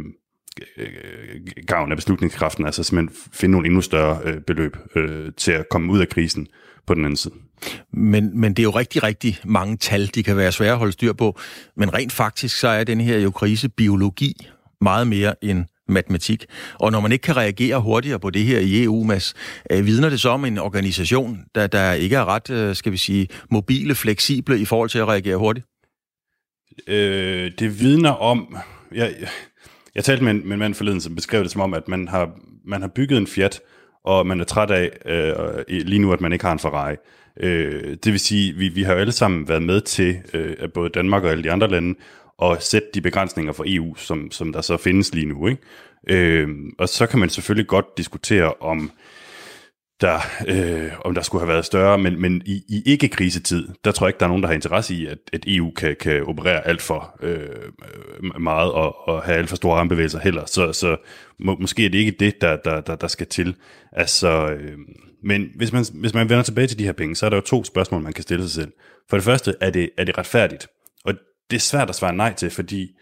gavn 1.67 1.91
af 1.91 1.97
beslutningskraften, 1.97 2.65
altså 2.65 2.83
simpelthen 2.83 3.29
finde 3.33 3.51
nogle 3.51 3.67
endnu 3.67 3.81
større 3.81 4.21
øh, 4.23 4.41
beløb 4.41 4.77
øh, 4.95 5.31
til 5.37 5.51
at 5.51 5.69
komme 5.69 5.91
ud 5.91 5.99
af 5.99 6.09
krisen 6.09 6.47
på 6.87 6.93
den 6.93 7.05
anden 7.05 7.17
side. 7.17 7.33
Men, 7.93 8.39
men 8.39 8.53
det 8.53 8.59
er 8.59 8.63
jo 8.63 8.69
rigtig, 8.69 9.03
rigtig 9.03 9.39
mange 9.45 9.77
tal, 9.77 10.07
de 10.15 10.23
kan 10.23 10.37
være 10.37 10.51
svære 10.51 10.71
at 10.71 10.77
holde 10.77 10.93
styr 10.93 11.13
på. 11.13 11.39
Men 11.77 11.93
rent 11.93 12.11
faktisk, 12.11 12.59
så 12.59 12.67
er 12.67 12.83
den 12.83 13.01
her 13.01 13.17
jo 13.17 13.31
krisebiologi 13.31 14.47
meget 14.81 15.07
mere 15.07 15.35
end 15.43 15.65
matematik. 15.87 16.45
Og 16.79 16.91
når 16.91 16.99
man 16.99 17.11
ikke 17.11 17.23
kan 17.23 17.37
reagere 17.37 17.81
hurtigere 17.81 18.19
på 18.19 18.29
det 18.29 18.43
her 18.43 18.59
i 18.59 18.83
EU, 18.83 19.03
Mads, 19.03 19.33
øh, 19.71 19.85
vidner 19.85 20.09
det 20.09 20.21
så 20.21 20.29
om 20.29 20.45
en 20.45 20.57
organisation, 20.57 21.39
der, 21.55 21.67
der 21.67 21.93
ikke 21.93 22.15
er 22.15 22.25
ret, 22.25 22.49
øh, 22.49 22.75
skal 22.75 22.91
vi 22.91 22.97
sige, 22.97 23.27
mobile, 23.51 23.95
fleksible 23.95 24.59
i 24.59 24.65
forhold 24.65 24.89
til 24.89 24.99
at 24.99 25.07
reagere 25.07 25.37
hurtigt? 25.37 25.65
Øh, 26.87 27.51
det 27.59 27.79
vidner 27.79 28.11
om... 28.11 28.57
Jeg, 28.95 29.13
jeg, 29.19 29.29
jeg 29.95 30.03
talte 30.03 30.23
med 30.23 30.31
en, 30.31 30.41
med 30.43 30.53
en 30.53 30.59
mand 30.59 30.73
forleden, 30.73 31.01
som 31.01 31.15
beskrev 31.15 31.43
det 31.43 31.51
som 31.51 31.61
om, 31.61 31.73
at 31.73 31.87
man 31.87 32.07
har, 32.07 32.29
man 32.65 32.81
har 32.81 32.87
bygget 32.95 33.17
en 33.17 33.27
Fiat, 33.27 33.59
og 34.05 34.27
man 34.27 34.39
er 34.39 34.43
træt 34.43 34.71
af 34.71 34.91
øh, 35.05 35.63
lige 35.67 35.99
nu, 35.99 36.13
at 36.13 36.21
man 36.21 36.33
ikke 36.33 36.45
har 36.45 36.51
en 36.51 36.59
Ferrari. 36.59 36.95
Øh, 37.39 37.97
det 38.03 38.11
vil 38.11 38.19
sige, 38.19 38.53
vi, 38.53 38.67
vi 38.67 38.83
har 38.83 38.93
jo 38.93 38.99
alle 38.99 39.11
sammen 39.11 39.47
været 39.47 39.63
med 39.63 39.81
til, 39.81 40.17
øh, 40.33 40.55
at 40.59 40.73
både 40.73 40.89
Danmark 40.89 41.23
og 41.23 41.31
alle 41.31 41.43
de 41.43 41.51
andre 41.51 41.67
lande, 41.67 41.99
at 42.51 42.63
sætte 42.63 42.87
de 42.93 43.01
begrænsninger 43.01 43.53
for 43.53 43.63
EU, 43.67 43.95
som, 43.95 44.31
som 44.31 44.53
der 44.53 44.61
så 44.61 44.77
findes 44.77 45.13
lige 45.13 45.25
nu. 45.25 45.47
Ikke? 45.47 45.61
Øh, 46.09 46.49
og 46.79 46.89
så 46.89 47.05
kan 47.07 47.19
man 47.19 47.29
selvfølgelig 47.29 47.67
godt 47.67 47.97
diskutere 47.97 48.53
om 48.59 48.91
der, 50.01 50.19
øh, 50.47 50.91
om 51.05 51.15
der 51.15 51.21
skulle 51.21 51.41
have 51.41 51.53
været 51.53 51.65
større, 51.65 51.97
men, 51.97 52.21
men 52.21 52.41
i, 52.45 52.61
i 52.69 52.83
ikke-krisetid, 52.85 53.67
der 53.85 53.91
tror 53.91 54.05
jeg 54.05 54.09
ikke, 54.09 54.19
der 54.19 54.25
er 54.25 54.29
nogen, 54.29 54.43
der 54.43 54.47
har 54.47 54.53
interesse 54.53 54.95
i, 54.95 55.05
at, 55.05 55.17
at 55.33 55.43
EU 55.47 55.71
kan, 55.71 55.95
kan 55.99 56.23
operere 56.23 56.67
alt 56.67 56.81
for 56.81 57.17
øh, 57.21 58.41
meget 58.41 58.71
og, 58.71 59.07
og 59.07 59.23
have 59.23 59.37
alt 59.37 59.49
for 59.49 59.55
store 59.55 59.79
armbevægelser 59.79 60.19
heller. 60.19 60.45
Så, 60.45 60.73
så 60.73 60.97
må, 61.39 61.57
måske 61.59 61.85
er 61.85 61.89
det 61.89 61.97
ikke 61.97 62.15
det, 62.19 62.41
der, 62.41 62.57
der, 62.65 62.81
der, 62.81 62.95
der 62.95 63.07
skal 63.07 63.27
til. 63.27 63.55
Altså, 63.91 64.47
øh, 64.47 64.77
men 65.23 65.49
hvis 65.55 65.73
man, 65.73 65.85
hvis 65.93 66.13
man 66.13 66.29
vender 66.29 66.43
tilbage 66.43 66.67
til 66.67 66.79
de 66.79 66.83
her 66.83 66.93
penge, 66.93 67.15
så 67.15 67.25
er 67.25 67.29
der 67.29 67.37
jo 67.37 67.41
to 67.41 67.63
spørgsmål, 67.63 68.01
man 68.01 68.13
kan 68.13 68.23
stille 68.23 68.43
sig 68.43 68.51
selv. 68.51 68.71
For 69.09 69.17
det 69.17 69.23
første, 69.23 69.53
er 69.61 69.69
det, 69.69 69.89
er 69.97 70.03
det 70.03 70.17
retfærdigt? 70.17 70.67
Det 71.49 71.55
er 71.55 71.61
svært 71.61 71.89
at 71.89 71.95
svare 71.95 72.15
nej 72.15 72.33
til, 72.33 72.49
fordi 72.49 72.95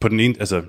på 0.00 0.08
den 0.08 0.20
ene, 0.20 0.34
altså, 0.38 0.62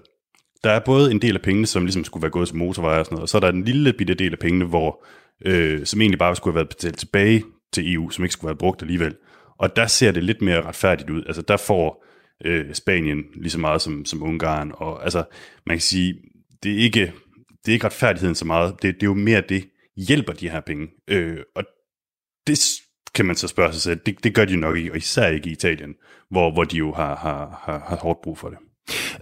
der 0.64 0.72
er 0.72 0.80
både 0.80 1.12
en 1.12 1.22
del 1.22 1.36
af 1.36 1.42
pengene, 1.42 1.68
som 1.68 1.86
ligesom 1.86 2.04
skulle 2.04 2.22
være 2.22 2.32
gået 2.32 2.48
til 2.48 2.58
motorveje 2.58 3.00
og 3.00 3.06
sådan 3.06 3.16
noget, 3.16 3.24
og 3.24 3.30
så 3.30 3.38
er 3.38 3.42
der 3.42 3.50
en 3.50 3.64
lille 3.64 3.94
bitte 3.94 4.14
del 4.14 4.32
af 4.32 4.40
pengene, 4.40 4.66
hvor 4.66 5.06
øh, 5.46 5.86
som 5.86 6.02
egentlig 6.02 6.20
bare 6.20 6.36
skulle 6.36 6.54
have 6.54 6.56
været 6.56 6.70
betalt 6.70 6.98
tilbage 6.98 7.44
til 7.74 7.94
EU, 7.94 8.10
som 8.10 8.24
ikke 8.24 8.34
skulle 8.34 8.50
have 8.50 8.54
været 8.54 8.60
brugt 8.60 8.82
alligevel. 8.82 9.16
Og 9.58 9.76
der 9.76 9.88
ser 9.88 10.12
det 10.12 10.24
lidt 10.24 10.42
mere 10.42 10.62
retfærdigt 10.62 11.10
ud. 11.10 11.24
Altså 11.28 11.42
der 11.42 11.58
får 11.58 12.06
øh, 12.46 12.74
Spanien 12.74 13.24
lige 13.36 13.50
så 13.50 13.60
meget 13.60 13.82
som, 13.82 14.06
som 14.06 14.24
Ungarn. 14.24 14.72
Og 14.74 15.04
altså, 15.04 15.24
man 15.66 15.76
kan 15.76 15.82
sige, 15.82 16.16
det 16.64 16.72
er 16.74 16.78
ikke, 16.78 17.14
det 17.66 17.72
er 17.72 17.74
ikke 17.74 17.86
retfærdigheden 17.86 18.36
så 18.36 18.46
meget. 18.46 18.74
Det, 18.82 18.96
det 18.96 19.04
er 19.04 19.08
jo 19.08 19.14
mere 19.14 19.44
det, 19.50 19.70
hjælper 20.08 20.34
de 20.34 20.50
her 20.50 20.60
penge. 20.60 20.88
Øh, 21.08 21.38
og 21.56 21.64
det 22.48 22.80
kan 23.16 23.26
man 23.26 23.36
så 23.36 23.48
spørge 23.48 23.74
sig 23.74 23.82
selv. 23.82 24.00
Det, 24.06 24.24
det 24.24 24.36
gør 24.36 24.46
de 24.46 24.56
nok 24.56 24.78
ikke, 24.78 24.92
og 24.92 24.98
især 24.98 25.28
ikke 25.28 25.50
i 25.50 25.52
Italien, 25.52 25.94
hvor, 26.32 26.54
hvor 26.54 26.64
de 26.64 26.78
jo 26.78 26.94
har, 26.94 27.16
har, 27.16 27.64
har, 27.66 27.86
har 27.88 27.96
hårdt 27.96 28.20
brug 28.24 28.38
for 28.38 28.50
det. 28.50 28.58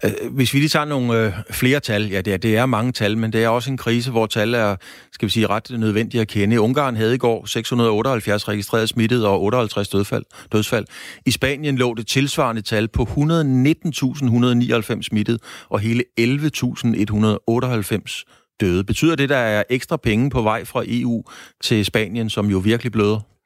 Øh, 0.03 0.11
hvis 0.31 0.53
vi 0.53 0.59
lige 0.59 0.69
tager 0.69 0.85
nogle 0.85 1.25
øh, 1.25 1.33
flere 1.51 1.79
tal, 1.79 2.09
ja 2.09 2.21
det 2.21 2.33
er, 2.33 2.37
det 2.37 2.57
er 2.57 2.65
mange 2.65 2.91
tal, 2.91 3.17
men 3.17 3.33
det 3.33 3.43
er 3.43 3.49
også 3.49 3.71
en 3.71 3.77
krise, 3.77 4.11
hvor 4.11 4.25
tal 4.25 4.53
er, 4.53 4.75
skal 5.11 5.25
vi 5.25 5.31
sige, 5.31 5.47
ret 5.47 5.79
nødvendige 5.79 6.21
at 6.21 6.27
kende. 6.27 6.61
Ungarn 6.61 6.95
havde 6.95 7.15
i 7.15 7.17
går 7.17 7.45
678 7.45 8.47
registreret 8.47 8.89
smittet 8.89 9.25
og 9.25 9.41
58 9.41 9.89
dødsfald. 9.89 10.23
dødsfald. 10.51 10.85
I 11.25 11.31
Spanien 11.31 11.77
lå 11.77 11.93
det 11.93 12.07
tilsvarende 12.07 12.61
tal 12.61 12.87
på 12.87 13.03
119.199 13.03 15.01
smittet 15.01 15.41
og 15.69 15.79
hele 15.79 16.03
11.198 16.19 18.23
døde. 18.59 18.83
Betyder 18.83 19.15
det, 19.15 19.29
der 19.29 19.37
er 19.37 19.63
ekstra 19.69 19.97
penge 19.97 20.29
på 20.29 20.41
vej 20.41 20.65
fra 20.65 20.83
EU 20.87 21.23
til 21.61 21.85
Spanien, 21.85 22.29
som 22.29 22.49
jo 22.49 22.57
virkelig 22.57 22.91
bløder? 22.91 23.36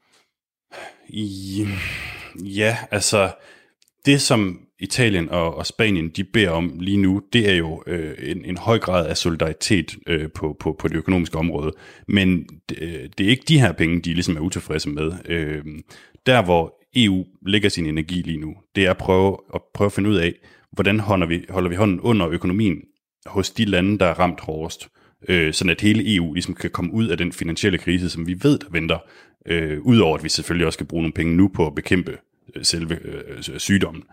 Ja, 2.43 2.77
altså 2.91 3.31
det 4.05 4.21
som 4.21 4.59
Italien 4.79 5.29
og, 5.29 5.55
og 5.55 5.65
Spanien 5.65 6.09
de 6.09 6.23
beder 6.23 6.49
om 6.49 6.77
lige 6.79 6.97
nu, 6.97 7.21
det 7.33 7.49
er 7.49 7.55
jo 7.55 7.83
øh, 7.87 8.13
en, 8.19 8.45
en 8.45 8.57
høj 8.57 8.79
grad 8.79 9.07
af 9.07 9.17
solidaritet 9.17 9.95
øh, 10.07 10.29
på, 10.35 10.55
på, 10.59 10.75
på 10.79 10.87
det 10.87 10.95
økonomiske 10.95 11.37
område. 11.37 11.71
Men 12.07 12.45
det, 12.69 12.77
øh, 12.81 13.09
det 13.17 13.25
er 13.25 13.29
ikke 13.29 13.43
de 13.47 13.59
her 13.59 13.71
penge, 13.71 14.01
de 14.01 14.13
ligesom 14.13 14.37
er 14.37 14.41
utilfredse 14.41 14.89
med. 14.89 15.11
Øh, 15.25 15.65
der 16.25 16.43
hvor 16.43 16.81
EU 16.95 17.25
lægger 17.47 17.69
sin 17.69 17.85
energi 17.85 18.21
lige 18.21 18.39
nu, 18.39 18.55
det 18.75 18.85
er 18.85 18.91
at 18.91 18.97
prøve 18.97 19.37
at, 19.53 19.61
prøve 19.73 19.85
at 19.85 19.91
finde 19.91 20.09
ud 20.09 20.15
af, 20.15 20.33
hvordan 20.71 20.99
holder 20.99 21.27
vi, 21.27 21.45
holder 21.49 21.69
vi 21.69 21.75
hånden 21.75 21.99
under 21.99 22.29
økonomien 22.29 22.77
hos 23.25 23.49
de 23.49 23.65
lande, 23.65 23.99
der 23.99 24.05
er 24.05 24.19
ramt 24.19 24.39
hårdest, 24.39 24.89
øh, 25.29 25.53
sådan 25.53 25.71
at 25.71 25.81
hele 25.81 26.15
EU 26.15 26.33
ligesom 26.33 26.53
kan 26.53 26.69
komme 26.69 26.93
ud 26.93 27.07
af 27.07 27.17
den 27.17 27.31
finansielle 27.31 27.77
krise, 27.77 28.09
som 28.09 28.27
vi 28.27 28.35
ved, 28.43 28.59
der 28.59 28.67
venter, 28.71 28.97
øh, 29.45 29.81
udover 29.81 30.17
at 30.17 30.23
vi 30.23 30.29
selvfølgelig 30.29 30.65
også 30.65 30.77
skal 30.77 30.87
bruge 30.87 31.03
nogle 31.03 31.13
penge 31.13 31.35
nu 31.35 31.47
på 31.47 31.67
at 31.67 31.75
bekæmpe 31.75 32.17
øh, 32.55 32.65
selve 32.65 32.99
øh, 33.05 33.59
sygdommen. 33.59 34.03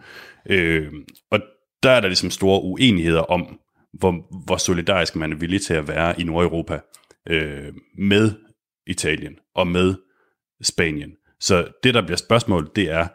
Øh, 0.51 0.93
og 1.31 1.41
der 1.83 1.91
er 1.91 2.01
der 2.01 2.09
ligesom 2.09 2.31
store 2.31 2.62
uenigheder 2.62 3.20
om, 3.20 3.59
hvor, 3.93 4.45
hvor 4.45 4.57
solidarisk 4.57 5.16
man 5.16 5.33
er 5.33 5.37
villig 5.37 5.62
til 5.62 5.74
at 5.74 5.89
være 5.89 6.20
i 6.20 6.24
Nordeuropa 6.24 6.81
øh, 7.29 7.72
med 7.99 8.33
Italien 8.87 9.37
og 9.55 9.66
med 9.66 9.95
Spanien. 10.62 11.12
Så 11.41 11.68
det, 11.83 11.95
der 11.95 12.03
bliver 12.03 12.16
spørgsmålet, 12.16 12.76
det 12.76 12.91
er, 12.91 13.09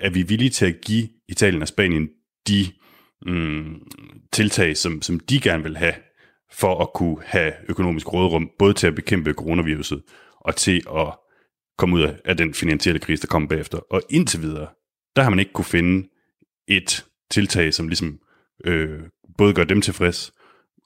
er 0.00 0.10
vi 0.10 0.22
villige 0.22 0.50
til 0.50 0.66
at 0.66 0.80
give 0.84 1.08
Italien 1.28 1.62
og 1.62 1.68
Spanien 1.68 2.08
de 2.48 2.66
mm, 3.26 3.74
tiltag, 4.32 4.76
som, 4.76 5.02
som 5.02 5.20
de 5.20 5.40
gerne 5.40 5.62
vil 5.62 5.76
have, 5.76 5.94
for 6.52 6.82
at 6.82 6.92
kunne 6.94 7.16
have 7.24 7.52
økonomisk 7.68 8.12
rådrum, 8.12 8.50
både 8.58 8.74
til 8.74 8.86
at 8.86 8.94
bekæmpe 8.94 9.32
coronaviruset, 9.32 10.02
og 10.40 10.56
til 10.56 10.82
at 10.96 11.18
komme 11.80 11.96
ud 11.96 12.14
af 12.24 12.36
den 12.36 12.54
finansielle 12.54 12.98
krise, 12.98 13.22
der 13.22 13.26
kom 13.26 13.48
bagefter. 13.48 13.78
Og 13.90 14.02
indtil 14.10 14.42
videre, 14.42 14.66
der 15.16 15.22
har 15.22 15.30
man 15.30 15.38
ikke 15.38 15.52
kunne 15.52 15.64
finde 15.64 16.08
et 16.68 17.04
tiltag, 17.30 17.74
som 17.74 17.88
ligesom 17.88 18.18
øh, 18.64 19.00
både 19.38 19.54
gør 19.54 19.64
dem 19.64 19.80
tilfreds, 19.80 20.32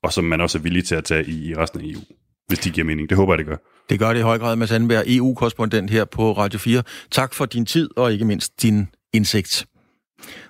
og 0.03 0.13
som 0.13 0.25
man 0.25 0.41
også 0.41 0.59
er 0.59 0.63
villig 0.63 0.85
til 0.85 0.95
at 0.95 1.05
tage 1.05 1.25
i, 1.25 1.51
i 1.51 1.55
resten 1.55 1.81
af 1.81 1.85
EU, 1.85 2.01
hvis 2.47 2.59
de 2.59 2.71
giver 2.71 2.85
mening. 2.85 3.09
Det 3.09 3.17
håber 3.17 3.33
jeg, 3.33 3.39
det 3.39 3.47
gør. 3.47 3.57
Det 3.89 3.99
gør 3.99 4.13
det 4.13 4.21
i 4.21 4.23
høj 4.23 4.39
grad, 4.39 4.57
Mads 4.57 4.73
Andenberg, 4.73 5.05
EU-korrespondent 5.07 5.91
her 5.91 6.05
på 6.05 6.33
Radio 6.33 6.59
4. 6.59 6.83
Tak 7.11 7.35
for 7.35 7.47
din 7.47 7.67
tid, 7.67 7.91
og 7.97 8.13
ikke 8.13 8.25
mindst 8.25 8.63
din 8.63 8.89
indsigt. 9.13 9.67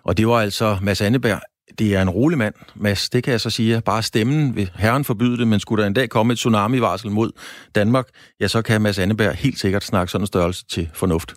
Og 0.04 0.16
det 0.16 0.26
var 0.26 0.40
altså 0.40 0.78
Mads 0.82 1.00
Anneberg. 1.00 1.40
Det 1.78 1.94
er 1.94 2.02
en 2.02 2.10
rolig 2.10 2.38
mand, 2.38 2.54
Mads, 2.74 3.10
det 3.10 3.24
kan 3.24 3.30
jeg 3.30 3.40
så 3.40 3.50
sige. 3.50 3.80
Bare 3.80 4.02
stemmen 4.02 4.56
vil 4.56 4.70
herren 4.74 5.04
forbyde 5.04 5.38
det, 5.38 5.48
men 5.48 5.60
skulle 5.60 5.82
der 5.82 5.86
en 5.86 5.94
dag 5.94 6.08
komme 6.08 6.32
et 6.32 6.38
tsunami-varsel 6.38 7.10
mod 7.10 7.30
Danmark, 7.74 8.06
ja, 8.40 8.48
så 8.48 8.62
kan 8.62 8.80
Mads 8.80 8.98
Anneberg 8.98 9.34
helt 9.34 9.58
sikkert 9.58 9.84
snakke 9.84 10.12
sådan 10.12 10.22
en 10.22 10.26
størrelse 10.26 10.64
til 10.66 10.90
fornuft. 10.94 11.34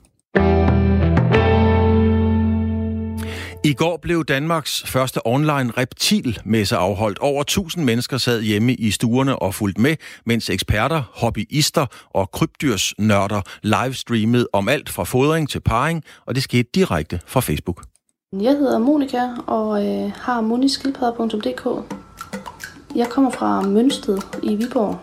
I 3.63 3.73
går 3.73 3.99
blev 4.01 4.25
Danmarks 4.25 4.84
første 4.86 5.28
online 5.28 5.71
reptilmesse 5.78 6.75
afholdt. 6.75 7.19
Over 7.19 7.41
1000 7.41 7.84
mennesker 7.84 8.17
sad 8.17 8.41
hjemme 8.41 8.73
i 8.73 8.91
stuerne 8.91 9.39
og 9.39 9.55
fulgte 9.55 9.82
med, 9.82 9.95
mens 10.25 10.49
eksperter, 10.49 11.03
hobbyister 11.13 11.86
og 12.13 12.32
krybdyrsnørder 12.32 13.41
livestreamede 13.63 14.47
om 14.53 14.69
alt 14.69 14.89
fra 14.89 15.03
fodring 15.03 15.49
til 15.49 15.59
parring, 15.59 16.03
og 16.25 16.36
det 16.36 16.43
skete 16.43 16.69
direkte 16.75 17.19
fra 17.28 17.39
Facebook. 17.39 17.84
Jeg 18.34 18.57
hedder 18.57 18.80
Monika 18.80 19.28
og 19.47 19.86
øh, 19.86 20.11
har 20.11 20.41
moniskildpadder.dk. 20.41 21.93
Jeg 22.95 23.07
kommer 23.07 23.30
fra 23.30 23.61
Mønsted 23.61 24.17
i 24.43 24.55
Viborg. 24.55 24.95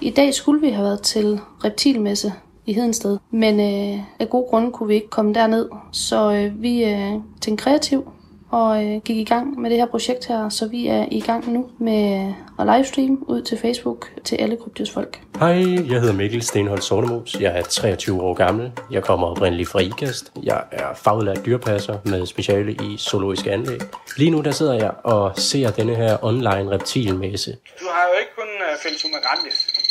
I 0.00 0.10
dag 0.10 0.34
skulle 0.34 0.60
vi 0.60 0.70
have 0.70 0.84
været 0.84 1.02
til 1.02 1.40
reptilmesse 1.64 2.32
i 2.66 2.72
Hedensted, 2.72 3.18
men 3.30 3.60
øh, 3.60 4.04
af 4.18 4.30
gode 4.30 4.46
grunde 4.50 4.72
kunne 4.72 4.88
vi 4.88 4.94
ikke 4.94 5.08
komme 5.08 5.34
derned, 5.34 5.68
så 5.92 6.32
øh, 6.32 6.62
vi 6.62 6.84
øh, 6.84 7.12
tænkte 7.40 7.64
kreativ 7.64 8.12
og 8.50 8.84
øh, 8.84 9.00
gik 9.04 9.16
i 9.16 9.24
gang 9.24 9.60
med 9.60 9.70
det 9.70 9.78
her 9.78 9.86
projekt 9.86 10.26
her, 10.26 10.48
så 10.48 10.68
vi 10.68 10.86
er 10.86 11.06
i 11.10 11.20
gang 11.20 11.52
nu 11.52 11.70
med 11.78 12.32
at 12.58 12.66
livestream 12.66 13.24
ud 13.28 13.42
til 13.42 13.58
Facebook 13.58 14.12
til 14.24 14.36
alle 14.36 14.56
kryptosfolk. 14.56 15.20
Hej, 15.38 15.54
jeg 15.92 16.00
hedder 16.00 16.12
Mikkel 16.12 16.42
Stenholdt 16.42 16.84
Sornemus. 16.84 17.36
Jeg 17.40 17.58
er 17.58 17.62
23 17.62 18.22
år 18.22 18.34
gammel. 18.34 18.72
Jeg 18.90 19.02
kommer 19.02 19.26
oprindeligt 19.26 19.68
fra 19.68 19.80
IKAST. 19.80 20.32
Jeg 20.42 20.62
er 20.70 20.94
faglært 20.94 21.46
dyrpasser 21.46 21.98
med 22.04 22.26
speciale 22.26 22.72
i 22.72 22.96
zoologiske 22.98 23.52
anlæg. 23.52 23.80
Lige 24.16 24.30
nu 24.30 24.40
der 24.40 24.50
sidder 24.50 24.74
jeg 24.74 24.90
og 25.04 25.38
ser 25.38 25.70
denne 25.70 25.94
her 25.94 26.24
online 26.24 26.70
reptilmesse. 26.70 27.56
Du 27.80 27.86
har 27.90 28.08
jo 28.08 28.18
ikke 28.20 28.32
kun 28.36 28.48
uh, 28.60 29.16
øh, 29.16 29.22
grandis. 29.22 29.83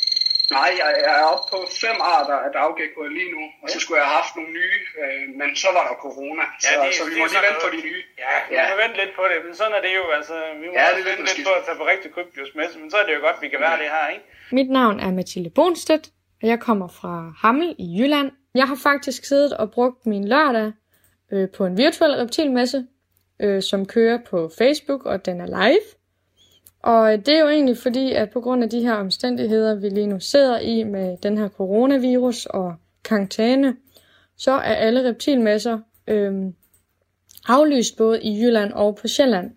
Nej, 0.51 0.69
jeg, 0.79 0.89
jeg 1.05 1.13
er 1.21 1.25
oppe 1.33 1.45
på 1.53 1.59
fem 1.83 1.97
arter 2.15 2.37
af 2.45 2.51
daggekkoer 2.57 3.11
lige 3.17 3.31
nu, 3.35 3.43
og 3.63 3.67
så 3.73 3.77
skulle 3.81 3.97
jeg 4.01 4.07
have 4.09 4.19
haft 4.21 4.33
nogle 4.37 4.51
nye, 4.59 4.79
øh, 5.01 5.23
men 5.39 5.49
så 5.63 5.69
var 5.75 5.83
der 5.87 5.95
corona, 6.05 6.45
ja, 6.51 6.69
så, 6.69 6.73
det, 6.83 6.91
så 6.97 7.03
vi 7.09 7.13
må 7.19 7.25
lige 7.33 7.45
vente 7.47 7.61
på 7.65 7.69
de 7.75 7.81
nye. 7.87 8.03
Ja, 8.25 8.35
vi 8.49 8.55
ja. 8.55 8.63
må 8.69 8.75
vente 8.83 8.97
lidt 9.01 9.13
på 9.19 9.23
det, 9.31 9.37
men 9.45 9.53
sådan 9.59 9.73
er 9.77 9.81
det 9.85 9.93
jo, 9.99 10.05
altså, 10.17 10.35
vi 10.61 10.65
må 10.69 10.73
ja, 10.79 10.87
det 10.97 11.03
vente 11.09 11.23
lidt 11.29 11.39
på 11.47 11.53
at 11.59 11.63
tage 11.67 11.77
på 11.81 11.85
rigtig 11.93 12.09
krybdyrsmesse, 12.15 12.75
men 12.81 12.87
så 12.91 12.97
er 13.01 13.05
det 13.07 13.13
jo 13.17 13.21
godt, 13.27 13.37
vi 13.45 13.49
kan 13.53 13.59
være 13.65 13.75
ja. 13.77 13.81
det 13.83 13.89
her, 13.95 14.05
ikke? 14.15 14.25
Mit 14.57 14.69
navn 14.79 14.95
er 15.05 15.11
Mathilde 15.19 15.51
Bonstedt, 15.57 16.05
og 16.41 16.45
jeg 16.51 16.59
kommer 16.67 16.87
fra 16.99 17.13
Hammel 17.43 17.69
i 17.85 17.87
Jylland. 17.97 18.29
Jeg 18.59 18.67
har 18.71 18.79
faktisk 18.89 19.21
siddet 19.31 19.51
og 19.61 19.65
brugt 19.75 19.99
min 20.11 20.25
lørdag 20.33 20.69
øh, 21.33 21.45
på 21.55 21.61
en 21.69 21.75
virtuel 21.83 22.13
reptilmesse, 22.21 22.79
øh, 23.43 23.61
som 23.69 23.79
kører 23.95 24.19
på 24.29 24.37
Facebook, 24.57 25.01
og 25.11 25.25
den 25.25 25.41
er 25.45 25.49
live. 25.59 25.87
Og 26.83 27.25
det 27.25 27.33
er 27.35 27.39
jo 27.39 27.49
egentlig 27.49 27.77
fordi, 27.77 28.13
at 28.13 28.29
på 28.29 28.41
grund 28.41 28.63
af 28.63 28.69
de 28.69 28.81
her 28.81 28.93
omstændigheder, 28.93 29.75
vi 29.75 29.89
lige 29.89 30.07
nu 30.07 30.19
sidder 30.19 30.59
i 30.59 30.83
med 30.83 31.17
den 31.17 31.37
her 31.37 31.49
coronavirus 31.49 32.45
og 32.45 32.75
karantæne, 33.03 33.75
så 34.37 34.51
er 34.51 34.75
alle 34.75 35.09
reptilmesser 35.09 35.79
øhm, 36.07 36.55
aflyst 37.47 37.97
både 37.97 38.21
i 38.21 38.41
Jylland 38.41 38.73
og 38.73 38.95
på 38.95 39.07
Sjælland. 39.07 39.51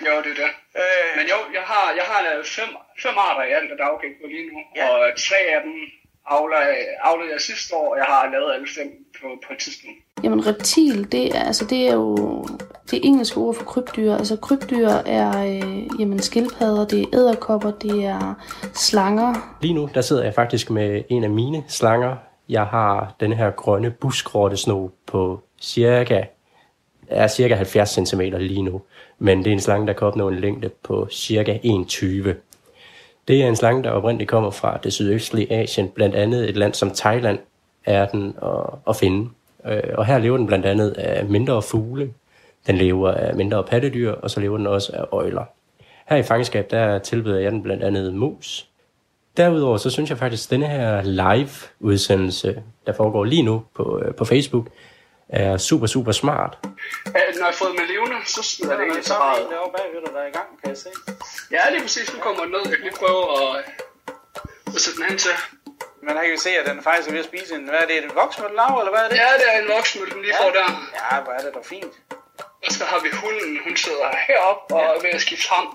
Jo, 0.00 0.12
det 0.24 0.30
er 0.30 0.40
det. 0.44 0.50
Øh, 0.80 1.10
Men 1.18 1.26
jo, 1.32 1.38
jeg 1.58 1.64
har, 1.72 1.86
jeg 1.96 2.04
har 2.04 2.20
lavet 2.28 2.46
fem, 2.46 2.70
fem 3.02 3.14
arter 3.18 3.44
i 3.50 3.52
alt 3.58 3.70
af 3.74 3.78
daggæk 3.84 4.14
lige 4.32 4.46
nu, 4.52 4.58
ja. 4.76 4.88
og 4.88 4.98
tre 5.28 5.40
af 5.56 5.60
dem 5.66 5.74
aflede 7.08 7.32
jeg 7.32 7.40
sidste 7.40 7.74
år, 7.74 7.90
og 7.92 7.96
jeg 7.98 8.04
har 8.04 8.30
lavet 8.32 8.54
alle 8.54 8.68
fem 8.78 8.88
på, 9.20 9.26
på 9.46 9.52
et 9.52 9.58
tidspunkt. 9.58 9.98
Jamen 10.24 10.46
reptil, 10.46 11.12
det 11.12 11.36
er, 11.36 11.44
altså, 11.50 11.64
det 11.64 11.88
er 11.88 11.92
jo 11.92 12.46
det 12.90 13.00
engelske 13.02 13.38
ord 13.38 13.54
for 13.54 13.64
krybdyr. 13.64 14.12
Altså 14.12 14.36
krybdyr 14.36 14.88
er 14.88 15.44
øh, 15.46 16.00
jamen, 16.00 16.18
skildpadder, 16.18 16.86
det 16.86 17.00
er 17.00 17.06
æderkopper, 17.14 17.70
det 17.70 18.04
er 18.04 18.34
slanger. 18.74 19.56
Lige 19.60 19.74
nu 19.74 19.88
der 19.94 20.00
sidder 20.00 20.24
jeg 20.24 20.34
faktisk 20.34 20.70
med 20.70 21.02
en 21.08 21.24
af 21.24 21.30
mine 21.30 21.64
slanger. 21.68 22.16
Jeg 22.48 22.64
har 22.64 23.14
den 23.20 23.32
her 23.32 23.50
grønne 23.50 23.90
buskrottesno 23.90 24.88
på 25.06 25.40
cirka, 25.60 26.22
er 27.08 27.28
cirka 27.28 27.54
70 27.54 27.90
cm 28.08 28.20
lige 28.20 28.62
nu. 28.62 28.80
Men 29.18 29.38
det 29.38 29.46
er 29.46 29.52
en 29.52 29.60
slange, 29.60 29.86
der 29.86 29.92
kan 29.92 30.06
opnå 30.06 30.28
en 30.28 30.40
længde 30.40 30.70
på 30.82 31.08
cirka 31.10 31.58
1,20 31.64 32.34
det 33.28 33.42
er 33.42 33.48
en 33.48 33.56
slange, 33.56 33.82
der 33.82 33.90
oprindeligt 33.90 34.30
kommer 34.30 34.50
fra 34.50 34.78
det 34.82 34.92
sydøstlige 34.92 35.52
Asien, 35.52 35.88
blandt 35.88 36.14
andet 36.14 36.48
et 36.48 36.56
land 36.56 36.74
som 36.74 36.90
Thailand 36.90 37.38
er 37.84 38.06
den 38.06 38.34
at, 38.42 38.78
at 38.88 38.96
finde. 38.96 39.30
Øh, 39.66 39.82
og 39.94 40.06
her 40.06 40.18
lever 40.18 40.36
den 40.36 40.46
blandt 40.46 40.66
andet 40.66 40.90
af 40.90 41.24
mindre 41.24 41.62
fugle, 41.62 42.12
den 42.66 42.76
lever 42.76 43.10
af 43.12 43.34
mindre 43.34 43.64
pattedyr, 43.64 44.12
og 44.12 44.30
så 44.30 44.40
lever 44.40 44.56
den 44.56 44.66
også 44.66 44.92
af 44.92 45.04
øjler. 45.12 45.44
Her 46.08 46.16
i 46.16 46.22
fangenskab, 46.22 46.70
der 46.70 46.98
tilbyder 46.98 47.38
jeg 47.38 47.52
den 47.52 47.62
blandt 47.62 47.82
andet 47.82 48.14
mus. 48.14 48.68
Derudover 49.36 49.76
så 49.76 49.90
synes 49.90 50.10
jeg 50.10 50.18
faktisk, 50.18 50.46
at 50.46 50.50
denne 50.50 50.66
her 50.66 51.02
live-udsendelse, 51.02 52.62
der 52.86 52.92
foregår 52.92 53.24
lige 53.24 53.42
nu 53.42 53.64
på, 53.74 54.00
øh, 54.04 54.14
på 54.14 54.24
Facebook, 54.24 54.66
er 55.28 55.56
super, 55.56 55.86
super 55.86 56.12
smart. 56.12 56.58
Ja, 57.14 57.20
når 57.40 57.46
jeg 57.50 57.54
får 57.60 57.68
med 57.78 57.86
levende, 57.92 58.18
så 58.26 58.40
smider 58.42 58.76
det 58.76 58.84
egentlig 58.86 59.04
så 59.04 59.18
meget. 59.18 59.42
Det 59.50 59.56
er 59.56 59.70
bagved 59.78 60.00
dig, 60.04 60.12
der 60.16 60.20
er 60.20 60.30
i 60.32 60.36
gang, 60.38 60.48
kan 60.60 60.68
jeg 60.72 60.78
se. 60.84 60.90
Ja, 61.56 61.62
lige 61.72 61.82
præcis. 61.86 62.14
Nu 62.14 62.18
kommer 62.26 62.40
den 62.44 62.52
ned. 62.54 62.62
Jeg 62.70 62.76
kan 62.78 62.86
lige 62.88 63.00
prøve 63.04 63.22
at, 63.40 63.48
at 64.76 64.80
sætte 64.84 64.96
den 64.98 65.06
hen 65.10 65.18
til. 65.26 65.36
Men 66.04 66.12
jeg 66.18 66.26
kan 66.30 66.38
se, 66.46 66.50
at 66.60 66.64
den 66.70 66.78
faktisk 66.88 67.06
er 67.08 67.12
ved 67.16 67.22
at 67.24 67.28
spise 67.32 67.50
en... 67.58 67.64
Hvad 67.72 67.80
er 67.84 67.88
det? 67.90 67.96
En 68.04 68.14
voksmølle 68.22 68.56
lav, 68.60 68.72
eller 68.80 68.92
hvad 68.94 69.02
er 69.06 69.08
det? 69.10 69.16
Ja, 69.22 69.30
det 69.40 69.46
er 69.52 69.58
en 69.64 69.68
voksmølle, 69.76 70.10
den 70.14 70.20
lige 70.26 70.36
ja. 70.36 70.40
får 70.42 70.50
der. 70.58 70.68
Ja, 71.00 71.12
hvor 71.24 71.32
er 71.38 71.42
det 71.44 71.50
da 71.58 71.62
fint. 71.74 71.94
Og 72.66 72.72
så 72.72 72.84
har 72.84 73.00
vi 73.02 73.08
hunden. 73.22 73.58
Hun 73.66 73.76
sidder 73.76 74.08
heroppe 74.28 74.74
og 74.74 74.80
er 74.80 75.02
ved 75.02 75.10
at 75.10 75.20
skifte 75.20 75.48
ham. 75.54 75.66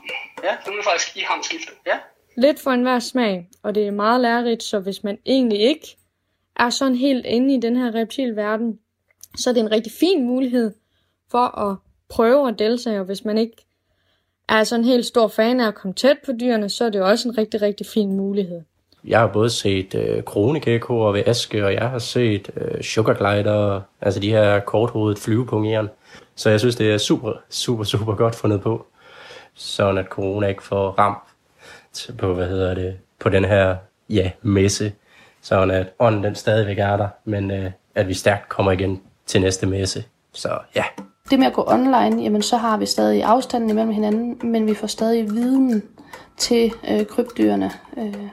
Ja. 0.43 0.53
Så 0.63 0.69
hun 0.69 0.79
er 0.79 0.83
faktisk 0.83 1.17
i 1.17 1.23
ham 1.29 1.43
skiftet. 1.43 1.75
Ja. 1.87 1.97
Lidt 2.37 2.59
for 2.59 2.71
enhver 2.71 2.99
smag, 2.99 3.47
og 3.63 3.75
det 3.75 3.87
er 3.87 3.91
meget 3.91 4.21
lærerigt, 4.21 4.63
så 4.63 4.79
hvis 4.79 5.03
man 5.03 5.17
egentlig 5.25 5.59
ikke 5.59 5.87
er 6.55 6.69
sådan 6.69 6.95
helt 6.95 7.25
inde 7.25 7.55
i 7.55 7.59
den 7.59 7.75
her 7.77 7.95
reptilverden, 7.95 8.79
så 9.37 9.49
er 9.49 9.53
det 9.53 9.61
en 9.61 9.71
rigtig 9.71 9.91
fin 9.99 10.27
mulighed 10.27 10.73
for 11.31 11.59
at 11.69 11.77
prøve 12.09 12.49
at 12.49 12.59
deltage, 12.59 12.99
og 12.99 13.05
hvis 13.05 13.25
man 13.25 13.37
ikke 13.37 13.65
er 14.49 14.63
sådan 14.63 14.85
en 14.85 14.89
helt 14.89 15.05
stor 15.05 15.27
fan 15.27 15.59
af 15.59 15.67
at 15.67 15.75
komme 15.75 15.93
tæt 15.93 16.17
på 16.25 16.31
dyrene, 16.39 16.69
så 16.69 16.85
er 16.85 16.89
det 16.89 17.01
også 17.01 17.29
en 17.29 17.37
rigtig, 17.37 17.61
rigtig 17.61 17.85
fin 17.85 18.11
mulighed. 18.17 18.61
Jeg 19.03 19.19
har 19.19 19.27
både 19.27 19.49
set 19.49 19.95
øh, 19.95 20.23
kronegekkoer 20.23 21.11
ved 21.11 21.23
Aske, 21.25 21.65
og 21.65 21.73
jeg 21.73 21.89
har 21.89 21.99
set 21.99 22.51
øh, 22.57 22.81
sugarglider, 22.81 23.81
altså 24.01 24.19
de 24.19 24.29
her 24.29 24.59
korthovedet 24.59 25.19
flyvepungeren. 25.19 25.89
Så 26.39 26.49
jeg 26.49 26.59
synes, 26.59 26.75
det 26.75 26.91
er 26.91 26.97
super, 26.97 27.33
super, 27.49 27.83
super 27.83 28.15
godt 28.15 28.35
fundet 28.35 28.61
på, 28.61 28.85
sådan 29.53 29.97
at 29.97 30.05
corona 30.05 30.47
ikke 30.47 30.63
får 30.63 30.91
ram. 30.91 31.17
på, 32.17 32.33
hvad 32.33 32.47
hedder 32.47 32.73
det, 32.73 32.97
på 33.19 33.29
den 33.29 33.45
her 33.45 33.75
ja, 34.09 34.31
messe, 34.41 34.93
så 35.41 35.61
at 35.61 35.87
ånden 35.99 36.23
den 36.23 36.35
stadigvæk 36.35 36.79
er 36.79 36.97
der, 36.97 37.07
men 37.25 37.51
øh, 37.51 37.71
at 37.95 38.07
vi 38.07 38.13
stærkt 38.13 38.49
kommer 38.49 38.71
igen 38.71 39.01
til 39.25 39.41
næste 39.41 39.65
messe. 39.65 40.03
Så 40.33 40.49
ja. 40.75 40.83
Det 41.29 41.39
med 41.39 41.47
at 41.47 41.53
gå 41.53 41.63
online, 41.67 42.23
jamen 42.23 42.41
så 42.41 42.57
har 42.57 42.77
vi 42.77 42.85
stadig 42.85 43.23
afstanden 43.23 43.69
imellem 43.69 43.93
hinanden, 43.93 44.51
men 44.51 44.67
vi 44.67 44.73
får 44.73 44.87
stadig 44.87 45.29
viden 45.29 45.83
til 46.37 46.71
øh, 46.89 47.05
krybdyrene. 47.05 47.71
Øh, 47.97 48.27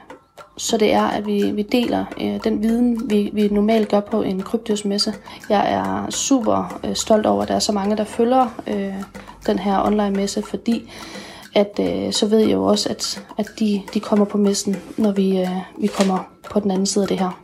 så 0.57 0.77
det 0.77 0.93
er, 0.93 1.03
at 1.03 1.25
vi, 1.25 1.51
vi 1.51 1.61
deler 1.61 2.05
øh, 2.21 2.43
den 2.43 2.63
viden, 2.63 3.09
vi, 3.09 3.29
vi 3.33 3.47
normalt 3.47 3.89
gør 3.89 3.99
på 3.99 4.21
en 4.21 4.41
kryptosmesse. 4.41 5.13
Jeg 5.49 5.73
er 5.73 6.09
super 6.09 6.79
øh, 6.85 6.95
stolt 6.95 7.25
over, 7.25 7.41
at 7.41 7.47
der 7.47 7.55
er 7.55 7.59
så 7.59 7.71
mange, 7.71 7.97
der 7.97 8.03
følger 8.03 8.61
øh, 8.67 8.93
den 9.47 9.59
her 9.59 9.85
online-messe, 9.85 10.41
fordi 10.41 10.91
at, 11.55 11.79
øh, 11.79 12.13
så 12.13 12.27
ved 12.27 12.39
jeg 12.39 12.51
jo 12.51 12.65
også, 12.65 12.89
at, 12.89 13.23
at 13.37 13.47
de, 13.59 13.81
de 13.93 13.99
kommer 13.99 14.25
på 14.25 14.37
messen, 14.37 14.75
når 14.97 15.11
vi, 15.11 15.39
øh, 15.39 15.49
vi 15.77 15.87
kommer 15.87 16.31
på 16.51 16.59
den 16.59 16.71
anden 16.71 16.85
side 16.85 17.03
af 17.03 17.07
det 17.07 17.19
her. 17.19 17.41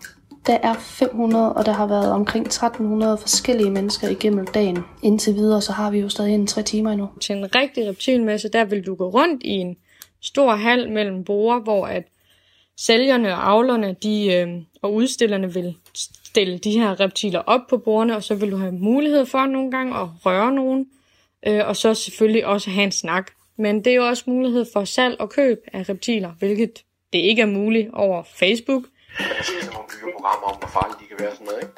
Der 0.47 0.57
er 0.63 0.73
500, 0.73 1.53
og 1.53 1.65
der 1.65 1.71
har 1.71 1.87
været 1.87 2.11
omkring 2.11 2.45
1300 2.45 3.17
forskellige 3.17 3.69
mennesker 3.69 4.09
igennem 4.09 4.47
dagen. 4.47 4.79
Indtil 5.01 5.35
videre, 5.35 5.61
så 5.61 5.71
har 5.71 5.91
vi 5.91 5.99
jo 5.99 6.09
stadig 6.09 6.33
en 6.33 6.47
tre 6.47 6.63
timer 6.63 6.91
endnu. 6.91 7.09
Til 7.21 7.35
en 7.35 7.55
rigtig 7.55 7.89
reptilmesse, 7.89 8.49
der 8.49 8.65
vil 8.65 8.85
du 8.85 8.95
gå 8.95 9.09
rundt 9.09 9.43
i 9.43 9.49
en 9.49 9.75
stor 10.21 10.55
hal 10.55 10.91
mellem 10.91 11.23
borer, 11.23 11.59
hvor 11.59 11.85
at 11.85 12.03
sælgerne 12.77 13.33
og 13.33 13.49
avlerne 13.49 13.95
de, 14.03 14.33
øh, 14.33 14.47
og 14.81 14.93
udstillerne 14.93 15.53
vil 15.53 15.75
stille 15.93 16.57
de 16.57 16.79
her 16.79 16.99
reptiler 16.99 17.39
op 17.39 17.61
på 17.69 17.77
bordene, 17.77 18.15
og 18.15 18.23
så 18.23 18.35
vil 18.35 18.51
du 18.51 18.57
have 18.57 18.71
mulighed 18.71 19.25
for 19.25 19.45
nogle 19.45 19.71
gange 19.71 19.97
at 19.97 20.07
røre 20.25 20.51
nogen, 20.51 20.89
øh, 21.47 21.67
og 21.67 21.75
så 21.75 21.93
selvfølgelig 21.93 22.45
også 22.45 22.69
have 22.69 22.83
en 22.83 22.91
snak. 22.91 23.31
Men 23.57 23.85
det 23.85 23.91
er 23.91 23.95
jo 23.95 24.07
også 24.07 24.23
mulighed 24.27 24.65
for 24.73 24.85
salg 24.85 25.19
og 25.19 25.29
køb 25.29 25.59
af 25.73 25.89
reptiler, 25.89 26.31
hvilket 26.39 26.83
det 27.13 27.19
ikke 27.19 27.41
er 27.41 27.45
muligt 27.45 27.89
over 27.93 28.23
Facebook. 28.23 28.83
Jeg 29.19 29.27
ser 29.41 29.61
sådan 29.61 29.73
nogle 29.73 29.87
byggeprogrammer 29.91 30.47
om, 30.47 30.57
hvor 30.59 30.67
farlige 30.67 30.97
de 31.01 31.05
kan 31.11 31.17
være 31.19 31.33
sådan 31.37 31.45
noget, 31.45 31.61
ikke? 31.63 31.73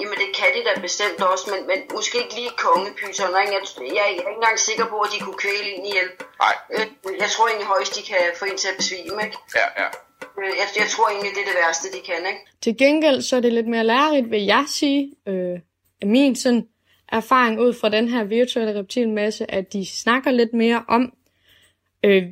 Jamen 0.00 0.16
det 0.22 0.30
kan 0.38 0.48
de 0.56 0.60
da 0.68 0.72
bestemt 0.88 1.20
også, 1.32 1.44
men, 1.52 1.60
men 1.70 1.78
måske 1.96 2.16
ikke 2.22 2.34
lige 2.40 2.52
kongepyterne. 2.66 3.38
Jeg, 3.54 3.62
jeg 3.96 4.02
er 4.06 4.10
ikke 4.12 4.24
engang 4.38 4.56
sikker 4.68 4.86
på, 4.92 4.96
at 5.06 5.10
de 5.14 5.18
kunne 5.24 5.40
kvæle 5.44 5.68
en 5.76 5.84
ihjel. 5.90 6.08
Nej. 6.44 6.54
Øh, 6.74 6.86
jeg 7.22 7.28
tror 7.34 7.44
egentlig 7.46 7.68
højst, 7.74 7.92
de 7.98 8.02
kan 8.10 8.20
få 8.40 8.44
en 8.50 8.58
til 8.62 8.68
at 8.72 8.76
besvime, 8.80 9.18
ikke? 9.26 9.36
Ja, 9.60 9.66
ja. 9.82 9.88
Øh, 10.22 10.44
jeg, 10.44 10.66
jeg 10.82 10.88
tror 10.88 11.08
egentlig, 11.08 11.30
det 11.34 11.40
er 11.40 11.46
det 11.46 11.58
værste, 11.66 11.88
de 11.88 12.00
kan, 12.06 12.26
ikke? 12.26 12.40
Til 12.60 12.76
gengæld 12.76 13.22
så 13.22 13.36
er 13.36 13.40
det 13.40 13.52
lidt 13.52 13.68
mere 13.68 13.84
lærerigt, 13.84 14.30
vil 14.30 14.42
jeg 14.42 14.64
sige, 14.68 15.12
øh, 15.26 15.58
af 16.00 16.06
min 16.06 16.36
sådan 16.36 16.68
erfaring 17.08 17.60
ud 17.60 17.74
fra 17.74 17.88
den 17.88 18.08
her 18.08 18.24
virtuelle 18.24 18.74
reptilmasse, 18.78 19.50
at 19.50 19.72
de 19.72 19.86
snakker 19.86 20.30
lidt 20.30 20.52
mere 20.52 20.84
om 20.88 21.12
øh, 22.04 22.22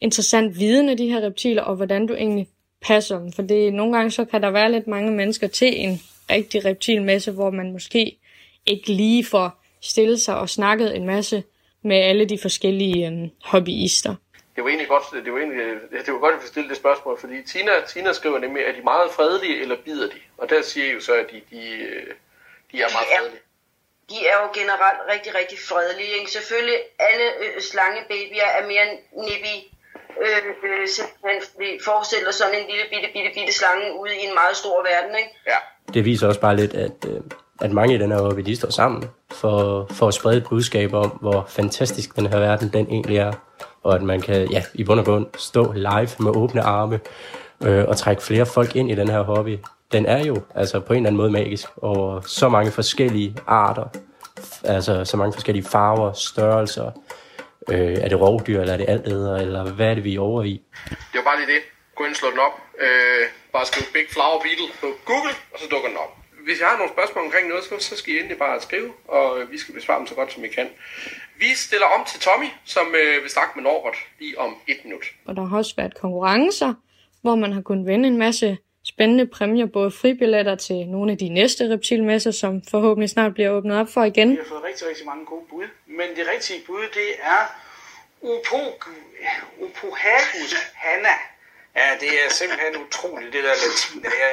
interessant 0.00 0.58
viden 0.58 0.88
af 0.88 0.96
de 0.96 1.08
her 1.08 1.20
reptiler, 1.20 1.62
og 1.62 1.76
hvordan 1.76 2.06
du 2.06 2.14
egentlig 2.14 2.48
passer 2.80 3.18
dem. 3.18 3.32
For 3.32 3.42
det, 3.42 3.74
nogle 3.74 3.96
gange 3.96 4.10
så 4.10 4.24
kan 4.24 4.42
der 4.42 4.50
være 4.50 4.72
lidt 4.72 4.86
mange 4.86 5.12
mennesker 5.12 5.46
til 5.46 5.80
en 5.80 6.00
rigtig 6.30 6.64
reptilmasse, 6.64 7.32
hvor 7.32 7.50
man 7.50 7.72
måske 7.72 8.18
ikke 8.66 8.92
lige 8.92 9.24
får 9.24 9.62
stillet 9.80 10.20
sig 10.20 10.38
og 10.38 10.48
snakket 10.48 10.96
en 10.96 11.06
masse 11.06 11.42
med 11.84 11.96
alle 11.96 12.24
de 12.24 12.38
forskellige 12.38 13.10
øh, 13.10 13.28
hobbyister. 13.42 14.14
Det 14.56 14.64
var 14.64 14.68
egentlig 14.68 14.88
godt, 14.88 15.24
det 15.24 15.32
var 15.32 15.38
egentlig, 15.38 15.66
det 16.06 16.12
var 16.14 16.18
godt 16.18 16.34
at 16.34 16.40
få 16.40 16.46
stillet 16.46 16.70
det 16.70 16.78
spørgsmål, 16.78 17.20
fordi 17.20 17.42
Tina, 17.42 17.72
Tina 17.88 18.12
skriver 18.12 18.38
nemlig, 18.38 18.62
er 18.62 18.72
de 18.72 18.82
meget 18.82 19.10
fredelige, 19.10 19.60
eller 19.62 19.76
bider 19.84 20.06
de? 20.14 20.20
Og 20.38 20.50
der 20.50 20.62
siger 20.62 20.86
I 20.86 20.92
jo 20.92 21.00
så, 21.00 21.14
at 21.14 21.26
de, 21.30 21.40
de, 21.50 21.60
de 22.72 22.76
er 22.82 22.88
meget 22.96 23.08
fredelige. 23.16 23.42
De 24.10 24.18
er 24.30 24.36
jo 24.42 24.48
generelt 24.60 25.00
rigtig, 25.12 25.34
rigtig 25.40 25.58
fredelige. 25.68 26.12
Ikke? 26.18 26.30
Selvfølgelig, 26.30 26.78
alle 26.98 27.26
øh, 27.42 27.60
slangebabyer 27.70 28.48
er 28.58 28.66
mere 28.72 28.86
nippy. 29.26 29.56
Øh, 30.24 30.42
øh, 30.68 30.88
simpelthen, 30.88 31.42
fordi 31.52 31.70
forestil 31.84 32.24
dig 32.26 32.34
sådan 32.34 32.54
en 32.60 32.66
lille 32.70 32.84
bitte, 32.92 33.08
bitte, 33.14 33.30
bitte 33.34 33.52
slange 33.60 33.86
ude 34.00 34.14
i 34.20 34.22
en 34.28 34.34
meget 34.34 34.56
stor 34.56 34.76
verden. 34.90 35.16
Ikke? 35.22 35.32
Ja. 35.46 35.58
Det 35.94 36.04
viser 36.04 36.28
også 36.28 36.40
bare 36.40 36.56
lidt, 36.56 36.74
at, 36.74 36.98
øh, 37.08 37.20
at 37.60 37.70
mange 37.70 37.94
i 37.94 37.98
den 37.98 38.12
her 38.12 38.18
hobby, 38.18 38.40
de 38.40 38.56
står 38.56 38.70
sammen 38.70 39.10
for, 39.30 39.86
for 39.98 40.08
at 40.08 40.14
sprede 40.14 40.36
et 40.36 40.46
budskab 40.48 40.94
om, 40.94 41.10
hvor 41.10 41.44
fantastisk 41.48 42.16
den 42.16 42.26
her 42.26 42.38
verden 42.38 42.68
den 42.72 42.86
egentlig 42.86 43.18
er. 43.18 43.32
Og 43.82 43.94
at 43.94 44.02
man 44.02 44.20
kan, 44.20 44.50
ja, 44.50 44.62
i 44.74 44.84
bund 44.84 45.00
og 45.00 45.06
grund 45.06 45.26
stå 45.36 45.72
live 45.72 46.08
med 46.18 46.36
åbne 46.36 46.62
arme 46.62 47.00
øh, 47.64 47.84
og 47.88 47.96
trække 47.96 48.22
flere 48.22 48.46
folk 48.46 48.76
ind 48.76 48.90
i 48.90 48.94
den 48.94 49.08
her 49.08 49.22
hobby. 49.22 49.58
Den 49.92 50.06
er 50.06 50.24
jo 50.24 50.36
altså 50.54 50.80
på 50.80 50.92
en 50.92 50.96
eller 50.96 51.08
anden 51.08 51.16
måde 51.16 51.30
magisk, 51.30 51.68
og 51.76 52.22
så 52.26 52.48
mange 52.48 52.70
forskellige 52.72 53.36
arter, 53.46 53.84
altså 54.64 55.04
så 55.04 55.16
mange 55.16 55.32
forskellige 55.32 55.64
farver, 55.64 56.12
størrelser. 56.12 56.90
Øh, 57.68 57.96
er 58.04 58.08
det 58.08 58.20
rovdyr, 58.20 58.60
eller 58.60 58.72
er 58.72 58.76
det 58.76 58.88
altæder, 58.88 59.36
eller 59.36 59.64
hvad 59.64 59.86
er 59.90 59.94
det, 59.94 60.04
vi 60.04 60.14
er 60.14 60.20
over 60.20 60.42
i? 60.42 60.62
Det 60.88 61.16
var 61.20 61.22
bare 61.22 61.38
lige 61.40 61.52
det. 61.54 61.62
Gå 61.96 62.04
ind 62.04 62.10
og 62.10 62.16
slå 62.16 62.30
den 62.30 62.38
op. 62.38 62.56
Øh, 62.84 63.24
bare 63.52 63.66
skriv 63.66 63.84
Big 63.92 64.06
Flower 64.14 64.38
Beetle 64.42 64.70
på 64.80 64.88
Google, 65.04 65.34
og 65.52 65.58
så 65.60 65.66
dukker 65.70 65.88
den 65.88 65.98
op. 66.04 66.12
Hvis 66.46 66.60
jeg 66.60 66.68
har 66.68 66.76
nogle 66.76 66.92
spørgsmål 66.96 67.24
omkring 67.24 67.48
noget, 67.48 67.64
så, 67.64 67.88
så 67.90 67.96
skal 67.96 68.14
I 68.14 68.18
endelig 68.18 68.38
bare 68.38 68.60
skrive, 68.60 68.90
og 69.08 69.26
vi 69.52 69.58
skal 69.58 69.74
besvare 69.74 69.98
dem 69.98 70.06
så 70.06 70.14
godt, 70.14 70.32
som 70.32 70.42
vi 70.42 70.48
kan. 70.48 70.68
Vi 71.36 71.54
stiller 71.54 71.86
om 71.86 72.04
til 72.06 72.20
Tommy, 72.20 72.46
som 72.64 72.94
øh, 72.94 73.22
vil 73.22 73.30
snakke 73.30 73.52
med 73.56 73.62
Norbert 73.62 73.96
lige 74.18 74.38
om 74.38 74.56
et 74.66 74.76
minut. 74.84 75.04
Og 75.24 75.36
der 75.36 75.44
har 75.44 75.56
også 75.56 75.74
været 75.76 75.94
konkurrencer, 75.94 76.74
hvor 77.22 77.34
man 77.34 77.52
har 77.52 77.60
kunnet 77.60 77.86
vinde 77.86 78.08
en 78.08 78.18
masse 78.18 78.58
spændende 78.84 79.26
præmier, 79.26 79.66
både 79.66 79.90
fribilletter 79.90 80.54
til 80.56 80.86
nogle 80.86 81.12
af 81.12 81.18
de 81.18 81.28
næste 81.28 81.72
reptilmesser, 81.72 82.30
som 82.30 82.62
forhåbentlig 82.70 83.10
snart 83.10 83.34
bliver 83.34 83.50
åbnet 83.50 83.76
op 83.80 83.88
for 83.88 84.04
igen. 84.04 84.30
Vi 84.30 84.36
har 84.36 84.44
fået 84.48 84.64
rigtig, 84.64 84.88
rigtig 84.88 85.06
mange 85.06 85.26
gode 85.26 85.44
bud. 85.50 85.64
Men 85.86 86.08
det 86.16 86.24
rigtige 86.34 86.60
bud, 86.66 86.82
det 86.94 87.08
er 87.22 87.42
Upog... 88.22 88.82
Upohagus 89.58 90.54
Hanna. 90.74 91.16
Ja, 91.76 91.88
det 92.00 92.10
er 92.22 92.28
simpelthen 92.30 92.72
utroligt, 92.86 93.32
det 93.32 93.44
der 93.44 93.54
latin. 93.64 94.02
der. 94.02 94.10
Jeg, 94.24 94.32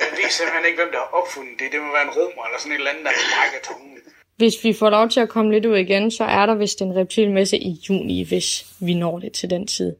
jeg 0.00 0.10
ved 0.18 0.30
simpelthen 0.30 0.64
ikke, 0.68 0.78
hvem 0.82 0.92
der 0.92 0.98
har 0.98 1.10
opfundet 1.20 1.54
det. 1.60 1.72
Det 1.72 1.80
må 1.82 1.92
være 1.92 2.06
en 2.08 2.14
romer 2.18 2.44
eller 2.46 2.58
sådan 2.58 2.72
et 2.72 2.78
eller 2.78 2.90
andet, 2.90 3.04
der 3.04 3.12
brækker 3.34 3.60
tungen. 3.68 3.93
Hvis 4.36 4.54
vi 4.64 4.72
får 4.72 4.90
lov 4.90 5.08
til 5.08 5.20
at 5.20 5.28
komme 5.28 5.52
lidt 5.52 5.66
ud 5.66 5.76
igen, 5.76 6.10
så 6.10 6.24
er 6.24 6.46
der 6.46 6.54
vist 6.54 6.82
en 6.82 6.96
reptilmesse 6.96 7.56
i 7.56 7.70
juni, 7.88 8.28
hvis 8.28 8.66
vi 8.80 8.94
når 8.94 9.18
det 9.18 9.32
til 9.32 9.50
den 9.50 9.66
tid. 9.66 9.96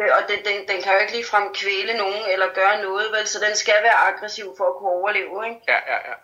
Øh, 0.00 0.08
Og 0.16 0.22
den, 0.30 0.38
den, 0.48 0.56
den 0.70 0.78
kan 0.82 0.92
jo 0.94 0.98
ikke 1.04 1.14
ligefrem 1.18 1.46
kvæle 1.60 1.98
nogen 2.02 2.22
eller 2.32 2.46
gøre 2.54 2.82
noget, 2.82 3.06
vel? 3.14 3.26
Så 3.26 3.38
den 3.46 3.56
skal 3.56 3.78
være 3.82 3.98
aggressiv 4.08 4.46
for 4.58 4.64
at 4.70 4.74
kunne 4.78 4.90
overleve, 4.98 5.36
ikke? 5.48 5.60
Ja, 5.72 5.78
ja, 5.92 5.98
ja. 6.08 6.14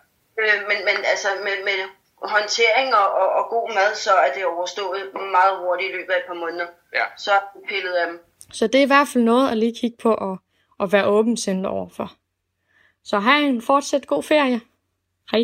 Øh, 0.41 0.57
men, 0.69 0.77
men 0.87 0.97
altså 1.11 1.27
med, 1.45 1.55
med 1.69 1.79
håndtering 2.33 2.87
og, 3.01 3.07
og, 3.21 3.27
og 3.37 3.43
god 3.49 3.67
mad, 3.77 3.95
så 3.95 4.13
er 4.25 4.33
det 4.35 4.45
overstået 4.45 5.01
meget 5.37 5.53
hurtigt 5.61 5.89
i 5.89 5.93
løbet 5.97 6.13
af 6.13 6.17
et 6.17 6.27
par 6.27 6.39
måneder. 6.43 6.67
Ja. 6.99 7.05
Så 7.17 7.31
er 7.31 7.39
det 7.53 7.61
pillet 7.69 7.93
af 8.01 8.07
dem. 8.07 8.19
Så 8.51 8.67
det 8.67 8.75
er 8.75 8.83
i 8.83 8.93
hvert 8.93 9.07
fald 9.13 9.23
noget 9.23 9.51
at 9.51 9.57
lige 9.57 9.75
kigge 9.81 9.97
på 10.01 10.13
og, 10.13 10.37
og 10.79 10.91
være 10.91 11.05
åbensindet 11.05 11.65
overfor. 11.65 12.11
Så 13.03 13.19
have 13.19 13.43
en 13.47 13.61
fortsat 13.61 14.07
god 14.07 14.23
ferie. 14.23 14.61
Hej. 15.31 15.43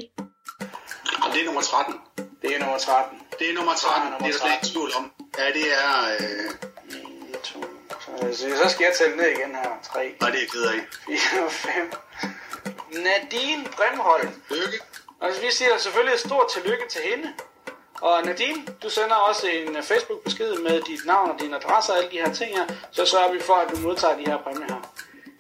Og 1.24 1.28
det 1.34 1.42
er 1.42 1.46
nummer 1.46 1.62
13. 1.62 1.96
Det 2.44 2.56
er 2.56 2.60
nummer 2.60 2.78
13. 2.78 3.22
Det 3.40 3.50
er 3.50 3.54
nummer 3.54 3.76
13, 3.76 4.12
det 4.12 4.22
er 4.22 4.26
der 4.26 4.38
slet 4.40 4.52
ikke 4.54 4.68
tvivl 4.74 4.92
om. 4.98 5.12
Ja, 5.38 5.48
det 5.48 5.68
er... 5.84 5.94
Øh... 6.20 6.50
Så, 8.34 8.46
så 8.64 8.70
skal 8.70 8.84
jeg 8.86 8.94
tælle 8.98 9.18
ned 9.18 9.28
igen 9.28 9.56
her. 9.56 9.70
3. 9.84 10.16
Nej, 10.22 10.30
det 10.30 10.38
er 10.38 10.42
jeg 10.42 10.50
ked 10.52 10.64
af. 10.64 10.80
4, 11.06 11.50
5. 11.50 11.94
Nadine 12.92 13.66
Brimholm. 13.76 14.42
Lykke. 14.50 14.80
Altså, 15.22 15.42
vi 15.42 15.48
siger 15.52 15.78
selvfølgelig 15.78 16.14
et 16.14 16.20
stort 16.20 16.48
tillykke 16.54 16.84
til 16.90 17.02
hende. 17.02 17.34
Og 18.02 18.24
Nadine, 18.26 18.66
du 18.84 18.90
sender 18.90 19.16
også 19.16 19.48
en 19.48 19.84
Facebook-besked 19.84 20.56
med 20.56 20.82
dit 20.82 21.06
navn 21.06 21.32
og 21.32 21.40
din 21.40 21.54
adresse 21.54 21.92
og 21.92 21.98
alle 21.98 22.12
de 22.12 22.18
her 22.18 22.34
ting 22.34 22.58
her. 22.58 22.66
Så 22.92 23.06
sørger 23.06 23.32
vi 23.32 23.40
for, 23.42 23.54
at 23.54 23.70
du 23.72 23.78
modtager 23.78 24.18
de 24.18 24.26
her 24.28 24.38
præmier 24.38 24.66
her. 24.68 24.82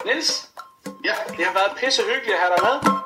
Niels? 0.05 0.49
Ja? 1.05 1.13
Det 1.37 1.45
har 1.45 1.53
været 1.53 1.71
pisse 1.77 2.03
hyggeligt 2.03 2.33
at 2.33 2.39
have 2.39 2.53
dig 2.57 2.63
med. 2.63 3.02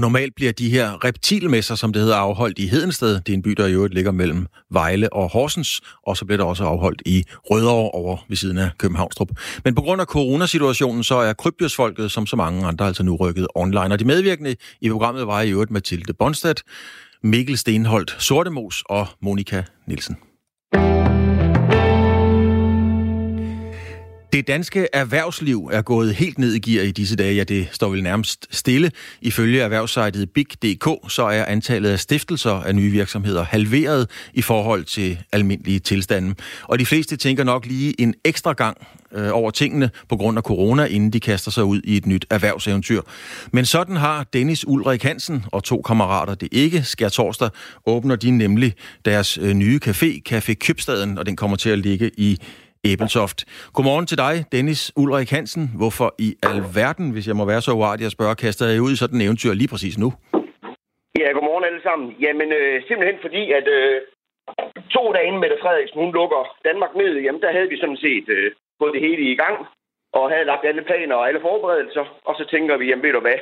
Og 0.00 0.02
normalt 0.02 0.34
bliver 0.34 0.52
de 0.52 0.70
her 0.70 1.04
reptilmesser, 1.04 1.74
som 1.74 1.92
det 1.92 2.02
hedder, 2.02 2.16
afholdt 2.16 2.58
i 2.58 2.66
Hedensted. 2.66 3.20
Det 3.20 3.28
er 3.28 3.36
en 3.36 3.42
by, 3.42 3.50
der 3.50 3.66
i 3.66 3.72
øvrigt 3.72 3.94
ligger 3.94 4.12
mellem 4.12 4.46
Vejle 4.70 5.12
og 5.12 5.28
Horsens. 5.28 5.80
Og 6.06 6.16
så 6.16 6.24
bliver 6.24 6.36
der 6.36 6.44
også 6.44 6.64
afholdt 6.64 7.02
i 7.06 7.24
Rødovre 7.50 7.90
over 7.90 8.16
ved 8.28 8.36
siden 8.36 8.58
af 8.58 8.70
Københavnstrup. 8.78 9.28
Men 9.64 9.74
på 9.74 9.82
grund 9.82 10.00
af 10.00 10.06
coronasituationen, 10.06 11.04
så 11.04 11.14
er 11.14 11.32
krybdyrsfolket, 11.32 12.10
som 12.10 12.26
så 12.26 12.36
mange 12.36 12.66
andre, 12.66 12.86
altså 12.86 13.02
nu 13.02 13.16
rykket 13.16 13.46
online. 13.54 13.94
Og 13.94 13.98
de 13.98 14.04
medvirkende 14.04 14.56
i 14.80 14.90
programmet 14.90 15.26
var 15.26 15.42
i 15.42 15.50
øvrigt 15.50 15.70
Mathilde 15.70 16.12
Bonstad, 16.12 16.54
Mikkel 17.22 17.58
Stenholdt 17.58 18.16
Sortemos 18.18 18.82
og 18.86 19.06
Monika 19.22 19.62
Nielsen. 19.86 20.29
Det 24.32 24.46
danske 24.46 24.88
erhvervsliv 24.92 25.70
er 25.72 25.82
gået 25.82 26.14
helt 26.14 26.38
ned 26.38 26.54
i 26.54 26.70
gear 26.70 26.84
i 26.84 26.90
disse 26.90 27.16
dage. 27.16 27.34
Ja, 27.34 27.44
det 27.44 27.68
står 27.72 27.88
vel 27.88 28.02
nærmest 28.02 28.46
stille. 28.50 28.90
Ifølge 29.20 29.60
erhvervssejtet 29.60 30.30
Big.dk, 30.30 31.12
så 31.12 31.22
er 31.22 31.44
antallet 31.44 31.90
af 31.90 32.00
stiftelser 32.00 32.50
af 32.50 32.74
nye 32.74 32.90
virksomheder 32.90 33.44
halveret 33.44 34.10
i 34.34 34.42
forhold 34.42 34.84
til 34.84 35.18
almindelige 35.32 35.78
tilstanden. 35.78 36.36
Og 36.62 36.78
de 36.78 36.86
fleste 36.86 37.16
tænker 37.16 37.44
nok 37.44 37.66
lige 37.66 38.00
en 38.00 38.14
ekstra 38.24 38.52
gang, 38.52 38.76
øh, 39.12 39.28
over 39.32 39.50
tingene 39.50 39.90
på 40.08 40.16
grund 40.16 40.38
af 40.38 40.42
corona, 40.42 40.84
inden 40.84 41.10
de 41.10 41.20
kaster 41.20 41.50
sig 41.50 41.64
ud 41.64 41.80
i 41.84 41.96
et 41.96 42.06
nyt 42.06 42.26
erhvervseventyr. 42.30 43.02
Men 43.52 43.64
sådan 43.64 43.96
har 43.96 44.26
Dennis 44.32 44.66
Ulrik 44.66 45.02
Hansen 45.02 45.44
og 45.46 45.64
to 45.64 45.82
kammerater 45.82 46.34
det 46.34 46.48
ikke. 46.52 46.82
Skær 46.82 47.08
torsdag 47.08 47.50
åbner 47.86 48.16
de 48.16 48.30
nemlig 48.30 48.74
deres 49.04 49.38
øh, 49.38 49.54
nye 49.54 49.80
café, 49.86 50.20
Café 50.28 50.54
Købstaden, 50.54 51.18
og 51.18 51.26
den 51.26 51.36
kommer 51.36 51.56
til 51.56 51.70
at 51.70 51.78
ligge 51.78 52.10
i 52.16 52.38
Æbeltoft. 52.84 53.38
Godmorgen 53.74 54.06
til 54.06 54.18
dig, 54.18 54.34
Dennis 54.52 54.92
Ulrik 54.96 55.30
Hansen. 55.30 55.64
Hvorfor 55.80 56.08
i 56.26 56.28
alverden, 56.50 57.06
hvis 57.14 57.26
jeg 57.28 57.36
må 57.36 57.44
være 57.52 57.62
så 57.66 57.72
uartig 57.72 58.06
at 58.06 58.12
spørge, 58.12 58.34
kaster 58.44 58.66
jeg 58.66 58.82
ud 58.86 58.92
i 58.92 59.00
sådan 59.00 59.16
en 59.16 59.26
eventyr 59.26 59.52
lige 59.54 59.72
præcis 59.74 59.98
nu? 59.98 60.08
Ja, 61.20 61.28
godmorgen 61.36 61.64
alle 61.64 61.82
sammen. 61.88 62.08
Jamen, 62.24 62.48
øh, 62.58 62.82
simpelthen 62.88 63.18
fordi, 63.26 63.42
at 63.58 63.66
øh, 63.78 63.94
to 64.96 65.02
dage 65.14 65.26
inden 65.26 65.40
Mette 65.40 65.58
Frederiksen, 65.62 66.00
hun 66.02 66.12
lukker 66.18 66.42
Danmark 66.68 66.92
ned, 67.02 67.12
jamen 67.24 67.42
der 67.44 67.52
havde 67.56 67.68
vi 67.72 67.76
sådan 67.80 68.02
set 68.06 68.26
øh, 68.36 68.46
fået 68.78 68.94
det 68.94 69.02
hele 69.08 69.22
i 69.32 69.36
gang, 69.42 69.56
og 70.12 70.30
havde 70.32 70.50
lagt 70.50 70.64
alle 70.64 70.82
planer 70.88 71.14
og 71.16 71.28
alle 71.28 71.40
forberedelser, 71.40 72.04
og 72.28 72.34
så 72.38 72.44
tænker 72.52 72.76
vi, 72.76 72.86
jamen 72.86 73.04
ved 73.04 73.12
du 73.12 73.20
hvad, 73.20 73.38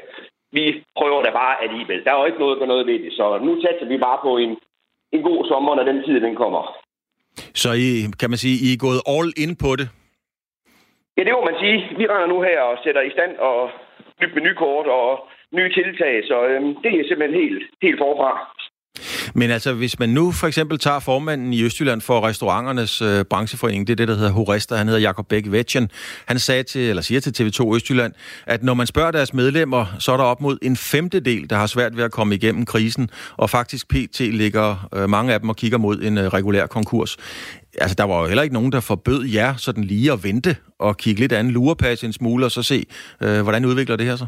vi 0.52 0.84
prøver 0.98 1.22
da 1.22 1.30
bare 1.30 1.62
alligevel. 1.64 2.04
Der 2.04 2.10
er 2.12 2.20
jo 2.20 2.26
ikke 2.26 2.42
noget 2.42 2.54
at 2.54 2.58
gøre 2.58 2.72
noget 2.74 2.86
ved 2.86 2.98
det, 3.04 3.12
så 3.12 3.38
nu 3.46 3.52
satser 3.62 3.86
vi 3.92 3.98
bare 4.06 4.18
på 4.22 4.36
en, 4.44 4.52
en 5.12 5.22
god 5.22 5.40
sommer, 5.50 5.74
når 5.74 5.84
den 5.90 6.04
tid 6.04 6.20
den 6.20 6.36
kommer. 6.36 6.62
Så 7.62 7.68
I, 7.86 7.88
kan 8.20 8.30
man 8.30 8.38
sige, 8.44 8.56
I 8.66 8.68
er 8.72 8.84
gået 8.86 9.00
all 9.14 9.28
in 9.44 9.52
på 9.64 9.70
det? 9.80 9.88
Ja, 11.16 11.22
det 11.26 11.32
må 11.36 11.42
man 11.50 11.56
sige. 11.62 11.78
Vi 11.98 12.04
render 12.06 12.28
nu 12.34 12.38
her 12.48 12.60
og 12.60 12.78
sætter 12.84 13.02
i 13.08 13.14
stand 13.16 13.32
og 13.36 13.70
nyt 14.20 14.34
menukort 14.34 14.86
og 14.86 15.10
nye 15.56 15.72
tiltag, 15.78 16.14
så 16.30 16.36
øhm, 16.50 16.70
det 16.82 16.90
er 16.92 17.08
simpelthen 17.08 17.40
helt, 17.42 17.62
helt 17.82 17.98
forfra. 17.98 18.32
Men 19.38 19.50
altså, 19.50 19.72
hvis 19.72 19.98
man 19.98 20.08
nu 20.08 20.32
for 20.32 20.46
eksempel 20.46 20.78
tager 20.78 21.00
formanden 21.00 21.52
i 21.52 21.62
Østjylland 21.62 22.00
for 22.00 22.26
restauranternes 22.28 23.02
øh, 23.02 23.24
brancheforening, 23.24 23.86
det 23.86 23.92
er 23.92 23.96
det, 23.96 24.08
der 24.08 24.14
hedder 24.14 24.30
Horesta, 24.30 24.74
han 24.74 24.86
hedder 24.86 25.00
Jakob 25.00 25.28
Bæk 25.28 25.44
Vetjen, 25.46 25.90
han 26.26 26.38
sagde 26.38 26.62
til, 26.62 26.80
eller 26.80 27.02
siger 27.02 27.20
til 27.20 27.42
TV2 27.42 27.74
Østjylland, 27.74 28.12
at 28.46 28.62
når 28.62 28.74
man 28.74 28.86
spørger 28.86 29.10
deres 29.10 29.34
medlemmer, 29.34 29.86
så 29.98 30.12
er 30.12 30.16
der 30.16 30.24
op 30.24 30.40
mod 30.40 30.58
en 30.62 30.76
femtedel, 30.76 31.50
der 31.50 31.56
har 31.56 31.66
svært 31.66 31.96
ved 31.96 32.04
at 32.04 32.10
komme 32.10 32.34
igennem 32.34 32.64
krisen, 32.64 33.10
og 33.36 33.50
faktisk 33.50 33.88
PT 33.88 34.20
ligger 34.20 34.88
øh, 34.94 35.08
mange 35.08 35.32
af 35.32 35.40
dem 35.40 35.48
og 35.48 35.56
kigger 35.56 35.78
mod 35.78 36.02
en 36.02 36.18
øh, 36.18 36.26
regulær 36.26 36.66
konkurs. 36.66 37.16
Altså, 37.80 37.94
der 37.94 38.04
var 38.04 38.20
jo 38.20 38.26
heller 38.26 38.42
ikke 38.42 38.54
nogen, 38.54 38.72
der 38.72 38.80
forbød 38.80 39.24
jer 39.24 39.56
sådan 39.56 39.84
lige 39.84 40.12
at 40.12 40.24
vente 40.24 40.56
og 40.78 40.96
kigge 40.96 41.20
lidt 41.20 41.32
an, 41.32 41.50
lurepasse 41.50 42.06
en 42.06 42.12
smule, 42.12 42.44
og 42.44 42.50
så 42.50 42.62
se, 42.62 42.86
øh, 43.22 43.42
hvordan 43.42 43.64
udvikler 43.64 43.96
det 43.96 44.06
her 44.06 44.16
sig? 44.16 44.26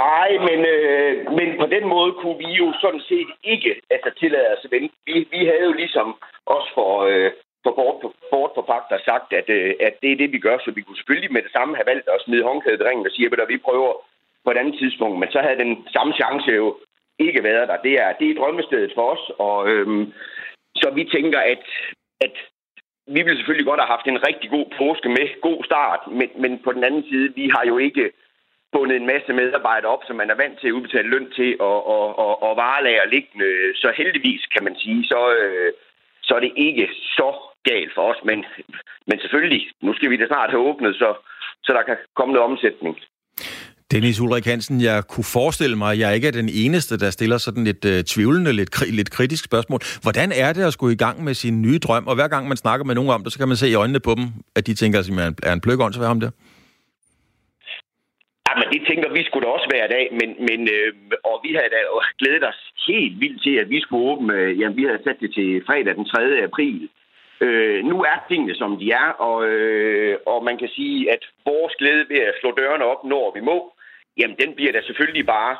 Nej, 0.00 0.30
men, 0.48 0.58
øh, 0.74 1.32
men 1.38 1.48
på 1.60 1.66
den 1.66 1.84
måde 1.94 2.12
kunne 2.12 2.38
vi 2.38 2.50
jo 2.62 2.72
sådan 2.80 3.04
set 3.10 3.30
ikke 3.44 3.80
altså, 3.90 4.10
tillade 4.20 4.52
os 4.54 4.64
at 4.64 4.70
vente. 4.70 4.94
Vi, 5.06 5.28
vi 5.34 5.40
havde 5.50 5.64
jo 5.70 5.72
ligesom 5.72 6.08
også 6.46 6.68
for, 6.74 6.92
øh, 7.10 7.30
for 7.64 7.72
bort, 7.78 7.96
bort 8.30 8.50
for 8.54 8.98
sagt, 9.04 9.32
at, 9.32 9.48
øh, 9.48 9.74
at 9.80 9.94
det 10.02 10.12
er 10.12 10.16
det, 10.16 10.32
vi 10.32 10.38
gør, 10.38 10.58
så 10.58 10.70
vi 10.70 10.82
kunne 10.82 10.96
selvfølgelig 10.96 11.32
med 11.32 11.42
det 11.42 11.52
samme 11.52 11.76
have 11.76 11.90
valgt 11.92 12.08
at 12.08 12.22
smide 12.24 12.44
håndklædet 12.48 12.80
i 12.80 12.84
ringen 12.84 13.06
og 13.06 13.12
sige, 13.12 13.26
at 13.26 13.48
vi 13.48 13.66
prøver 13.68 13.92
på 14.44 14.50
et 14.50 14.56
andet 14.56 14.78
tidspunkt, 14.78 15.18
men 15.18 15.30
så 15.30 15.38
havde 15.38 15.64
den 15.64 15.88
samme 15.96 16.12
chance 16.20 16.50
jo 16.50 16.76
ikke 17.18 17.44
været 17.44 17.68
der. 17.68 17.76
Det 17.76 17.94
er, 18.04 18.12
det 18.12 18.30
er 18.30 18.40
drømmestedet 18.40 18.92
for 18.94 19.06
os, 19.14 19.24
og 19.38 19.68
øhm, 19.68 20.12
så 20.76 20.90
vi 20.94 21.04
tænker, 21.04 21.40
at, 21.40 21.64
at 22.20 22.34
vi 23.06 23.20
ville 23.22 23.36
selvfølgelig 23.36 23.66
godt 23.66 23.80
have 23.80 23.94
haft 23.94 24.06
en 24.06 24.26
rigtig 24.28 24.50
god 24.50 24.66
påske 24.78 25.08
med, 25.08 25.40
god 25.40 25.64
start, 25.64 26.00
men, 26.18 26.28
men 26.42 26.58
på 26.64 26.72
den 26.72 26.84
anden 26.84 27.04
side, 27.10 27.34
vi 27.34 27.50
har 27.54 27.64
jo 27.66 27.78
ikke 27.78 28.12
bundet 28.72 28.96
en 28.96 29.10
masse 29.14 29.32
medarbejdere 29.40 29.92
op, 29.94 30.04
som 30.06 30.16
man 30.16 30.30
er 30.30 30.40
vant 30.42 30.56
til 30.58 30.68
at 30.68 30.76
udbetale 30.76 31.08
løn 31.14 31.28
til 31.38 31.50
og, 31.68 31.78
og, 31.94 32.06
og, 32.24 32.32
og 32.46 32.52
varelager 32.64 33.12
liggende. 33.14 33.48
Så 33.82 33.88
heldigvis, 34.00 34.42
kan 34.54 34.64
man 34.66 34.74
sige, 34.82 35.00
så, 35.12 35.20
øh, 35.40 35.70
så 36.26 36.30
er 36.34 36.40
det 36.40 36.52
ikke 36.56 36.86
så 37.18 37.28
galt 37.70 37.92
for 37.94 38.04
os. 38.10 38.20
Men, 38.28 38.38
men 39.08 39.16
selvfølgelig, 39.20 39.62
nu 39.86 39.90
skal 39.94 40.10
vi 40.10 40.16
da 40.16 40.26
snart 40.26 40.50
have 40.50 40.66
åbnet, 40.70 40.92
så, 41.02 41.08
så 41.64 41.70
der 41.76 41.82
kan 41.88 41.96
komme 42.18 42.32
noget 42.34 42.50
omsætning. 42.50 42.94
Dennis 43.92 44.20
Ulrik 44.20 44.44
Hansen, 44.44 44.80
jeg 44.80 45.04
kunne 45.08 45.24
forestille 45.24 45.76
mig, 45.76 45.92
at 45.92 45.98
jeg 45.98 46.14
ikke 46.14 46.28
er 46.28 46.32
den 46.32 46.48
eneste, 46.48 46.98
der 46.98 47.10
stiller 47.10 47.38
sådan 47.38 47.66
et 47.66 47.84
øh, 47.84 48.04
tvivlende, 48.04 48.52
lidt, 48.52 48.90
lidt 48.98 49.10
kritisk 49.10 49.44
spørgsmål. 49.44 49.80
Hvordan 50.02 50.32
er 50.32 50.52
det 50.52 50.62
at 50.62 50.72
skulle 50.72 50.94
i 50.94 50.96
gang 50.96 51.24
med 51.24 51.34
sin 51.34 51.62
nye 51.62 51.78
drøm? 51.78 52.06
Og 52.06 52.14
hver 52.14 52.28
gang 52.28 52.48
man 52.48 52.56
snakker 52.56 52.84
med 52.84 52.94
nogen 52.94 53.10
om 53.10 53.22
det, 53.24 53.32
så 53.32 53.38
kan 53.38 53.48
man 53.48 53.56
se 53.56 53.68
i 53.68 53.74
øjnene 53.74 54.00
på 54.00 54.14
dem, 54.14 54.24
at 54.56 54.66
de 54.66 54.74
tænker, 54.74 54.98
at 54.98 55.10
man 55.10 55.34
er 55.42 55.52
en 55.52 55.60
pløkånd, 55.60 55.92
så 55.92 55.98
hvad 56.00 56.08
om 56.08 56.20
det? 56.20 56.32
Jamen, 58.56 58.72
det 58.72 58.86
tænker 58.86 59.12
vi 59.12 59.24
skulle 59.24 59.46
da 59.46 59.50
også 59.52 59.68
hver 59.70 59.86
dag, 59.86 60.08
men, 60.20 60.30
men 60.48 60.60
øh, 60.76 60.92
og 61.24 61.40
vi 61.44 61.50
havde 61.54 61.70
da 61.76 61.80
glædet 62.18 62.44
os 62.48 62.60
helt 62.86 63.20
vildt 63.20 63.42
til, 63.42 63.54
at 63.62 63.70
vi 63.70 63.80
skulle 63.80 64.10
åbne, 64.10 64.34
øh, 64.34 64.60
jamen 64.60 64.76
vi 64.76 64.84
havde 64.84 65.02
sat 65.04 65.20
det 65.20 65.34
til 65.34 65.62
fredag 65.66 65.94
den 65.94 66.04
3. 66.04 66.42
april. 66.42 66.88
Øh, 67.40 67.84
nu 67.84 68.02
er 68.02 68.24
tingene, 68.28 68.54
som 68.54 68.78
de 68.78 68.92
er, 68.92 69.08
og, 69.28 69.46
øh, 69.48 70.18
og 70.26 70.44
man 70.44 70.58
kan 70.58 70.68
sige, 70.68 71.12
at 71.12 71.22
vores 71.44 71.74
glæde 71.78 72.04
ved 72.08 72.20
at 72.20 72.34
slå 72.40 72.50
dørene 72.50 72.84
op, 72.84 73.04
når 73.04 73.32
vi 73.34 73.40
må, 73.40 73.74
jamen 74.18 74.36
den 74.42 74.54
bliver 74.54 74.72
da 74.72 74.82
selvfølgelig 74.82 75.26
bare 75.26 75.56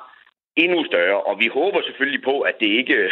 endnu 0.57 0.85
større, 0.85 1.21
og 1.21 1.41
vi 1.41 1.49
håber 1.49 1.83
selvfølgelig 1.83 2.23
på, 2.23 2.41
at 2.41 2.61
det 2.61 2.67
ikke, 2.67 3.11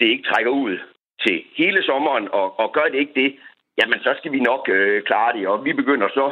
det 0.00 0.06
ikke 0.06 0.28
trækker 0.30 0.50
ud 0.50 0.78
til 1.26 1.44
hele 1.56 1.82
sommeren, 1.82 2.28
og, 2.32 2.60
og 2.60 2.72
gør 2.72 2.86
det 2.92 2.98
ikke 2.98 3.20
det, 3.22 3.36
jamen 3.78 4.00
så 4.00 4.14
skal 4.18 4.32
vi 4.32 4.40
nok 4.40 4.68
øh, 4.68 5.02
klare 5.02 5.38
det, 5.38 5.48
og 5.48 5.64
vi 5.64 5.72
begynder 5.72 6.08
så 6.08 6.30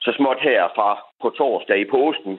så 0.00 0.12
småt 0.16 0.40
her 0.40 0.68
fra 0.76 1.07
på 1.22 1.28
torsdag 1.30 1.80
i 1.80 1.84
påsken 1.84 2.38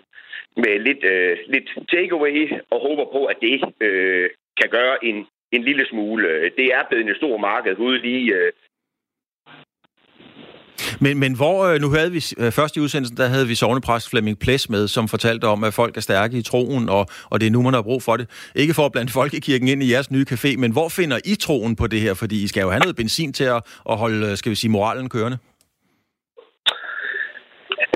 med 0.57 0.79
lidt, 0.87 1.03
øh, 1.03 1.37
lidt 1.47 1.69
takeaway 1.93 2.51
og 2.71 2.77
håber 2.87 3.05
på, 3.15 3.25
at 3.25 3.37
det 3.41 3.55
øh, 3.81 4.29
kan 4.59 4.69
gøre 4.69 5.05
en, 5.05 5.25
en 5.51 5.63
lille 5.63 5.85
smule. 5.85 6.27
Det 6.57 6.65
er 6.77 6.83
blevet 6.89 7.09
en 7.09 7.15
stor 7.15 7.37
marked 7.37 7.77
ude 7.77 8.01
lige... 8.01 8.33
Øh. 8.35 8.51
Men, 11.01 11.19
men 11.19 11.35
hvor, 11.35 11.65
øh, 11.65 11.81
nu 11.81 11.89
havde 11.89 12.11
vi 12.11 12.21
øh, 12.37 12.51
først 12.51 12.77
i 12.77 12.79
udsendelsen, 12.79 13.17
der 13.17 13.27
havde 13.27 13.47
vi 13.47 13.55
sovnepræst 13.55 14.09
Flemming 14.09 14.39
Ples 14.39 14.69
med, 14.69 14.87
som 14.87 15.07
fortalte 15.07 15.45
om, 15.45 15.63
at 15.63 15.73
folk 15.73 15.97
er 15.97 16.01
stærke 16.01 16.37
i 16.37 16.41
troen, 16.41 16.89
og, 16.89 17.05
og 17.29 17.39
det 17.39 17.47
er 17.47 17.51
nu, 17.51 17.61
man 17.61 17.73
har 17.73 17.81
brug 17.81 18.03
for 18.03 18.17
det. 18.17 18.51
Ikke 18.55 18.73
for 18.73 18.85
at 18.85 18.91
blande 18.91 19.11
folkekirken 19.11 19.67
ind 19.67 19.83
i 19.83 19.91
jeres 19.91 20.11
nye 20.11 20.25
café, 20.31 20.57
men 20.57 20.71
hvor 20.71 20.89
finder 20.89 21.19
I 21.25 21.35
troen 21.35 21.75
på 21.75 21.87
det 21.87 22.01
her? 22.01 22.13
Fordi 22.13 22.43
I 22.43 22.47
skal 22.47 22.61
jo 22.61 22.69
have 22.69 22.79
noget 22.79 22.95
benzin 22.95 23.33
til 23.33 23.43
at, 23.43 23.61
at 23.89 23.97
holde, 23.97 24.27
øh, 24.27 24.37
skal 24.37 24.49
vi 24.49 24.55
sige, 24.55 24.71
moralen 24.71 25.09
kørende. 25.09 25.37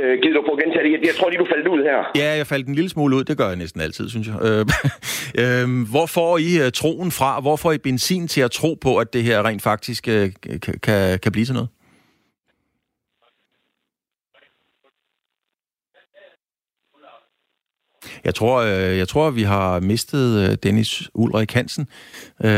Øh, 0.04 0.20
gider 0.22 0.36
du 0.39 0.43
på 0.47 0.51
at 0.56 0.64
gentage 0.64 0.84
det? 0.84 1.08
Jeg, 1.08 1.16
tror 1.16 1.30
lige, 1.30 1.39
du 1.39 1.45
faldt 1.45 1.68
ud 1.68 1.84
her. 1.84 1.99
Ja, 2.16 2.38
jeg 2.38 2.47
faldt 2.47 2.68
en 2.68 2.76
lille 2.76 2.89
smule 2.89 3.16
ud. 3.16 3.24
Det 3.24 3.38
gør 3.38 3.47
jeg 3.47 3.56
næsten 3.56 3.82
altid, 3.82 4.10
synes 4.10 4.28
jeg. 4.28 4.38
Øh, 4.47 4.66
øh, 5.41 5.89
hvor 5.91 6.06
får 6.06 6.38
I 6.38 6.66
øh, 6.66 6.72
troen 6.72 7.12
fra? 7.12 7.39
Hvor 7.39 7.56
får 7.56 7.72
I 7.72 7.78
benzin 7.78 8.28
til 8.28 8.41
at 8.41 8.51
tro 8.51 8.78
på, 8.82 8.97
at 8.97 9.14
det 9.14 9.24
her 9.24 9.45
rent 9.45 9.62
faktisk 9.62 10.08
øh, 10.08 10.30
kan, 10.84 11.20
kan 11.20 11.32
blive 11.32 11.45
til 11.45 11.54
noget? 11.54 11.70
Jeg 18.24 18.36
tror, 18.36 18.62
øh, 18.62 18.97
jeg 18.97 19.08
tror, 19.08 19.30
vi 19.30 19.43
har 19.43 19.80
mistet 19.80 20.49
øh, 20.49 20.58
Dennis 20.64 21.10
Ulrik 21.14 21.51
Hansen. 21.54 21.88
Øh, 22.43 22.49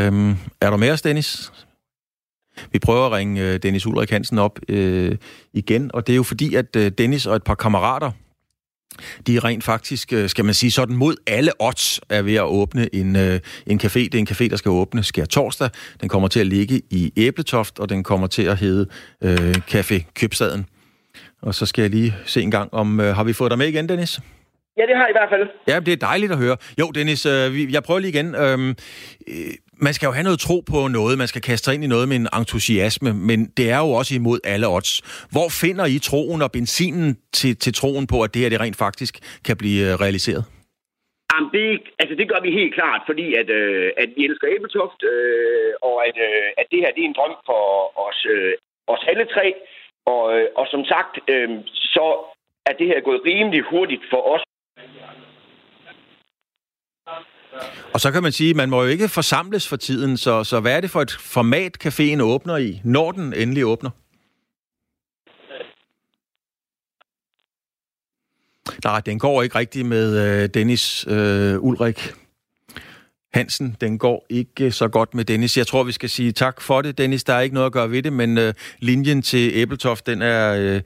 er 0.61 0.69
du 0.69 0.77
med 0.77 0.91
os, 0.91 1.01
Dennis? 1.01 1.51
Vi 2.71 2.79
prøver 2.79 3.05
at 3.05 3.11
ringe 3.11 3.41
øh, 3.41 3.59
Dennis 3.63 3.85
Ulrik 3.85 4.09
Hansen 4.09 4.37
op 4.37 4.59
øh, 4.69 5.15
igen, 5.53 5.91
og 5.93 6.07
det 6.07 6.13
er 6.13 6.17
jo 6.17 6.23
fordi, 6.23 6.55
at 6.55 6.75
øh, 6.75 6.91
Dennis 6.97 7.25
og 7.25 7.35
et 7.35 7.43
par 7.43 7.55
kammerater, 7.55 8.11
de 9.27 9.35
er 9.35 9.43
rent 9.43 9.63
faktisk, 9.63 10.13
øh, 10.13 10.29
skal 10.29 10.45
man 10.45 10.53
sige 10.53 10.71
sådan, 10.71 10.95
mod 10.95 11.15
alle 11.27 11.51
odds 11.59 12.01
er 12.09 12.21
ved 12.21 12.35
at 12.35 12.43
åbne 12.43 12.95
en, 12.95 13.15
øh, 13.15 13.39
en 13.67 13.79
café. 13.83 13.99
Det 13.99 14.15
er 14.15 14.19
en 14.19 14.27
café, 14.31 14.47
der 14.49 14.55
skal 14.55 14.69
åbne 14.69 15.03
skær 15.03 15.25
torsdag. 15.25 15.69
Den 16.01 16.09
kommer 16.09 16.27
til 16.27 16.39
at 16.39 16.47
ligge 16.47 16.81
i 16.89 17.13
Æbletoft, 17.17 17.79
og 17.79 17.89
den 17.89 18.03
kommer 18.03 18.27
til 18.27 18.43
at 18.43 18.57
hedde 18.57 18.87
øh, 19.23 19.55
Café 19.71 20.03
Købstaden. 20.15 20.65
Og 21.41 21.55
så 21.55 21.65
skal 21.65 21.81
jeg 21.81 21.91
lige 21.91 22.15
se 22.25 22.41
en 22.41 22.51
gang, 22.51 22.73
om 22.73 22.99
øh, 22.99 23.15
har 23.15 23.23
vi 23.23 23.33
fået 23.33 23.51
dig 23.51 23.57
med 23.57 23.67
igen, 23.67 23.89
Dennis? 23.89 24.19
Ja, 24.77 24.81
det 24.81 24.95
har 24.95 25.03
jeg 25.03 25.09
i 25.09 25.17
hvert 25.19 25.29
fald. 25.31 25.49
Ja, 25.67 25.79
det 25.79 25.91
er 25.91 26.07
dejligt 26.07 26.31
at 26.31 26.37
høre. 26.37 26.57
Jo, 26.79 26.91
Dennis, 26.91 27.25
øh, 27.25 27.73
jeg 27.73 27.83
prøver 27.83 27.99
lige 27.99 28.09
igen. 28.11 28.35
Øhm, 28.35 28.69
øh, 29.27 29.35
man 29.77 29.93
skal 29.93 30.07
jo 30.07 30.13
have 30.17 30.23
noget 30.23 30.39
tro 30.39 30.57
på 30.71 30.87
noget, 30.87 31.17
man 31.17 31.27
skal 31.27 31.41
kaste 31.41 31.65
sig 31.65 31.73
ind 31.75 31.83
i 31.83 31.87
noget 31.87 32.07
med 32.09 32.17
en 32.17 32.27
entusiasme, 32.39 33.13
men 33.13 33.39
det 33.57 33.71
er 33.75 33.79
jo 33.85 33.89
også 33.99 34.15
imod 34.15 34.39
alle 34.43 34.67
odds. 34.67 34.91
Hvor 35.33 35.47
finder 35.61 35.85
I 35.95 35.97
troen 35.99 36.41
og 36.41 36.51
benzinen 36.51 37.09
til, 37.33 37.57
til 37.63 37.73
troen 37.73 38.07
på, 38.07 38.17
at 38.25 38.33
det 38.33 38.41
her 38.41 38.49
det 38.49 38.59
rent 38.59 38.77
faktisk 38.85 39.13
kan 39.47 39.57
blive 39.57 39.81
øh, 39.87 39.93
realiseret? 40.03 40.43
Jamen, 41.31 41.49
det, 41.55 41.65
altså, 42.01 42.15
det 42.19 42.29
gør 42.31 42.41
vi 42.45 42.51
helt 42.59 42.73
klart, 42.79 43.01
fordi 43.09 43.27
at, 43.41 43.49
øh, 43.49 43.91
at 43.97 44.09
vi 44.15 44.21
elsker 44.25 44.47
Æbeltoft, 44.55 45.01
øh, 45.13 45.73
og 45.89 45.95
at, 46.07 46.17
øh, 46.27 46.47
at 46.59 46.65
det 46.71 46.79
her 46.83 46.91
det 46.95 47.01
er 47.03 47.09
en 47.09 47.19
drøm 47.19 47.35
for 47.49 47.63
os, 48.07 48.19
øh, 48.33 48.53
os 48.93 49.03
alle 49.11 49.25
tre. 49.35 49.47
Og, 50.13 50.23
øh, 50.35 50.47
og 50.59 50.65
som 50.73 50.83
sagt, 50.93 51.13
øh, 51.33 51.49
så 51.95 52.07
er 52.69 52.73
det 52.79 52.87
her 52.87 52.99
gået 53.07 53.21
rimelig 53.25 53.61
hurtigt 53.71 54.03
for 54.11 54.21
os 54.33 54.43
og 57.93 58.01
så 58.01 58.11
kan 58.11 58.23
man 58.23 58.31
sige, 58.31 58.49
at 58.49 58.55
man 58.55 58.69
må 58.69 58.83
jo 58.83 58.89
ikke 58.89 59.09
forsamles 59.09 59.67
for 59.67 59.75
tiden, 59.75 60.17
så, 60.17 60.43
så 60.43 60.59
hvad 60.59 60.75
er 60.75 60.81
det 60.81 60.89
for 60.89 61.01
et 61.01 61.11
format, 61.11 61.85
caféen 61.85 62.21
åbner 62.21 62.57
i, 62.57 62.81
når 62.83 63.11
den 63.11 63.33
endelig 63.33 63.65
åbner? 63.65 63.89
Nej, 68.83 68.99
den 68.99 69.19
går 69.19 69.41
ikke 69.41 69.55
rigtigt 69.59 69.85
med 69.85 70.41
øh, 70.43 70.49
Dennis 70.49 71.07
øh, 71.07 71.63
Ulrik 71.63 72.13
Hansen, 73.35 73.75
den 73.81 73.97
går 73.97 74.25
ikke 74.29 74.65
øh, 74.65 74.71
så 74.71 74.87
godt 74.87 75.13
med 75.13 75.25
Dennis. 75.25 75.57
Jeg 75.57 75.67
tror, 75.67 75.83
vi 75.83 75.91
skal 75.91 76.09
sige 76.09 76.31
tak 76.31 76.61
for 76.61 76.81
det, 76.81 76.97
Dennis. 76.97 77.23
Der 77.23 77.33
er 77.33 77.41
ikke 77.41 77.53
noget 77.53 77.65
at 77.65 77.71
gøre 77.71 77.91
ved 77.91 78.03
det, 78.03 78.13
men 78.13 78.37
øh, 78.37 78.53
linjen 78.79 79.21
til 79.21 79.51
Æbletoft, 79.53 80.07
den 80.07 80.21
er, 80.21 80.53
øh, 80.53 80.81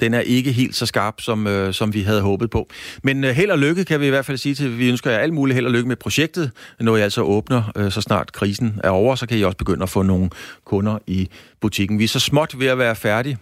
den 0.00 0.14
er 0.14 0.20
ikke 0.20 0.52
helt 0.52 0.76
så 0.76 0.86
skarp, 0.86 1.20
som, 1.20 1.46
øh, 1.46 1.74
som 1.74 1.94
vi 1.94 2.02
havde 2.02 2.20
håbet 2.20 2.50
på. 2.50 2.68
Men 3.02 3.24
øh, 3.24 3.30
held 3.30 3.50
og 3.50 3.58
lykke 3.58 3.84
kan 3.84 4.00
vi 4.00 4.06
i 4.06 4.10
hvert 4.10 4.24
fald 4.26 4.38
sige 4.38 4.54
til, 4.54 4.78
vi 4.78 4.88
ønsker 4.88 5.10
jer 5.10 5.18
alt 5.18 5.34
muligt 5.34 5.54
held 5.54 5.66
og 5.66 5.72
lykke 5.72 5.88
med 5.88 5.96
projektet, 5.96 6.50
når 6.80 6.96
I 6.96 7.00
altså 7.00 7.22
åbner, 7.22 7.72
øh, 7.76 7.92
så 7.92 8.00
snart 8.00 8.32
krisen 8.32 8.80
er 8.84 8.90
over, 8.90 9.14
så 9.14 9.26
kan 9.26 9.38
I 9.38 9.42
også 9.42 9.58
begynde 9.58 9.82
at 9.82 9.88
få 9.88 10.02
nogle 10.02 10.30
kunder 10.64 10.98
i 11.06 11.28
butikken. 11.60 11.98
Vi 11.98 12.04
er 12.04 12.08
så 12.08 12.20
småt 12.20 12.58
ved 12.58 12.66
at 12.66 12.78
være 12.78 12.96
færdige 12.96 13.38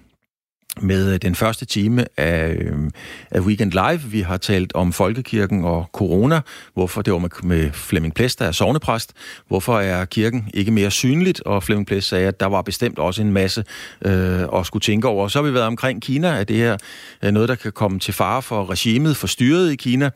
med 0.80 1.12
øh, 1.12 1.18
den 1.22 1.34
første 1.34 1.64
time 1.64 2.04
af, 2.16 2.52
øh, 2.52 2.90
af 3.30 3.40
Weekend 3.40 3.72
Live. 3.72 4.00
Vi 4.10 4.20
har 4.20 4.36
talt 4.36 4.74
om 4.74 4.92
folkekirken 4.92 5.64
og 5.64 5.90
corona, 5.92 6.40
hvorfor 6.74 7.02
det 7.02 7.12
var 7.12 7.18
med, 7.18 7.30
med 7.42 7.72
Flemming 7.72 8.14
Plæs, 8.14 8.36
der 8.36 8.44
er 8.44 8.52
sovnepræst. 8.52 9.12
Hvorfor 9.48 9.78
er 9.78 10.04
kirken 10.04 10.50
ikke 10.54 10.70
mere 10.70 10.90
synligt? 10.90 11.40
Og 11.40 11.62
Flemming 11.62 11.86
Plæs 11.86 12.04
sagde, 12.04 12.28
at 12.28 12.40
der 12.40 12.46
var 12.46 12.62
bestemt 12.62 12.98
også 12.98 13.22
en 13.22 13.32
masse 13.32 13.64
øh, 14.04 14.40
at 14.54 14.66
skulle 14.66 14.82
tænke 14.82 15.08
over. 15.08 15.28
Så 15.28 15.38
har 15.38 15.44
vi 15.44 15.54
været 15.54 15.66
omkring 15.66 16.02
Kina. 16.02 16.28
Er 16.28 16.44
det 16.44 16.56
her 16.56 16.76
øh, 17.22 17.32
noget, 17.32 17.48
der 17.48 17.54
kan 17.54 17.72
komme 17.72 17.98
til 17.98 18.14
fare 18.14 18.42
for 18.42 18.70
regimet, 18.70 19.16
for 19.16 19.26
styret 19.26 19.72
i 19.72 19.76
Kina? 19.76 20.10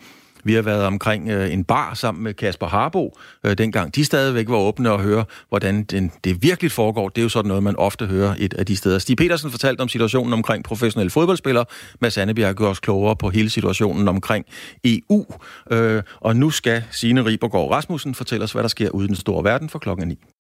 Vi 0.46 0.54
har 0.54 0.62
været 0.62 0.84
omkring 0.84 1.28
øh, 1.28 1.52
en 1.52 1.64
bar 1.64 1.94
sammen 1.94 2.24
med 2.24 2.34
Kasper 2.34 2.66
Harbo, 2.66 3.18
øh, 3.44 3.58
dengang 3.58 3.94
de 3.94 4.04
stadigvæk 4.04 4.48
var 4.48 4.56
åbne 4.56 4.90
og 4.90 5.00
høre, 5.00 5.24
hvordan 5.48 5.84
den, 5.84 6.12
det 6.24 6.42
virkelig 6.42 6.72
foregår. 6.72 7.08
Det 7.08 7.18
er 7.18 7.22
jo 7.22 7.28
sådan 7.28 7.48
noget, 7.48 7.62
man 7.62 7.76
ofte 7.76 8.06
hører 8.06 8.34
et 8.38 8.54
af 8.54 8.66
de 8.66 8.76
steder. 8.76 8.98
Stig 8.98 9.16
Petersen 9.16 9.50
fortalte 9.50 9.80
om 9.80 9.88
situationen 9.88 10.32
omkring 10.32 10.64
professionelle 10.64 11.10
fodboldspillere. 11.10 11.64
Mads 12.00 12.18
Annebjerg 12.18 12.54
gør 12.54 12.68
os 12.68 12.80
klogere 12.80 13.16
på 13.16 13.30
hele 13.30 13.50
situationen 13.50 14.08
omkring 14.08 14.46
EU. 14.84 15.24
Øh, 15.70 16.02
og 16.20 16.36
nu 16.36 16.50
skal 16.50 16.82
Signe 16.90 17.24
Ribergaard 17.24 17.70
Rasmussen 17.70 18.14
fortælle 18.14 18.44
os, 18.44 18.52
hvad 18.52 18.62
der 18.62 18.68
sker 18.68 18.90
ude 18.90 19.04
i 19.04 19.08
den 19.08 19.16
store 19.16 19.44
verden 19.44 19.68
for 19.68 19.78
klokken 19.78 20.08
9. 20.08 20.26